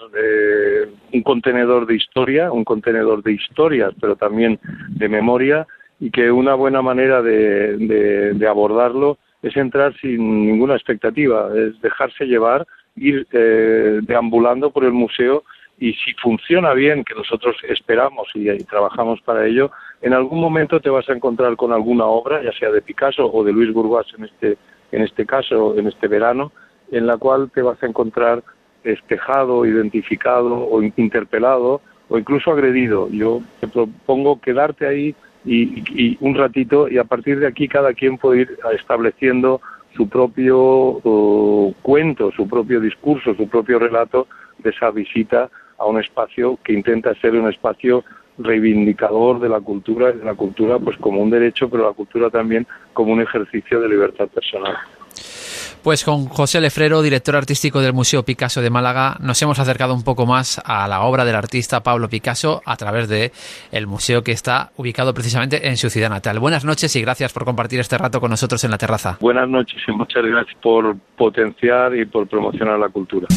[1.11, 4.59] un contenedor de historia, un contenedor de historias, pero también
[4.89, 5.67] de memoria,
[6.03, 12.67] y que una buena manera de, abordarlo es entrar sin ninguna expectativa, es dejarse llevar,
[12.97, 15.43] ir eh, deambulando por el museo
[15.79, 19.71] y si funciona bien, que nosotros esperamos y, trabajamos para ello,
[20.01, 23.41] en algún momento te vas a encontrar con alguna obra, ya sea de Picasso o
[23.45, 24.57] de Luis Bourgeois en este,
[24.91, 26.51] en este caso, en este verano,
[26.91, 28.43] en la cual te vas a encontrar
[28.83, 33.07] espejado, identificado o interpelado o incluso agredido.
[33.09, 35.15] Yo te propongo quedarte ahí
[35.45, 39.61] y, un ratito y a partir de aquí cada quien puede ir estableciendo
[39.95, 40.99] su propio
[41.81, 44.27] cuento, su propio discurso, su propio relato
[44.59, 48.03] de esa visita a un espacio que intenta ser un espacio
[48.37, 52.29] reivindicador de la cultura y de la cultura pues como un derecho, pero la cultura
[52.29, 54.75] también como un ejercicio de libertad personal.
[55.83, 60.01] Pues con José Lefrero, director artístico del Museo Picasso de Málaga, nos hemos acercado un
[60.01, 63.33] poco más a la obra del artista Pablo Picasso a través de
[63.73, 66.39] el museo que está ubicado precisamente en su ciudad natal.
[66.39, 69.17] Buenas noches y gracias por compartir este rato con nosotros en la terraza.
[69.19, 73.27] Buenas noches y muchas gracias por potenciar y por promocionar la cultura.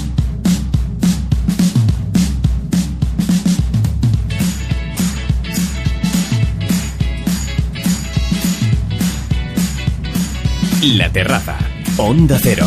[10.96, 11.75] La terraza.
[11.98, 12.66] Onda Cero.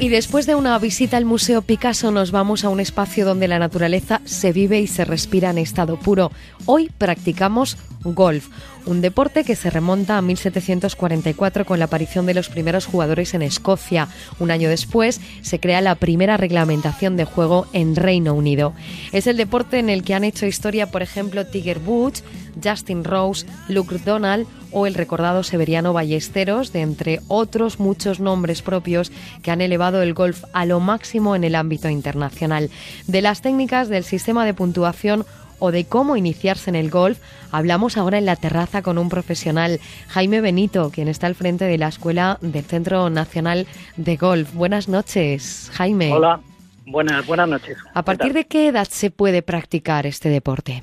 [0.00, 3.58] Y después de una visita al Museo Picasso nos vamos a un espacio donde la
[3.58, 6.32] naturaleza se vive y se respira en estado puro.
[6.64, 8.48] Hoy practicamos golf,
[8.86, 13.42] un deporte que se remonta a 1744 con la aparición de los primeros jugadores en
[13.42, 14.08] Escocia.
[14.38, 18.74] Un año después se crea la primera reglamentación de juego en Reino Unido.
[19.12, 22.24] Es el deporte en el que han hecho historia, por ejemplo, Tiger Woods,
[22.62, 29.12] Justin Rose, Luke Donald o el recordado Severiano Ballesteros, de entre otros muchos nombres propios
[29.42, 32.70] que han elevado el golf a lo máximo en el ámbito internacional.
[33.06, 35.26] De las técnicas del sistema de puntuación
[35.62, 37.20] o de cómo iniciarse en el golf,
[37.52, 39.78] hablamos ahora en la terraza con un profesional,
[40.08, 44.52] Jaime Benito, quien está al frente de la escuela del Centro Nacional de Golf.
[44.54, 46.12] Buenas noches, Jaime.
[46.12, 46.40] Hola,
[46.84, 47.78] buenas, buenas noches.
[47.94, 50.82] ¿A partir de qué edad se puede practicar este deporte?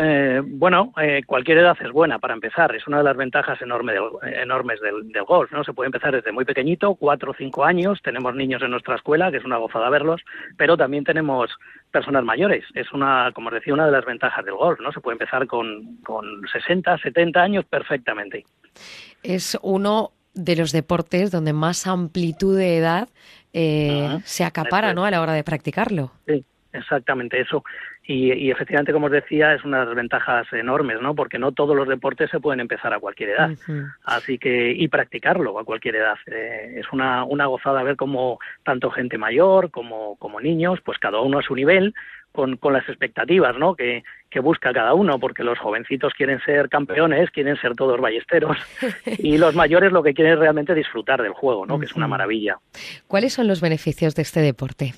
[0.00, 2.74] Eh, bueno, eh, cualquier edad es buena para empezar.
[2.74, 5.50] Es una de las ventajas enorme enormes del, golf.
[5.50, 5.64] ¿no?
[5.64, 8.00] Se puede empezar desde muy pequeñito, cuatro o cinco años.
[8.02, 10.22] Tenemos niños en nuestra escuela, que es una gozada verlos,
[10.56, 11.50] pero también tenemos
[11.90, 12.64] personas mayores.
[12.74, 14.80] Es una, como os decía, una de las ventajas del golf.
[14.80, 14.92] ¿no?
[14.92, 18.44] Se puede empezar con, con 60, 70 años perfectamente.
[19.22, 23.08] Es uno de los deportes donde más amplitud de edad
[23.52, 25.04] eh, se acapara ¿no?
[25.04, 26.12] a la hora de practicarlo.
[26.26, 26.44] Sí
[26.78, 27.64] exactamente eso.
[28.02, 31.14] Y, y, efectivamente, como os decía, es una de las ventajas enormes, ¿no?
[31.14, 33.50] Porque no todos los deportes se pueden empezar a cualquier edad.
[34.04, 36.16] Así que, y practicarlo a cualquier edad.
[36.26, 41.20] Eh, es una, una gozada ver cómo tanto gente mayor como, como niños, pues cada
[41.20, 41.94] uno a su nivel,
[42.32, 43.74] con, con las expectativas ¿no?
[43.74, 48.56] que, que busca cada uno, porque los jovencitos quieren ser campeones, quieren ser todos ballesteros,
[49.18, 51.78] y los mayores lo que quieren es realmente disfrutar del juego, ¿no?
[51.78, 52.58] que es una maravilla.
[53.06, 54.94] ¿Cuáles son los beneficios de este deporte?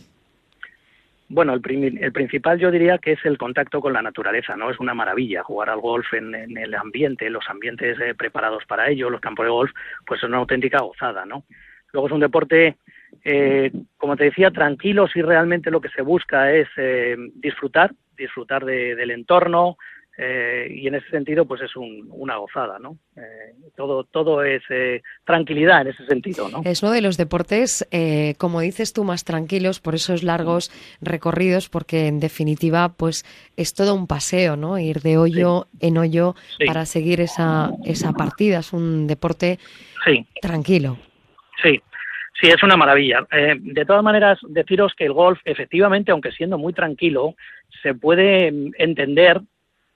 [1.32, 4.69] Bueno, el, el, principal yo diría que es el contacto con la naturaleza, ¿no?
[4.69, 9.09] Es una maravilla jugar al golf en, el ambiente, los ambientes eh, preparados para ello,
[9.09, 9.70] los campos de golf,
[10.05, 11.44] pues es una auténtica gozada, ¿no?
[11.93, 12.78] Luego es un deporte
[13.24, 18.65] eh, como te decía, tranquilo si realmente lo que se busca es eh, disfrutar, disfrutar
[18.65, 19.77] de, del entorno
[20.23, 22.99] eh, y en ese sentido pues es un, una gozada, ¿no?
[23.17, 26.61] Eh, todo, todo es eh, tranquilidad en ese sentido, ¿no?
[26.65, 30.71] Es uno de los deportes, eh, como dices tú, más tranquilos por esos largos
[31.01, 33.25] recorridos porque en definitiva pues
[33.57, 34.79] es todo un paseo, ¿no?
[34.79, 35.87] Ir de hoyo sí.
[35.87, 36.67] en hoyo sí.
[36.67, 39.59] para seguir esa, esa partida, es un deporte
[40.05, 40.27] sí.
[40.43, 40.99] tranquilo.
[41.63, 41.81] Sí,
[42.41, 43.27] Sí, es una maravilla.
[43.31, 47.35] Eh, de todas maneras, deciros que el golf, efectivamente, aunque siendo muy tranquilo,
[47.83, 49.43] se puede mm, entender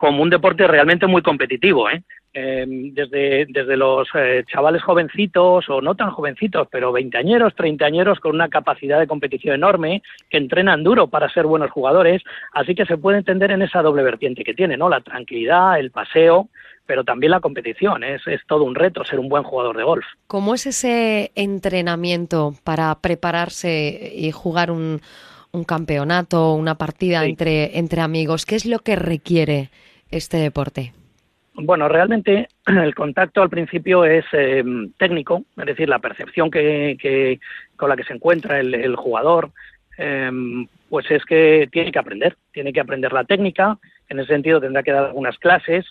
[0.04, 1.88] como un deporte realmente muy competitivo.
[1.88, 2.02] ¿eh?
[2.36, 8.34] Eh, desde, desde los eh, chavales jovencitos o no tan jovencitos, pero veinteañeros, treintañeros con
[8.34, 12.22] una capacidad de competición enorme, que entrenan duro para ser buenos jugadores,
[12.52, 14.88] así que se puede entender en esa doble vertiente que tiene, ¿no?
[14.88, 16.48] La tranquilidad, el paseo,
[16.86, 18.02] pero también la competición.
[18.02, 20.04] Es, es todo un reto ser un buen jugador de golf.
[20.26, 25.00] ¿Cómo es ese entrenamiento para prepararse y jugar un,
[25.52, 27.30] un campeonato, una partida sí.
[27.30, 28.44] entre, entre amigos?
[28.44, 29.70] ¿Qué es lo que requiere
[30.16, 30.92] este deporte?
[31.54, 34.64] Bueno, realmente el contacto al principio es eh,
[34.98, 37.40] técnico, es decir, la percepción que, que,
[37.76, 39.50] con la que se encuentra el, jugador,
[39.98, 40.30] eh,
[40.88, 43.78] pues es que tiene que aprender, tiene que aprender la técnica,
[44.08, 45.86] en ese sentido tendrá que dar algunas clases,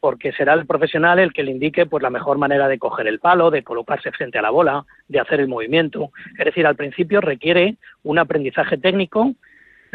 [0.00, 3.20] porque será el profesional el que le indique pues la mejor manera de coger el
[3.20, 6.10] palo, de colocarse frente a la bola, de hacer el movimiento.
[6.38, 9.34] Es decir, al principio requiere un aprendizaje técnico,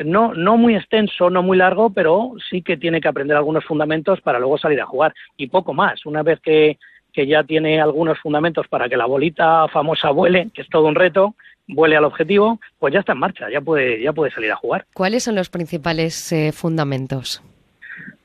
[0.04, 4.22] no, no muy extenso, no muy largo, pero sí que tiene que aprender algunos fundamentos
[4.22, 6.06] para luego salir a jugar y poco más.
[6.06, 6.78] Una vez que,
[7.14, 10.96] que ya tiene algunos fundamentos para que la bolita famosa vuele, que es todo un
[10.96, 11.36] reto,
[11.68, 14.86] vuele al objetivo, pues ya está en marcha, ya puede, ya puede salir a jugar.
[14.94, 17.42] ¿Cuáles son los principales eh, fundamentos?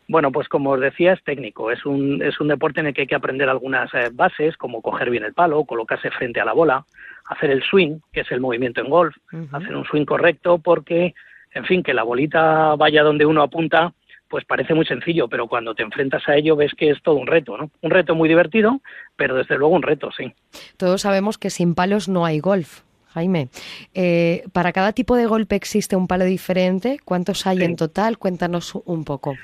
[0.09, 1.70] Bueno, pues como os decía, es técnico.
[1.70, 4.82] Es un, es un deporte en el que hay que aprender algunas eh, bases, como
[4.82, 6.84] coger bien el palo, colocarse frente a la bola,
[7.26, 9.48] hacer el swing, que es el movimiento en golf, uh -huh.
[9.52, 11.14] hacer un swing correcto, porque,
[11.52, 13.93] en fin, que la bolita vaya donde uno apunta,
[14.28, 17.27] pues parece muy sencillo, pero cuando te enfrentas a ello ves que es todo un
[17.27, 17.70] reto, ¿no?
[17.82, 18.81] Un reto muy divertido,
[19.16, 20.32] pero desde luego un reto, sí.
[20.77, 22.82] Todos sabemos que sin palos no hay golf.
[23.09, 23.48] Jaime,
[23.93, 26.98] eh, para cada tipo de golpe existe un palo diferente.
[27.05, 27.64] ¿Cuántos hay sí.
[27.64, 28.18] en total?
[28.18, 29.35] Cuéntanos un poco.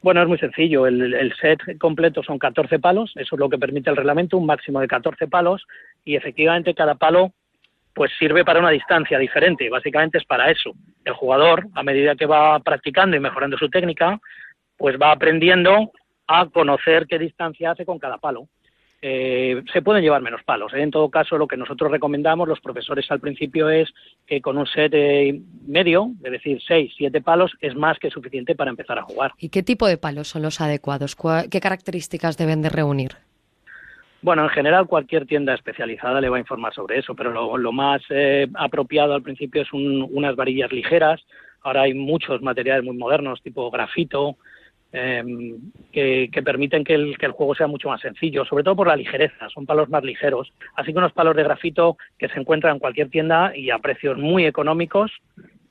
[0.00, 0.86] Bueno, es muy sencillo.
[0.86, 4.46] El, el, set completo son 14 palos, eso es lo que permite el reglamento, un
[4.46, 5.66] máximo de 14 palos,
[6.04, 7.32] y efectivamente cada palo
[7.96, 9.70] pues sirve para una distancia diferente.
[9.70, 10.72] Básicamente es para eso.
[11.02, 14.20] El jugador, a medida que va practicando y mejorando su técnica,
[14.76, 15.92] pues va aprendiendo
[16.26, 18.48] a conocer qué distancia hace con cada palo.
[19.00, 20.74] Eh, se pueden llevar menos palos.
[20.74, 20.82] ¿eh?
[20.82, 23.88] En todo caso, lo que nosotros recomendamos, los profesores al principio, es
[24.26, 28.54] que con un set eh, medio, es decir, seis, siete palos, es más que suficiente
[28.54, 29.32] para empezar a jugar.
[29.38, 31.16] ¿Y qué tipo de palos son los adecuados?
[31.50, 33.12] ¿Qué características deben de reunir?
[34.22, 38.02] Bueno, en general cualquier tienda especializada le va a informar sobre eso, pero lo, más
[38.10, 41.20] eh, apropiado al principio es un, unas varillas ligeras.
[41.62, 44.36] Ahora hay muchos materiales muy modernos, tipo grafito,
[44.92, 45.22] eh,
[45.92, 49.66] que, permiten que el, juego sea mucho más sencillo, sobre todo por la ligereza, son
[49.66, 50.52] palos más ligeros.
[50.74, 54.16] Así que unos palos de grafito que se encuentran en cualquier tienda y a precios
[54.16, 55.12] muy económicos,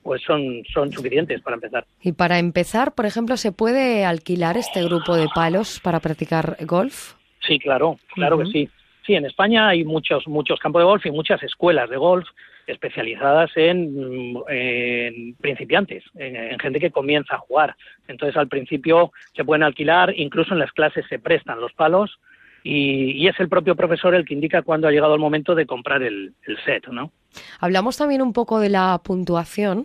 [0.03, 1.85] pues son suficientes para empezar.
[2.01, 7.14] Y para empezar, por ejemplo, ¿se puede alquilar este grupo de palos para practicar golf?
[7.47, 8.45] Sí, claro, claro uh -huh.
[8.45, 8.69] que sí.
[9.05, 12.27] Sí, en España hay muchos, muchos campos de golf y muchas escuelas de golf
[12.65, 17.75] especializadas en, en principiantes, en, en, gente que comienza a jugar.
[18.07, 22.17] Entonces, al principio se pueden alquilar, incluso en las clases se prestan los palos
[22.63, 25.67] y, y es el propio profesor el que indica cuándo ha llegado el momento de
[25.67, 27.11] comprar el, el set, ¿no?
[27.59, 29.83] Hablamos también un poco de la puntuación,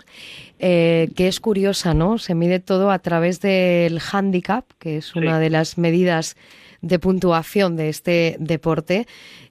[0.59, 2.17] eh, que es curiosa, ¿no?
[2.17, 6.37] Se mide todo a través del handicap, que es una de las medidas
[6.81, 9.07] de puntuación de este deporte.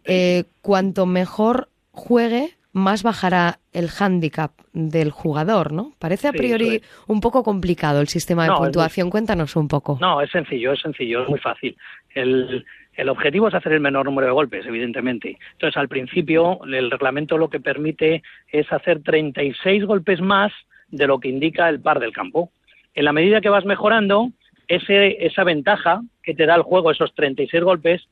[0.05, 5.93] Eh, cuanto mejor juegue, más bajará el hándicap del jugador, ¿no?
[5.99, 9.07] Parece a priori sí, un poco complicado el sistema de no, puntuación.
[9.07, 9.11] Muy...
[9.11, 9.97] Cuéntanos un poco.
[9.99, 11.75] No, es sencillo, es sencillo, es muy fácil.
[12.13, 15.37] El, el objetivo es hacer el menor número de golpes, evidentemente.
[15.53, 20.51] Entonces, al principio, el reglamento lo que permite es hacer 36 golpes más
[20.89, 22.51] de lo que indica el par del campo.
[22.93, 24.31] En la medida que vas mejorando,
[24.69, 28.07] ese, esa ventaja que te da el juego, esos 36 golpes,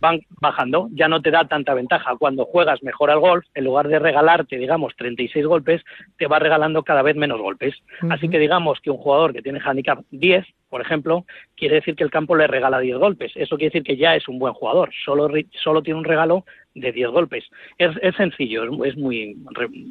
[0.00, 2.16] van bajando, ya no te da tanta ventaja.
[2.16, 5.82] Cuando juegas mejor al golf, en lugar de regalarte, digamos, 36 golpes,
[6.16, 7.74] te va regalando cada vez menos golpes.
[8.08, 11.24] Así que digamos que un jugador que tiene handicap 10, por ejemplo,
[11.56, 13.32] quiere decir que el campo le regala 10 golpes.
[13.34, 15.28] Eso quiere decir que ya es un buen jugador, solo,
[15.62, 16.44] solo tiene un regalo
[16.80, 17.44] de 10 golpes.
[17.78, 19.36] Es, es sencillo, es, es, muy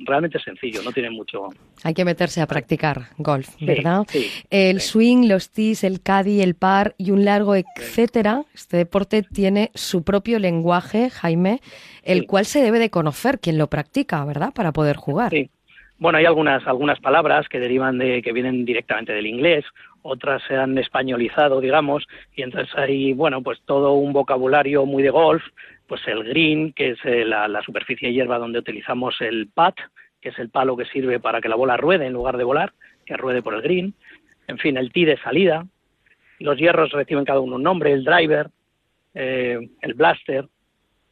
[0.06, 1.50] realmente sencillo, no tiene mucho.
[1.84, 4.06] Hay que meterse a practicar golf, ¿verdad?
[4.08, 8.44] Sí, el swing, los tees, el caddy, el par y un largo etcétera.
[8.54, 11.60] Este deporte tiene su propio lenguaje, Jaime,
[12.04, 14.54] el cual se debe de conocer quien lo practica, ¿verdad?
[14.54, 15.32] Para poder jugar.
[15.32, 15.50] Sí.
[16.00, 19.66] Bueno, hay algunas algunas palabras que derivan de que vienen directamente del inglés,
[20.04, 25.10] otras se han españolizado, digamos, y entonces hay, bueno, pues todo un vocabulario muy de
[25.10, 25.44] golf,
[25.88, 29.76] pues el green, que es eh, la, superficie de hierba donde utilizamos el pat,
[30.22, 32.74] que es el palo que sirve para que la bola ruede en lugar de volar,
[33.06, 33.94] que ruede por el green,
[34.48, 35.66] en fin, el tee de salida,
[36.40, 38.50] los hierros reciben cada uno un nombre, el driver,
[39.14, 40.48] eh, el blaster,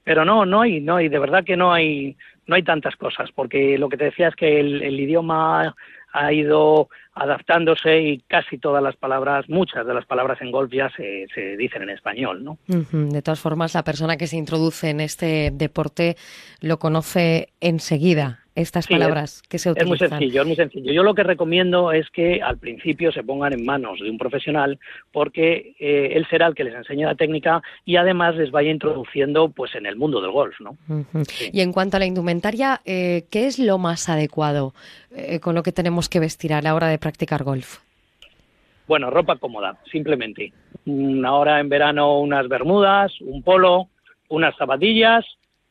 [0.03, 2.15] pero no, no hay, no hay, de verdad que no hay,
[2.45, 5.75] no hay tantas cosas, porque lo que te decía es que el idioma
[6.15, 10.89] ha ido adaptándose y casi todas las palabras, muchas de las palabras en golf ya
[10.95, 12.57] se, se dicen en español, ¿no?
[12.67, 16.15] De todas formas, la persona que se introduce en este deporte
[16.61, 20.09] lo conoce enseguida estas Sí, palabras es- que se Es muy utilizan.
[20.19, 20.91] sencillo, es muy sencillo.
[20.93, 24.79] Yo lo que recomiendo es que al principio se pongan en manos de un profesional
[25.11, 29.49] porque eh, él será el que les enseñe la técnica y además les vaya introduciendo
[29.49, 30.77] pues en el mundo del golf, ¿no?
[31.51, 34.73] Y en cuanto a la indumentaria, eh, ¿qué es lo más adecuado
[35.15, 37.79] eh, con lo que tenemos que vestir a la hora de practicar golf?
[38.87, 40.53] Bueno, ropa cómoda, simplemente.
[40.85, 43.87] Mm, Ahora en verano unas bermudas, un polo,
[44.29, 45.25] unas zapatillas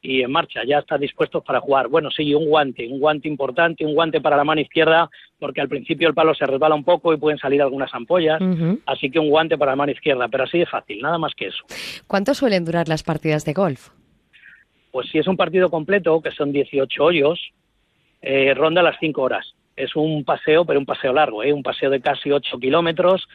[0.05, 1.89] y en marcha, ya está dispuestos para jugar.
[1.89, 5.09] Bueno, sí, un guante, un guante importante, un guante para la mano izquierda,
[5.39, 8.39] porque al principio el palo se resbala un poco y pueden salir algunas ampollas,
[8.85, 11.47] así que un guante para la mano izquierda, pero así de fácil, nada más que
[11.47, 11.64] eso.
[12.06, 13.89] ¿Cuánto suelen durar las partidas de golf?
[14.93, 17.40] Pues si es un partido completo, que son 18 hoyos,
[18.20, 19.55] eh, ronda las 5 horas.
[19.74, 21.52] Es un paseo, pero un paseo largo, ¿eh?
[21.52, 23.26] un paseo de casi 8 kilómetros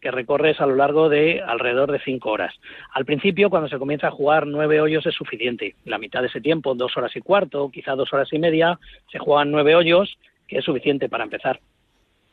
[0.00, 2.54] que recorres a lo largo de alrededor de 5 horas.
[2.92, 5.74] Al principio, cuando se comienza a jugar, 9 hoyos es suficiente.
[5.84, 8.78] La mitad de ese tiempo, dos horas y cuarto, quizá dos horas y media,
[9.10, 11.60] se juegan 9 hoyos, que es suficiente para empezar.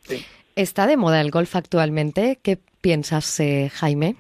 [0.01, 0.25] Sí.
[0.55, 2.37] ¿Está de moda el golf actualmente?
[2.43, 4.15] ¿Qué piensas, eh, Jaime?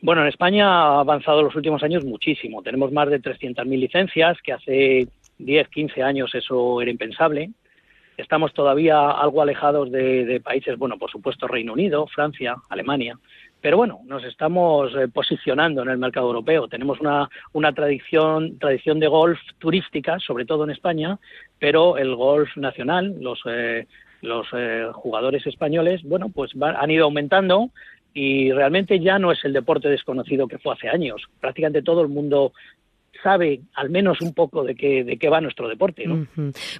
[0.00, 2.62] Bueno, en España ha avanzado en los últimos años muchísimo.
[2.62, 5.08] Tenemos más de 300.000 licencias, que hace
[5.38, 7.50] 10, 15 años eso era impensable.
[8.18, 13.16] Estamos todavía algo alejados de, países, bueno, por supuesto Reino Unido, Francia, Alemania.
[13.60, 16.66] Pero bueno, nos estamos eh, posicionando en el mercado europeo.
[16.68, 21.18] Tenemos una, una tradición, tradición de golf turística, sobre todo en España,
[21.60, 23.86] pero el golf nacional, los, eh,
[24.20, 27.70] los eh, jugadores españoles, bueno, pues va- han ido aumentando
[28.14, 31.22] y realmente ya no es el deporte desconocido que fue hace años.
[31.40, 32.52] Prácticamente todo el mundo
[33.22, 36.26] sabe al menos un poco de qué, de qué va nuestro deporte, ¿no?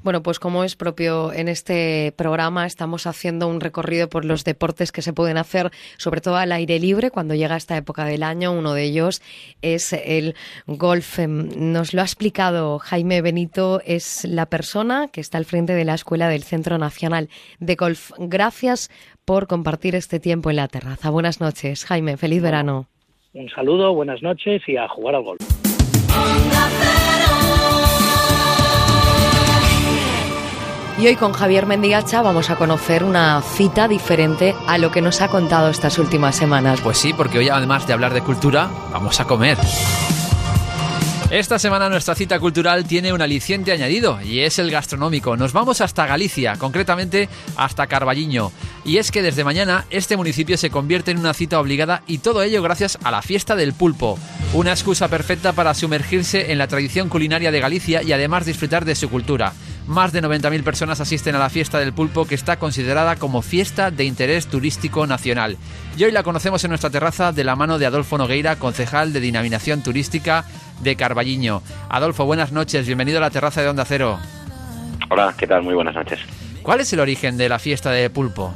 [0.02, 4.93] Bueno, pues como es propio en este programa, estamos haciendo un recorrido por los deportes
[4.93, 8.52] que se pueden hacer, sobre todo al aire libre, cuando llega esta época del año.
[8.52, 9.23] Uno de ellos
[9.62, 10.35] es el
[10.66, 11.19] golf.
[11.19, 15.85] Em, Nos lo ha explicado Jaime Benito, es la persona que está al frente de
[15.85, 17.28] la escuela del Centro Nacional
[17.59, 18.12] de Golf.
[18.19, 18.90] Gracias
[19.24, 21.10] por compartir este tiempo en la terraza.
[21.10, 22.16] Buenas noches, Jaime.
[22.16, 22.86] Feliz verano.
[23.35, 25.57] Un saludo, buenas noches y a jugar al golf.
[30.98, 35.20] Y hoy con Javier Mendigacha vamos a conocer una cita diferente a lo que nos
[35.20, 36.80] ha contado estas últimas semanas.
[36.80, 39.59] Pues sí, porque hoy además de hablar de cultura, vamos a comer.
[41.31, 45.37] Esta semana nuestra cita cultural tiene un aliciente añadido y es el gastronómico.
[45.37, 48.51] Nos vamos hasta Galicia, concretamente hasta Carballiño.
[48.87, 52.43] Y es que desde mañana este municipio se convierte en una cita obligada y todo
[52.43, 54.19] ello gracias a la fiesta del pulpo.
[54.55, 58.95] Una excusa perfecta para sumergirse en la tradición culinaria de Galicia y además disfrutar de
[58.95, 59.53] su cultura.
[59.89, 63.90] Más de 90.000 personas asisten a la fiesta del pulpo que está considerada como fiesta
[63.90, 65.56] de interés turístico nacional.
[65.97, 69.20] Y hoy la conocemos en nuestra terraza de la mano de Adolfo Nogueira, concejal de
[69.20, 70.44] Dinaminación Turística
[70.82, 71.62] de Carballiño.
[71.89, 74.19] Adolfo, buenas noches, bienvenido a la terraza de Onda Cero.
[75.09, 75.62] Hola, ¿qué tal?
[75.62, 76.20] Muy buenas noches.
[76.62, 78.52] ¿Cuál es el origen de la fiesta de pulpo?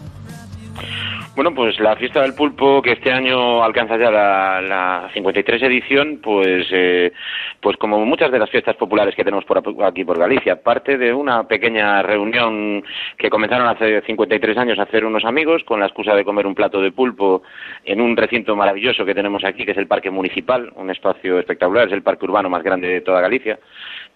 [1.34, 6.20] Bueno, pues la fiesta del pulpo, que este año alcanza ya la, la 53 edición,
[6.22, 7.10] pues eh,
[7.58, 11.14] pues como muchas de las fiestas populares que tenemos por aquí por Galicia, parte de
[11.14, 12.84] una pequeña reunión
[13.16, 16.54] que comenzaron hace 53 años a hacer unos amigos con la excusa de comer un
[16.54, 17.42] plato de pulpo
[17.82, 21.86] en un recinto maravilloso que tenemos aquí, que es el Parque Municipal, un espacio espectacular,
[21.86, 23.58] es el parque urbano más grande de toda Galicia.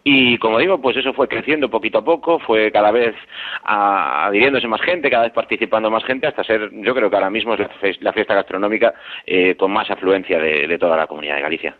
[0.08, 3.16] Y como digo, pues eso fue creciendo poquito a poco, fue cada vez
[3.64, 7.54] adhiriéndose más gente, cada vez participando más gente, hasta ser, yo creo que ahora mismo
[7.54, 8.94] es la, fiesta gastronómica
[9.26, 11.76] eh, con más afluencia de, toda la comunidad de Galicia.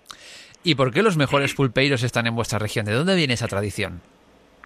[0.64, 2.84] ¿Y por qué los mejores pulpeiros están en vuestra región?
[2.84, 4.00] ¿De dónde viene esa tradición?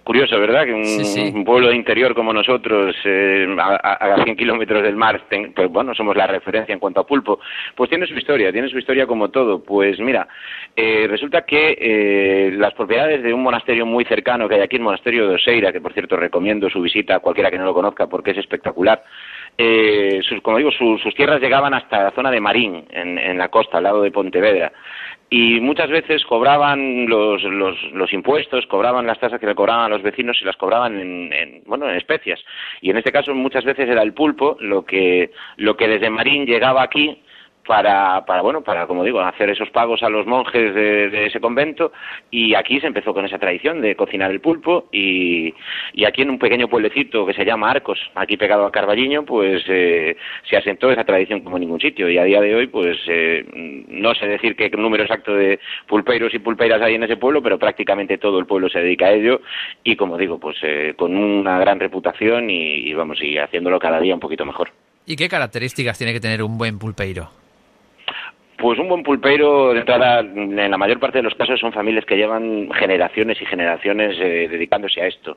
[0.03, 0.65] Curioso, ¿verdad?
[0.65, 5.21] Que un, pueblo de interior como nosotros, eh, a, 100 kilómetros del mar,
[5.55, 7.39] pues bueno, somos la referencia en cuanto a pulpo.
[7.75, 9.63] Pues tiene su historia, tiene su historia como todo.
[9.63, 10.27] Pues mira,
[10.75, 14.81] eh, resulta que eh, las propiedades de un monasterio muy cercano que hay aquí, el
[14.81, 18.07] monasterio de Oseira, que por cierto recomiendo su visita a cualquiera que no lo conozca
[18.07, 19.03] porque es espectacular,
[20.27, 23.77] sus, como digo, sus, tierras llegaban hasta la zona de Marín, en, en la costa,
[23.77, 24.71] al lado de Pontevedra
[25.33, 29.95] y muchas veces cobraban los, los, los, impuestos, cobraban las tasas que le cobraban a
[29.95, 32.43] los vecinos y las cobraban en, en, bueno en especias.
[32.81, 36.45] Y en este caso muchas veces era el pulpo lo que lo que desde Marín
[36.45, 37.17] llegaba aquí
[37.71, 41.93] para, para, bueno, para, como digo, hacer esos pagos a los monjes de, ese convento
[42.29, 45.53] y aquí se empezó con esa tradición de cocinar el pulpo y,
[45.93, 49.63] y aquí en un pequeño pueblecito que se llama Arcos, aquí pegado a Carballiño, pues
[49.69, 50.17] eh,
[50.49, 53.45] se asentó esa tradición como en ningún sitio y a día de hoy, pues eh,
[53.87, 55.57] no sé decir qué número exacto de
[55.87, 59.13] pulpeiros y pulpeiras hay en ese pueblo, pero prácticamente todo el pueblo se dedica a
[59.13, 59.39] ello
[59.81, 64.01] y, como digo, pues eh, con una gran reputación y, y vamos, y haciéndolo cada
[64.01, 64.71] día un poquito mejor.
[65.05, 67.29] ¿Y qué características tiene que tener un buen pulpeiro?
[68.61, 72.05] Pues un buen pulpeiro, de entrada, en la mayor parte de los casos son familias
[72.05, 75.35] que llevan generaciones y generaciones eh, dedicándose a esto.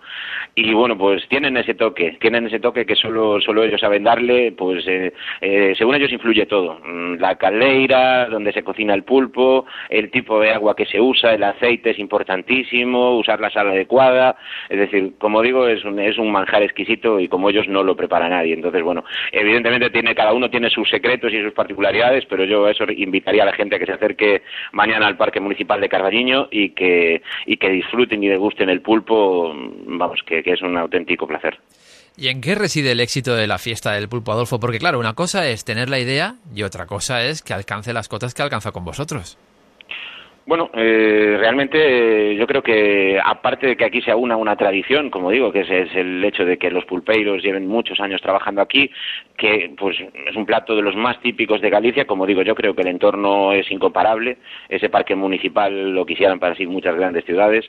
[0.55, 4.53] Y bueno, pues tienen ese toque, tienen ese toque que solo, solo ellos saben darle,
[4.53, 6.79] pues eh, eh, según ellos influye todo.
[6.85, 11.33] Mm, la caldeira, donde se cocina el pulpo, el tipo de agua que se usa,
[11.33, 14.37] el aceite es importantísimo, usar la sal adecuada.
[14.69, 17.97] Es decir, como digo, es un, es un manjar exquisito y como ellos no lo
[17.97, 18.53] prepara nadie.
[18.53, 19.03] Entonces, bueno,
[19.33, 22.85] evidentemente tiene, cada uno tiene sus secretos y sus particularidades, pero yo eso
[23.15, 24.43] invitaría a la gente a que se acerque
[24.73, 29.55] mañana al Parque Municipal de Carballiño y que, y que disfruten y degusten el pulpo,
[29.87, 31.59] vamos, que, que es un auténtico placer.
[32.17, 34.61] ¿Y en qué reside el éxito de la fiesta del pulpo, Adolfo?
[34.61, 38.09] Porque claro, una cosa es tener la idea y otra cosa es que alcance las
[38.09, 39.37] cotas que alcanza con vosotros.
[40.47, 45.09] Bueno, eh, realmente eh, yo creo que aparte de que aquí se aúna una tradición,
[45.09, 48.91] como digo, que es, el hecho de que los pulpeiros lleven muchos años trabajando aquí,
[49.39, 52.75] que pues es un plato de los más típicos de Galicia, como digo, yo creo
[52.75, 54.37] que el entorno es incomparable,
[54.69, 57.65] ese parque municipal lo quisieran para sí muchas grandes ciudades,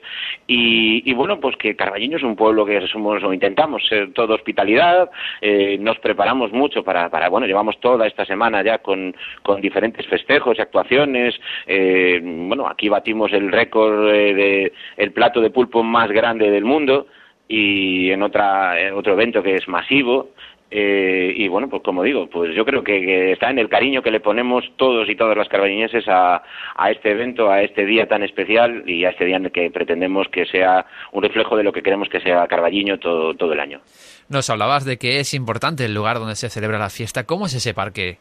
[0.46, 4.34] y, y bueno, pues que Carballiño es un pueblo que somos o intentamos ser todo
[4.34, 9.62] hospitalidad, eh, nos preparamos mucho para, para, bueno, llevamos toda esta semana ya con, con
[9.62, 11.34] diferentes festejos y actuaciones,
[11.66, 17.06] eh, bueno, aquí batimos el récord de, el plato de pulpo más grande del mundo
[17.48, 20.30] y en otra otro evento que es masivo
[20.68, 24.10] eh, y bueno, pues como digo, pues yo creo que, está en el cariño que
[24.10, 26.42] le ponemos todos y todas las carballineses a,
[26.74, 29.70] a, este evento, a este día tan especial y a este día en el que
[29.70, 33.60] pretendemos que sea un reflejo de lo que queremos que sea Carballiño todo, todo el
[33.60, 33.80] año.
[34.28, 37.24] Nos hablabas de que es importante el lugar donde se celebra la fiesta.
[37.24, 38.18] ¿Cómo es ese parque?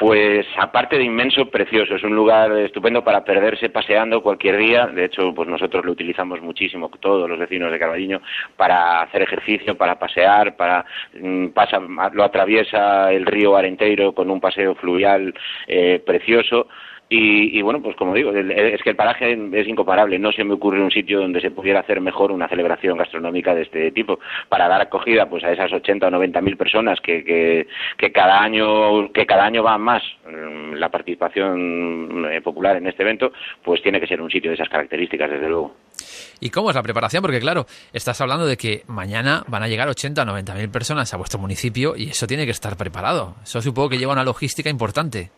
[0.00, 1.94] Pues aparte de inmenso, precioso.
[1.94, 4.86] Es un lugar estupendo para perderse paseando cualquier día.
[4.86, 8.22] De hecho, pues nosotros lo utilizamos muchísimo, todos los vecinos de Carballiño,
[8.56, 10.86] para hacer ejercicio, para pasear, para
[11.20, 11.80] mm, pasa,
[12.14, 15.34] lo atraviesa el río Arenteiro con un paseo fluvial
[15.66, 16.66] eh, precioso.
[17.12, 20.16] Y, bueno, pues como digo, es que el paraje es incomparable.
[20.20, 23.62] No se me ocurre un sitio donde se pudiera hacer mejor una celebración gastronómica de
[23.62, 27.24] este tipo para dar acogida pues a esas 80 o 90 mil personas que,
[27.98, 33.02] que, cada año que cada año va más mm, la participación eh, popular en este
[33.02, 33.32] evento,
[33.64, 35.74] pues tiene que ser un sitio de esas características, desde luego.
[36.38, 37.22] ¿Y cómo es la preparación?
[37.22, 41.12] Porque claro, estás hablando de que mañana van a llegar 80 o 90 mil personas
[41.12, 43.34] a vuestro municipio y eso tiene que estar preparado.
[43.42, 45.32] Eso supongo que lleva una logística importante.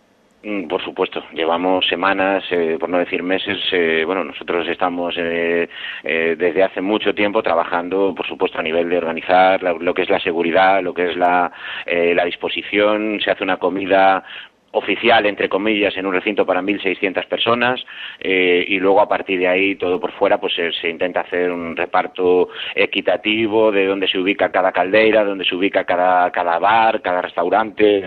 [0.44, 3.58] Mm, por supuesto, llevamos semanas, eh, por no decir meses.
[3.70, 5.68] Eh, bueno, nosotros estamos eh,
[6.02, 10.18] desde hace mucho tiempo trabajando, por supuesto, a nivel de organizar lo que es la
[10.18, 11.52] seguridad, lo que es la,
[11.86, 13.20] la disposición.
[13.20, 14.24] Se hace una comida
[14.72, 17.84] oficial, entre comillas, en un recinto para 1.600 personas
[18.18, 21.76] eh, y luego a partir de ahí todo por fuera pues se, intenta hacer un
[21.76, 27.22] reparto equitativo de dónde se ubica cada caldera, dónde se ubica cada, cada bar, cada
[27.22, 28.02] restaurante,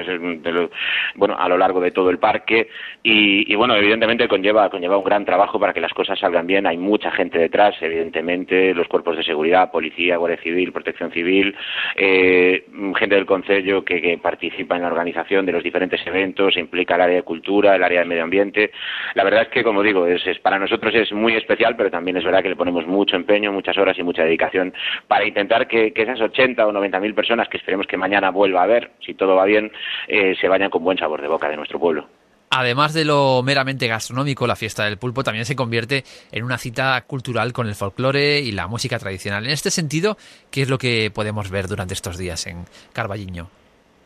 [1.15, 2.67] bueno, a lo largo de todo el parque.
[3.03, 6.65] Y, y, bueno, evidentemente conlleva, conlleva un gran trabajo para que las cosas salgan bien,
[6.65, 11.55] hay mucha gente detrás, evidentemente, los cuerpos de seguridad, policía, guardia civil, protección civil,
[11.95, 12.65] eh,
[12.97, 17.01] gente del Concello que participa en la organización de los diferentes eventos, se implica el
[17.01, 18.71] área de cultura, el área de medio ambiente.
[19.13, 22.23] La verdad es que, como digo, es, para nosotros es muy especial, pero también es
[22.23, 24.73] verdad que le ponemos mucho empeño, muchas horas y mucha dedicación
[25.07, 28.67] para intentar que, esas 80 o 90 mil personas que esperemos que mañana vuelva a
[28.67, 29.71] ver, si todo va bien,
[30.07, 32.07] eh, se vayan con buen sabor de boca de nuestro pueblo.
[32.51, 37.01] Además de lo meramente gastronómico, la fiesta del pulpo también se convierte en una cita
[37.05, 39.45] cultural con el folclore y la música tradicional.
[39.45, 40.15] En este sentido,
[40.51, 43.49] ¿qué es lo que podemos ver durante estos días en Carballiño?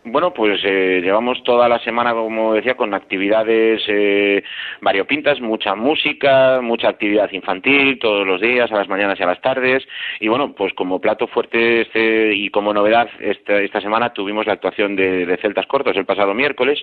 [0.05, 4.41] Bueno, pues eh, llevamos toda la semana, como decía, con actividades eh,
[4.80, 9.41] variopintas, mucha música, mucha actividad infantil, todos los días, a las mañanas y a las
[9.41, 9.85] tardes.
[10.21, 14.53] Y bueno, pues como plato fuerte este, y como novedad, esta, esta semana tuvimos la
[14.53, 16.81] actuación de, Celtas Cortos el pasado miércoles.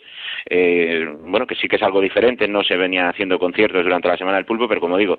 [0.50, 4.18] Eh, bueno, que sí que es algo diferente, no se venía haciendo conciertos durante la
[4.18, 5.18] Semana del Pulpo, pero como digo,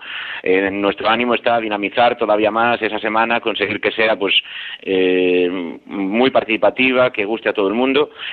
[0.72, 4.36] nuestro ánimo está dinamizar todavía más esa semana, conseguir que sea pues
[5.86, 7.87] muy participativa, que guste a todo el mundo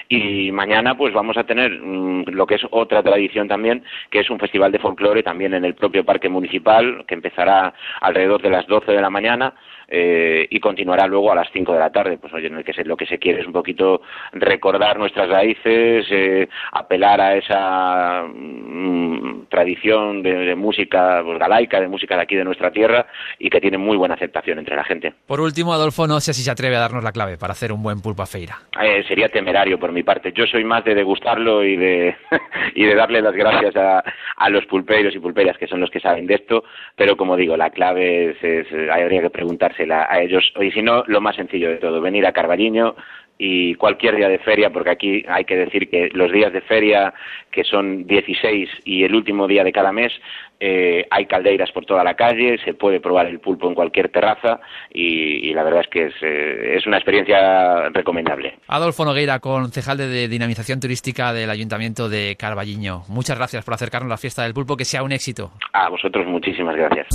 [0.09, 4.31] y mañana pues vamos a tener mm, lo que es otra tradición también, que es
[4.31, 8.66] un festival de folclore también en el propio parque municipal, que empezará alrededor de las
[8.66, 9.55] 12 de la mañana
[9.89, 12.19] eh, y continuará luego a las 5 de la tarde.
[12.19, 14.02] Pues oye, que lo que se quiere es un poquito
[14.32, 22.16] recordar nuestras raíces, eh, apelar a esa mm, tradición de, música pues, galaica, de música
[22.16, 23.06] de aquí de nuestra tierra
[23.39, 25.12] y que tiene muy buena aceptación entre la gente.
[25.27, 27.82] Por último, Adolfo, no sé si se atreve a darnos la clave para hacer un
[27.82, 28.59] buen pulpa feira.
[28.82, 30.32] Eh, sería temerario por mi parte.
[30.32, 32.16] Yo soy más de degustarlo y de,
[32.74, 34.02] y de darle las gracias a,
[34.36, 36.65] a los pulperos y pulperas que son los que saben de esto,
[36.97, 40.53] pero como digo, la clave es, es habría que preguntar a ellos.
[40.61, 42.95] Y si no, lo más sencillo de todo, venir a Carballiño
[43.37, 47.13] y cualquier día de feria, porque aquí hay que decir que los días de feria,
[47.51, 50.13] que son 16 y el último día de cada mes,
[50.61, 54.61] eh, hay caldeiras por toda la calle, se puede probar el pulpo en cualquier terraza
[54.91, 58.55] y, la verdad es que es, eh, es, una experiencia recomendable.
[58.69, 63.03] Adolfo Nogueira, concejal de dinamización turística del Ayuntamiento de Carballiño.
[63.09, 65.51] Muchas gracias por acercarnos a la fiesta del pulpo, que sea un éxito.
[65.73, 67.09] A vosotros muchísimas gracias.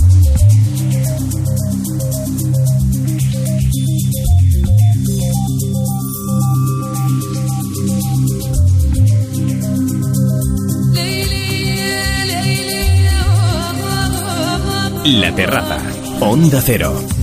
[15.04, 15.78] La Terraza,
[16.20, 17.19] Onda Cero.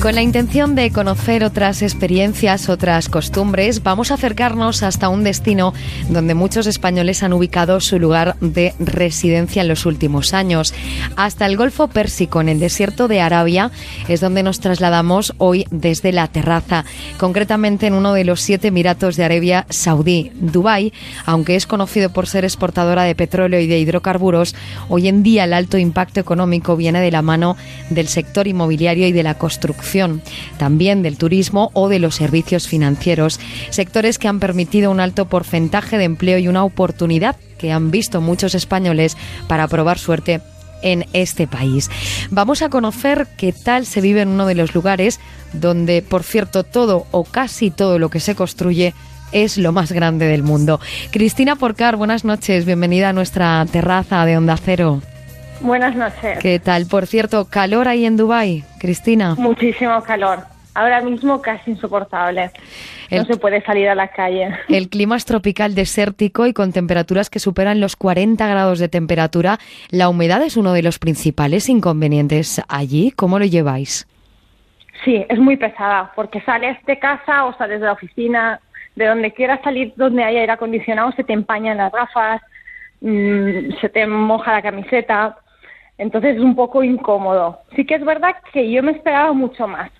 [0.00, 5.74] Con la intención de conocer otras experiencias, otras costumbres, vamos a acercarnos hasta un destino
[6.08, 10.72] donde muchos españoles han ubicado su lugar de residencia en los últimos años.
[11.16, 13.72] Hasta el Golfo Pérsico, en el desierto de Arabia,
[14.06, 16.84] es donde nos trasladamos hoy desde la terraza,
[17.18, 20.92] concretamente en uno de los siete Emiratos de Arabia Saudí, Dubái,
[21.26, 24.54] aunque es conocido por ser exportadora de petróleo y de hidrocarburos,
[24.88, 27.56] hoy en día el alto impacto económico viene de la mano
[27.90, 29.87] del sector inmobiliario y de la construcción
[30.58, 33.40] también del turismo o de los servicios financieros,
[33.70, 38.20] sectores que han permitido un alto porcentaje de empleo y una oportunidad que han visto
[38.20, 39.16] muchos españoles
[39.46, 40.40] para probar suerte
[40.82, 41.90] en este país.
[42.30, 45.20] Vamos a conocer qué tal se vive en uno de los lugares
[45.52, 48.94] donde, por cierto, todo o casi todo lo que se construye
[49.32, 50.80] es lo más grande del mundo.
[51.10, 55.02] Cristina Porcar, buenas noches, bienvenida a nuestra terraza de Onda Cero.
[55.60, 56.38] Buenas noches.
[56.40, 56.86] ¿Qué tal?
[56.86, 59.34] Por cierto, calor ahí en Dubai, Cristina.
[59.36, 60.40] Muchísimo calor.
[60.74, 62.52] Ahora mismo casi insoportable.
[63.10, 64.50] no se puede salir a la calle.
[64.68, 69.58] El clima es tropical desértico y con temperaturas que superan los 40 grados de temperatura.
[69.90, 73.10] La humedad es uno de los principales inconvenientes allí.
[73.10, 74.06] ¿Cómo lo lleváis?
[75.04, 78.60] Sí, es muy pesada porque sales de casa o sales de la oficina,
[78.94, 82.40] de donde quieras salir, donde haya aire acondicionado, se te empañan las gafas,
[83.00, 85.36] mm, se te moja la camiseta.
[85.98, 87.58] Entonces es un poco incómodo.
[87.74, 89.90] Sí que es verdad que yo me esperaba mucho más.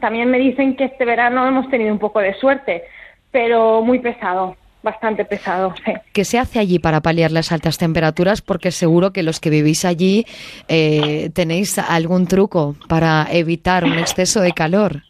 [0.00, 2.84] También me dicen que este verano hemos tenido un poco de suerte,
[3.30, 5.74] pero muy pesado, bastante pesado.
[6.12, 8.40] ¿Qué se hace allí para paliar las altas temperaturas?
[8.40, 10.24] Porque seguro que los que vivís allí
[10.68, 15.02] eh, tenéis algún truco para evitar un exceso de calor.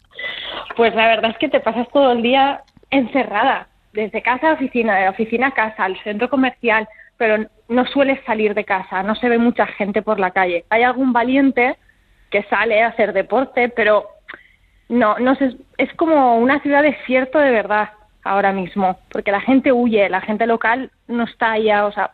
[0.76, 4.96] Pues la verdad es que te pasas todo el día encerrada, desde casa a oficina,
[4.96, 6.88] de oficina a casa, al centro comercial,
[7.20, 10.64] pero no suele salir de casa, no se ve mucha gente por la calle.
[10.70, 11.76] Hay algún valiente
[12.30, 14.06] que sale a hacer deporte, pero
[14.88, 17.90] no, no sé, es como una ciudad desierto de verdad
[18.24, 22.12] ahora mismo, porque la gente huye, la gente local no está allá, o sea,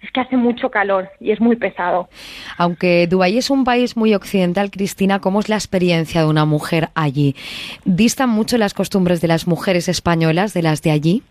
[0.00, 2.08] es que hace mucho calor y es muy pesado.
[2.56, 6.88] Aunque Dubái es un país muy occidental, Cristina, ¿cómo es la experiencia de una mujer
[6.94, 7.36] allí?
[7.84, 11.22] ¿Distan mucho las costumbres de las mujeres españolas de las de allí?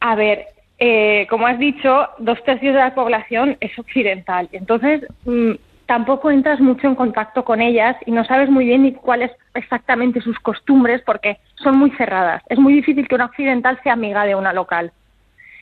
[0.00, 0.46] A ver,
[0.84, 4.48] eh, como has dicho, dos tercios de la población es occidental.
[4.50, 5.52] Entonces, mm,
[5.86, 10.20] tampoco entras mucho en contacto con ellas y no sabes muy bien ni cuáles exactamente
[10.20, 12.42] sus costumbres porque son muy cerradas.
[12.48, 14.90] Es muy difícil que una occidental sea amiga de una local.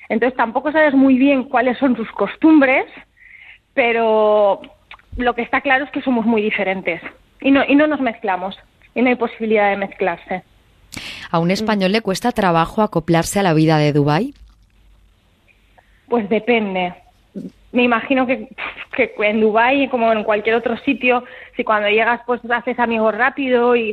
[0.09, 2.86] Entonces tampoco sabes muy bien cuáles son sus costumbres,
[3.74, 4.62] pero
[5.18, 7.02] lo que está claro es que somos muy diferentes
[7.42, 8.59] y no, y no nos mezclamos
[8.94, 10.44] y no hay posibilidad de mezclarse.
[11.30, 14.32] ¿A un español le cuesta trabajo acoplarse a la vida de Dubái?
[16.11, 16.93] Pues depende.
[17.73, 18.49] Me imagino que,
[18.97, 21.24] que en Dubái, como en cualquier otro sitio,
[21.57, 23.91] si cuando llegas pues haces amigos rápido y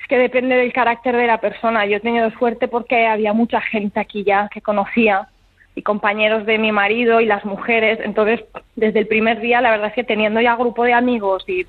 [0.00, 1.86] es que depende del carácter de la persona.
[1.86, 5.28] Yo he tenido suerte porque había mucha gente aquí ya que conocía
[5.76, 8.00] y compañeros de mi marido y las mujeres.
[8.02, 8.40] Entonces,
[8.74, 11.66] desde el primer día, la verdad es que teniendo ya grupo de amigos y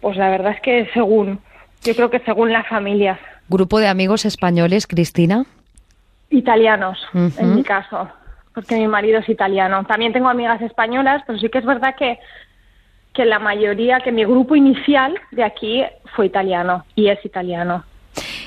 [0.00, 1.40] pues la verdad es que según,
[1.82, 3.18] yo creo que según las familias.
[3.50, 5.44] ¿Grupo de amigos españoles, Cristina?
[6.30, 8.08] Italianos, en mi caso,
[8.54, 9.84] porque mi marido es italiano.
[9.84, 12.18] También tengo amigas españolas, pero sí que es verdad que,
[13.12, 15.84] que la mayoría, que mi grupo inicial de aquí
[16.14, 17.84] fue italiano y es italiano.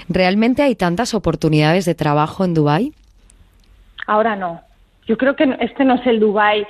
[0.09, 2.93] ¿Realmente hay tantas oportunidades de trabajo en Dubái?
[4.07, 4.61] Ahora no.
[5.07, 6.67] Yo creo que este no es el Dubai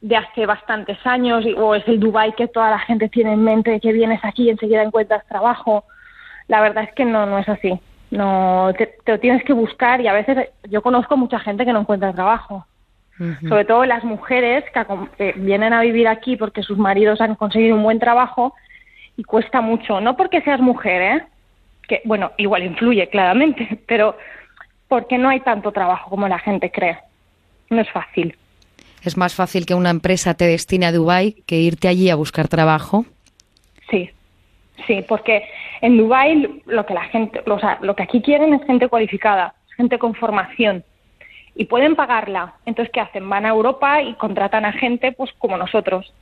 [0.00, 3.80] de hace bastantes años o es el Dubai que toda la gente tiene en mente
[3.80, 5.84] que vienes aquí y enseguida encuentras trabajo.
[6.48, 7.80] La verdad es que no, no es así.
[8.12, 11.80] No, te, lo tienes que buscar y a veces yo conozco mucha gente que no
[11.80, 12.66] encuentra trabajo.
[13.48, 14.84] Sobre todo las mujeres que,
[15.16, 18.52] que vienen a vivir aquí porque sus maridos han conseguido un buen trabajo
[19.16, 20.00] y cuesta mucho.
[20.00, 21.24] No porque seas mujer, ¿eh?
[21.88, 24.16] Que, bueno, igual influye claramente, pero
[24.88, 26.98] porque no hay tanto trabajo como la gente cree.
[27.70, 28.36] No es fácil.
[29.02, 32.48] ¿Es más fácil que una empresa te destine a Dubái que irte allí a buscar
[32.48, 33.06] trabajo?
[33.90, 34.10] Sí,
[34.86, 35.44] sí, porque
[35.82, 39.54] en Dubái lo que la gente, o sea, lo que aquí quieren es gente cualificada,
[39.76, 40.84] gente con formación
[41.54, 42.54] y pueden pagarla.
[42.64, 43.28] Entonces, ¿qué hacen?
[43.28, 46.14] Van a Europa y contratan a gente, pues como nosotros.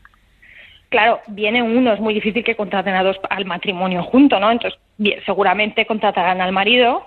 [0.89, 4.51] Claro, viene uno, es muy difícil que contraten a dos al matrimonio junto, ¿no?
[4.51, 4.81] Entonces,
[5.25, 7.05] seguramente contratarán al marido,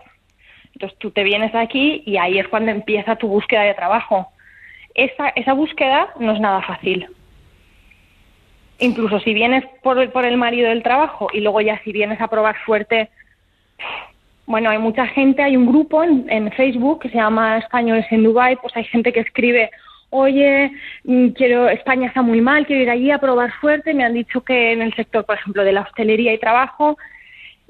[0.73, 4.31] entonces tú te vienes aquí y ahí es cuando empieza tu búsqueda de trabajo.
[4.93, 7.07] Esa, esa búsqueda no es nada fácil.
[8.83, 12.19] Incluso si vienes por el, por el marido del trabajo y luego ya si vienes
[12.19, 13.09] a probar suerte,
[14.45, 18.23] bueno, hay mucha gente, hay un grupo en, en Facebook que se llama Españoles en
[18.23, 19.71] Dubai, pues hay gente que escribe,
[20.09, 20.69] oye,
[21.05, 24.41] mm, quiero España está muy mal, quiero ir allí a probar suerte, me han dicho
[24.41, 26.97] que en el sector, por ejemplo, de la hostelería hay trabajo,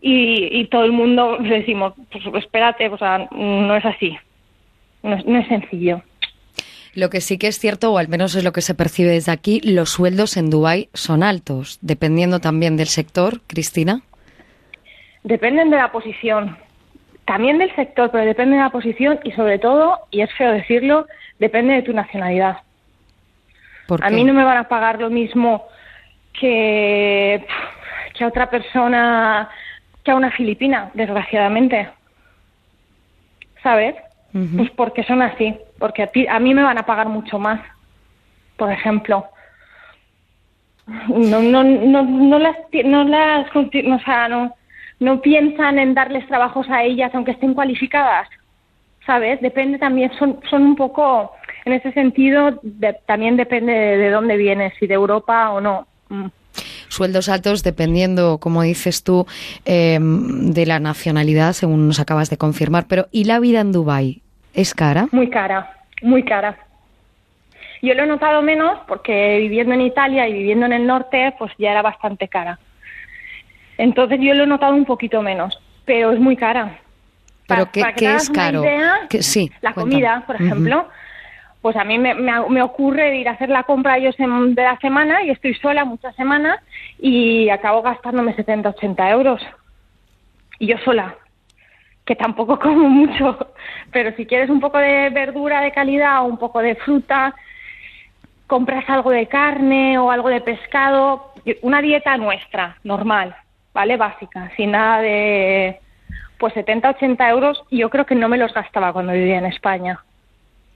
[0.05, 4.17] y, todo el mundo le decimos, pues espérate, o sea, no es así,
[5.03, 6.01] no es, sencillo.
[6.95, 9.31] Lo que sí que es cierto, o al menos es lo que se percibe desde
[9.31, 14.01] aquí, los sueldos en Dubái son altos, dependiendo también del sector, Cristina.
[15.23, 16.57] Dependen de la posición,
[17.25, 21.07] también del sector, pero depende de la posición y sobre todo, y es feo decirlo,
[21.39, 22.57] depende de tu nacionalidad.
[24.01, 25.65] A mí no me van a pagar lo mismo
[26.39, 27.45] que,
[28.13, 29.49] que a otra persona
[30.03, 31.89] que a una filipina, desgraciadamente.
[33.61, 33.95] ¿Sabes?
[34.33, 37.61] Pues porque son así, porque a, ti, a mí me van a pagar mucho más,
[38.57, 39.25] por ejemplo.
[41.07, 44.55] No, no, no, no las, no las, o sea, no,
[44.99, 48.27] no piensan en darles trabajos a ellas aunque estén cualificadas,
[49.05, 49.39] ¿sabes?
[49.39, 51.31] Depende también, son, son un poco,
[51.65, 52.59] en ese sentido,
[53.05, 55.87] también depende de, de, dónde vienes, si de Europa o no.
[56.09, 56.27] Mm
[56.89, 59.25] sueldos altos dependiendo, como dices tú,
[59.65, 62.87] em, de la nacionalidad, según nos acabas de confirmar.
[62.87, 64.22] Pero ¿y la vida en Dubái?
[64.53, 65.07] ¿Es cara?
[65.11, 66.57] Muy cara, muy cara.
[67.81, 71.51] Yo lo he notado menos porque viviendo en Italia y viviendo en el norte, pues
[71.57, 72.59] ya era bastante cara.
[73.77, 76.79] Entonces yo lo he notado un poquito menos, pero es muy cara.
[77.47, 77.83] ¿Pero qué,
[78.15, 78.63] es caro?
[79.19, 80.87] sí, la comida, por ejemplo
[81.63, 85.23] pues a mí me, me, ocurre ir a hacer la compra ellos de la semana
[85.23, 86.59] y estoy sola muchas semanas
[86.99, 89.41] y acabo gastándome 70, 80 euros.
[90.59, 91.15] Y yo sola,
[92.05, 93.37] que tampoco como mucho,
[93.91, 97.33] pero si quieres un poco de verdura de calidad o un poco de fruta,
[98.47, 103.35] compras algo de carne o algo de pescado, una dieta nuestra, normal,
[103.73, 103.97] ¿vale?
[103.97, 105.79] Básica, sin nada de
[106.37, 109.99] pues 70, 80 euros, yo creo que no me los gastaba cuando vivía en España.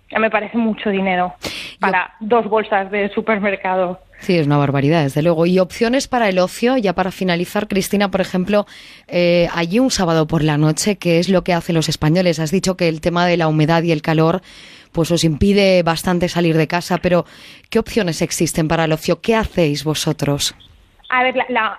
[0.09, 1.33] Ya me parece mucho dinero
[1.81, 3.99] para dos bolsas de supermercado.
[4.19, 5.45] Sí, es una barbaridad, desde luego.
[5.45, 8.65] Y opciones para el ocio, ya para finalizar, Cristina, por ejemplo,
[9.07, 12.39] eh, allí un sábado por la noche, ¿qué es lo que hacen los españoles?
[12.39, 14.41] Has dicho que el tema de la humedad y el calor
[14.91, 17.25] pues os impide bastante salir de casa, pero
[17.69, 19.21] ¿qué opciones existen para el ocio?
[19.21, 20.55] ¿Qué hacéis vosotros?
[21.09, 21.35] A ver,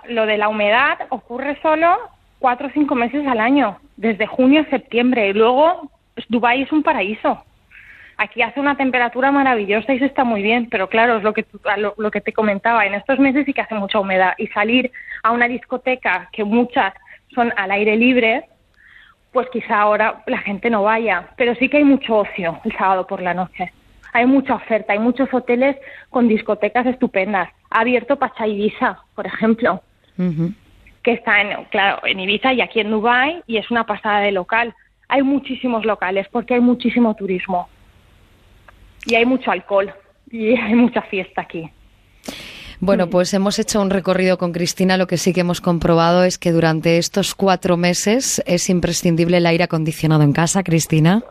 [0.08, 1.96] lo de la humedad ocurre solo
[2.38, 5.90] cuatro o cinco meses al año, desde junio a septiembre, y luego
[6.28, 7.42] Dubái es un paraíso
[8.20, 11.46] Aquí hace una temperatura maravillosa y se está muy bien, pero claro, es lo que,
[11.96, 14.90] lo, que te comentaba, en estos meses sí que hace mucha humedad y salir
[15.22, 16.94] a una discoteca que muchas
[17.32, 18.48] son al aire libre,
[19.30, 23.06] pues quizá ahora la gente no vaya, pero sí que hay mucho ocio el sábado
[23.06, 23.72] por la noche.
[24.12, 25.76] Hay mucha oferta, hay muchos hoteles
[26.10, 27.48] con discotecas estupendas.
[27.70, 29.80] Ha abierto Pacha Ibiza, por ejemplo,
[31.04, 34.32] que está en, claro, en Ibiza y aquí en Dubai y es una pasada de
[34.32, 34.74] local.
[35.06, 37.68] Hay muchísimos locales porque hay muchísimo turismo
[39.08, 39.92] y hay mucho alcohol
[40.30, 41.68] y hay mucha fiesta aquí.
[42.80, 44.96] Bueno, pues hemos hecho un recorrido con Cristina.
[44.96, 49.46] Lo que sí que hemos comprobado es que durante estos cuatro meses es imprescindible el
[49.46, 51.24] aire acondicionado en casa, Cristina.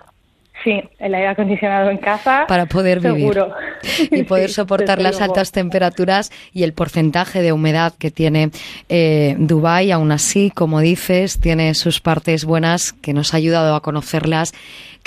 [0.63, 2.45] Sí, el aire acondicionado en casa.
[2.47, 3.37] Para poder vivir.
[4.11, 8.49] Y poder soportar las altas temperaturas y el porcentaje de humedad que tiene
[8.89, 9.91] eh, Dubái.
[9.91, 14.53] Aún así, como dices, tiene sus partes buenas que nos ha ayudado a conocerlas.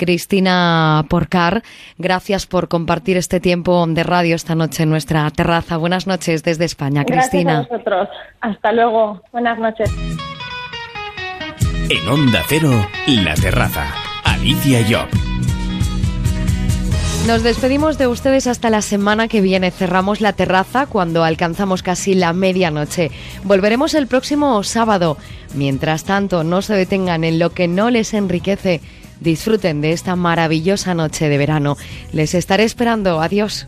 [0.01, 1.61] Cristina Porcar,
[1.99, 5.77] gracias por compartir este tiempo de radio esta noche en nuestra terraza.
[5.77, 7.67] Buenas noches desde España, Cristina.
[7.67, 8.09] Gracias a vosotros.
[8.41, 9.21] Hasta luego.
[9.31, 9.91] Buenas noches.
[11.87, 12.71] En Onda Cero,
[13.05, 13.93] La Terraza.
[14.23, 15.07] Alicia Job.
[17.27, 19.69] Nos despedimos de ustedes hasta la semana que viene.
[19.69, 23.11] Cerramos la terraza cuando alcanzamos casi la medianoche.
[23.43, 25.17] Volveremos el próximo sábado.
[25.53, 28.81] Mientras tanto, no se detengan en lo que no les enriquece.
[29.21, 31.77] Disfruten de esta maravillosa noche de verano.
[32.11, 33.21] Les estaré esperando.
[33.21, 33.67] Adiós.